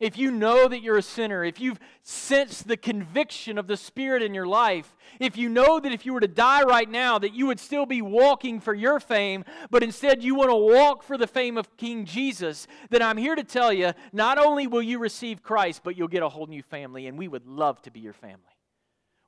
if 0.00 0.16
you 0.16 0.30
know 0.30 0.66
that 0.66 0.80
you're 0.80 0.96
a 0.96 1.02
sinner, 1.02 1.44
if 1.44 1.60
you've 1.60 1.78
sensed 2.02 2.66
the 2.66 2.78
conviction 2.78 3.58
of 3.58 3.66
the 3.66 3.76
Spirit 3.76 4.22
in 4.22 4.32
your 4.32 4.46
life, 4.46 4.96
if 5.18 5.36
you 5.36 5.50
know 5.50 5.78
that 5.78 5.92
if 5.92 6.06
you 6.06 6.14
were 6.14 6.20
to 6.20 6.28
die 6.28 6.62
right 6.62 6.88
now, 6.88 7.18
that 7.18 7.34
you 7.34 7.46
would 7.48 7.60
still 7.60 7.84
be 7.84 8.00
walking 8.00 8.60
for 8.60 8.72
your 8.72 8.98
fame, 8.98 9.44
but 9.70 9.82
instead 9.82 10.22
you 10.22 10.34
want 10.34 10.48
to 10.48 10.56
walk 10.56 11.02
for 11.02 11.18
the 11.18 11.26
fame 11.26 11.58
of 11.58 11.76
King 11.76 12.06
Jesus, 12.06 12.66
then 12.88 13.02
I'm 13.02 13.18
here 13.18 13.34
to 13.34 13.44
tell 13.44 13.74
you 13.74 13.92
not 14.10 14.38
only 14.38 14.66
will 14.66 14.82
you 14.82 14.98
receive 14.98 15.42
Christ, 15.42 15.82
but 15.84 15.98
you'll 15.98 16.08
get 16.08 16.22
a 16.22 16.28
whole 16.30 16.46
new 16.46 16.62
family, 16.62 17.06
and 17.06 17.18
we 17.18 17.28
would 17.28 17.46
love 17.46 17.82
to 17.82 17.90
be 17.90 18.00
your 18.00 18.14
family. 18.14 18.49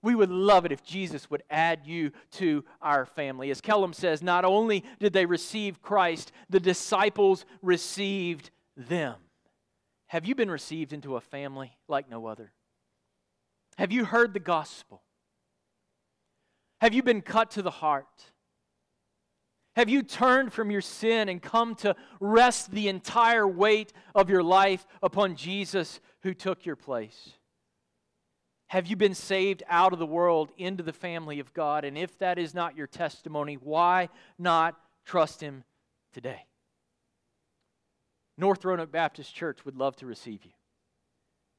We 0.03 0.17
would 0.17 0.31
love 0.31 0.65
it 0.65 0.73
if 0.73 0.83
Jesus 0.83 1.31
would 1.31 1.45
add 1.49 1.87
you 1.87 2.11
to 2.33 2.65
our 2.81 3.07
family. 3.07 3.51
As 3.51 3.61
Kellum 3.61 3.93
says, 3.93 4.21
not 4.23 4.45
only 4.45 4.85
did 4.99 5.13
they 5.13 5.27
receive 5.27 5.81
Christ, 5.81 6.33
the 6.51 6.61
disciples 6.61 7.45
received 7.63 8.51
them. 8.77 9.15
Have 10.09 10.27
you 10.27 10.35
been 10.35 10.51
received 10.51 10.93
into 10.93 11.17
a 11.17 11.21
family 11.21 11.77
like 11.89 12.11
no 12.11 12.27
other? 12.27 12.53
Have 13.79 13.93
you 13.93 14.05
heard 14.05 14.35
the 14.35 14.41
gospel? 14.41 15.03
Have 16.81 16.93
you 16.93 17.03
been 17.03 17.23
cut 17.23 17.53
to 17.53 17.63
the 17.63 17.71
heart? 17.71 18.33
Have 19.77 19.89
you 19.89 20.03
turned 20.03 20.53
from 20.53 20.71
your 20.71 20.81
sin 20.81 21.29
and 21.29 21.41
come 21.41 21.75
to 21.77 21.97
rest 22.21 22.73
the 22.73 22.89
entire 22.89 23.47
weight 23.49 23.93
of 24.15 24.29
your 24.29 24.43
life 24.43 24.87
upon 25.03 25.37
Jesus 25.37 26.01
who 26.23 26.35
took 26.35 26.67
your 26.67 26.77
place? 26.77 27.31
Have 28.73 28.87
you 28.87 28.97
been 28.97 29.15
saved 29.15 29.63
out 29.69 29.93
of 29.93 29.99
the 29.99 30.07
world 30.07 30.51
into 30.57 30.83
the 30.83 30.95
family 30.95 31.41
of 31.41 31.53
God? 31.53 31.85
And 31.85 31.99
if 31.99 32.17
that 32.21 32.39
is 32.39 32.55
not 32.55 32.75
your 32.75 32.87
testimony, 32.87 33.57
why 33.57 34.09
not 34.39 34.81
trust 35.05 35.43
Him 35.43 35.65
today? 36.15 36.47
North 38.39 38.65
Roanoke 38.65 38.91
Baptist 38.91 39.35
Church 39.35 39.67
would 39.67 39.77
love 39.77 39.95
to 39.97 40.07
receive 40.07 40.43
you. 40.47 40.53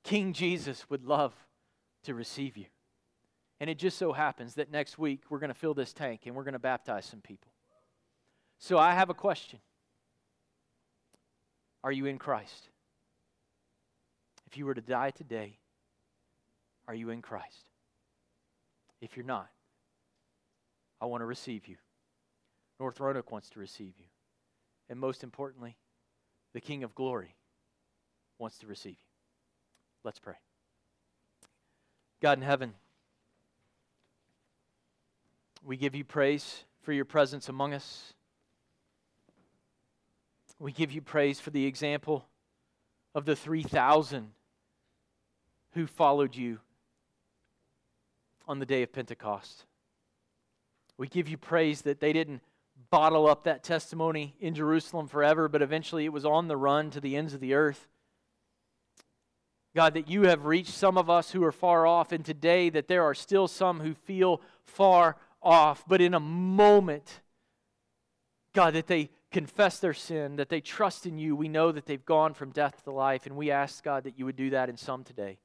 King 0.04 0.34
Jesus 0.34 0.90
would 0.90 1.06
love 1.06 1.36
to 2.06 2.16
receive 2.16 2.58
you. 2.58 2.66
And 3.60 3.70
it 3.70 3.78
just 3.78 4.00
so 4.00 4.12
happens 4.12 4.56
that 4.56 4.72
next 4.72 4.98
week 4.98 5.22
we're 5.30 5.38
going 5.38 5.54
to 5.54 5.54
fill 5.54 5.76
this 5.76 5.94
tank 5.94 6.22
and 6.26 6.36
we're 6.36 6.44
going 6.44 6.54
to 6.54 6.60
baptize 6.60 7.06
some 7.06 7.22
people. 7.22 7.52
So 8.58 8.80
I 8.80 8.94
have 8.94 9.12
a 9.12 9.14
question 9.14 9.60
Are 11.84 11.92
you 11.92 12.08
in 12.08 12.18
Christ? 12.18 12.70
If 14.48 14.58
you 14.58 14.66
were 14.66 14.74
to 14.74 14.82
die 14.82 15.12
today, 15.12 15.60
are 16.88 16.96
you 16.96 17.10
in 17.10 17.22
Christ? 17.22 17.66
If 19.02 19.16
you're 19.18 19.26
not, 19.26 19.50
I 21.02 21.06
want 21.06 21.22
to 21.22 21.26
receive 21.26 21.68
you. 21.68 21.76
North 22.80 23.00
Roanoke 23.00 23.32
wants 23.32 23.50
to 23.52 23.60
receive 23.60 23.94
you. 23.98 24.06
And 24.90 25.00
most 25.00 25.24
importantly, 25.24 25.78
the 26.54 26.62
King 26.62 26.84
of 26.84 26.96
glory, 26.96 27.36
wants 28.38 28.58
to 28.60 28.68
receive 28.68 28.92
you. 28.94 29.12
Let's 30.04 30.20
pray. 30.20 30.36
God 32.22 32.38
in 32.38 32.44
heaven, 32.44 32.74
we 35.66 35.78
give 35.78 35.96
you 35.96 36.04
praise 36.04 36.64
for 36.82 36.94
your 36.94 37.06
presence 37.06 37.50
among 37.50 37.74
us. 37.74 38.14
We 40.60 40.72
give 40.72 40.92
you 40.92 41.02
praise 41.02 41.40
for 41.40 41.50
the 41.50 41.66
example 41.66 42.26
of 43.16 43.26
the 43.26 43.36
3,000 43.36 44.30
who 45.74 45.88
followed 45.88 46.36
you 46.36 46.60
on 48.46 48.60
the 48.60 48.66
day 48.66 48.84
of 48.84 48.92
Pentecost. 48.92 49.66
We 50.98 51.08
give 51.08 51.28
you 51.28 51.38
praise 51.38 51.82
that 51.84 52.00
they 52.00 52.14
didn't 52.14 52.42
bottle 52.90 53.28
up 53.28 53.44
that 53.44 53.64
testimony 53.64 54.36
in 54.40 54.56
Jerusalem 54.56 55.08
forever, 55.08 55.48
but 55.48 55.62
eventually 55.62 56.06
it 56.06 56.14
was 56.14 56.26
on 56.26 56.48
the 56.48 56.58
run 56.58 56.92
to 56.92 57.02
the 57.02 57.16
ends 57.16 57.34
of 57.34 57.40
the 57.40 57.54
earth. 57.54 57.88
God, 59.76 59.96
that 59.96 60.08
you 60.08 60.24
have 60.24 60.46
reached 60.46 60.74
some 60.74 60.98
of 60.98 61.10
us 61.10 61.32
who 61.32 61.44
are 61.44 61.52
far 61.52 61.88
off, 61.88 62.12
and 62.12 62.24
today 62.24 62.70
that 62.70 62.88
there 62.88 63.04
are 63.04 63.16
still 63.16 63.48
some 63.48 63.80
who 63.80 63.96
feel 63.96 64.42
far 64.66 65.18
off, 65.42 65.84
but 65.88 66.02
in 66.02 66.14
a 66.14 66.20
moment, 66.20 67.22
God, 68.54 68.76
that 68.76 68.88
they 68.88 69.10
confess 69.32 69.80
their 69.80 69.96
sin, 69.96 70.36
that 70.36 70.50
they 70.50 70.62
trust 70.62 71.08
in 71.08 71.18
you. 71.18 71.36
We 71.36 71.50
know 71.50 71.72
that 71.72 71.88
they've 71.88 72.06
gone 72.06 72.36
from 72.36 72.52
death 72.52 72.84
to 72.84 72.92
life, 72.92 73.26
and 73.26 73.36
we 73.36 73.50
ask, 73.50 73.84
God, 73.84 74.04
that 74.04 74.20
you 74.20 74.26
would 74.26 74.36
do 74.36 74.52
that 74.52 74.70
in 74.70 74.78
some 74.78 75.04
today. 75.04 75.40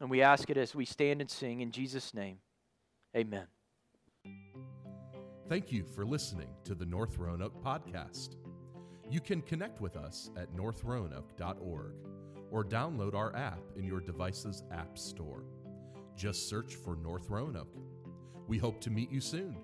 And 0.00 0.10
we 0.10 0.22
ask 0.22 0.48
it 0.48 0.56
as 0.56 0.74
we 0.74 0.84
stand 0.84 1.20
and 1.20 1.30
sing 1.30 1.60
in 1.60 1.70
Jesus' 1.70 2.14
name. 2.14 2.38
Amen. 3.16 3.46
Thank 5.48 5.72
you 5.72 5.84
for 5.84 6.06
listening 6.06 6.48
to 6.64 6.74
the 6.74 6.86
North 6.86 7.18
Roanoke 7.18 7.62
podcast. 7.62 8.36
You 9.10 9.20
can 9.20 9.42
connect 9.42 9.80
with 9.80 9.96
us 9.96 10.30
at 10.36 10.54
northroanoke.org 10.54 11.94
or 12.50 12.64
download 12.64 13.14
our 13.14 13.34
app 13.34 13.60
in 13.76 13.84
your 13.84 14.00
device's 14.00 14.62
app 14.72 14.96
store. 14.96 15.42
Just 16.16 16.48
search 16.48 16.76
for 16.76 16.96
North 16.96 17.28
Roanoke. 17.28 17.76
We 18.46 18.58
hope 18.58 18.80
to 18.82 18.90
meet 18.90 19.10
you 19.10 19.20
soon. 19.20 19.56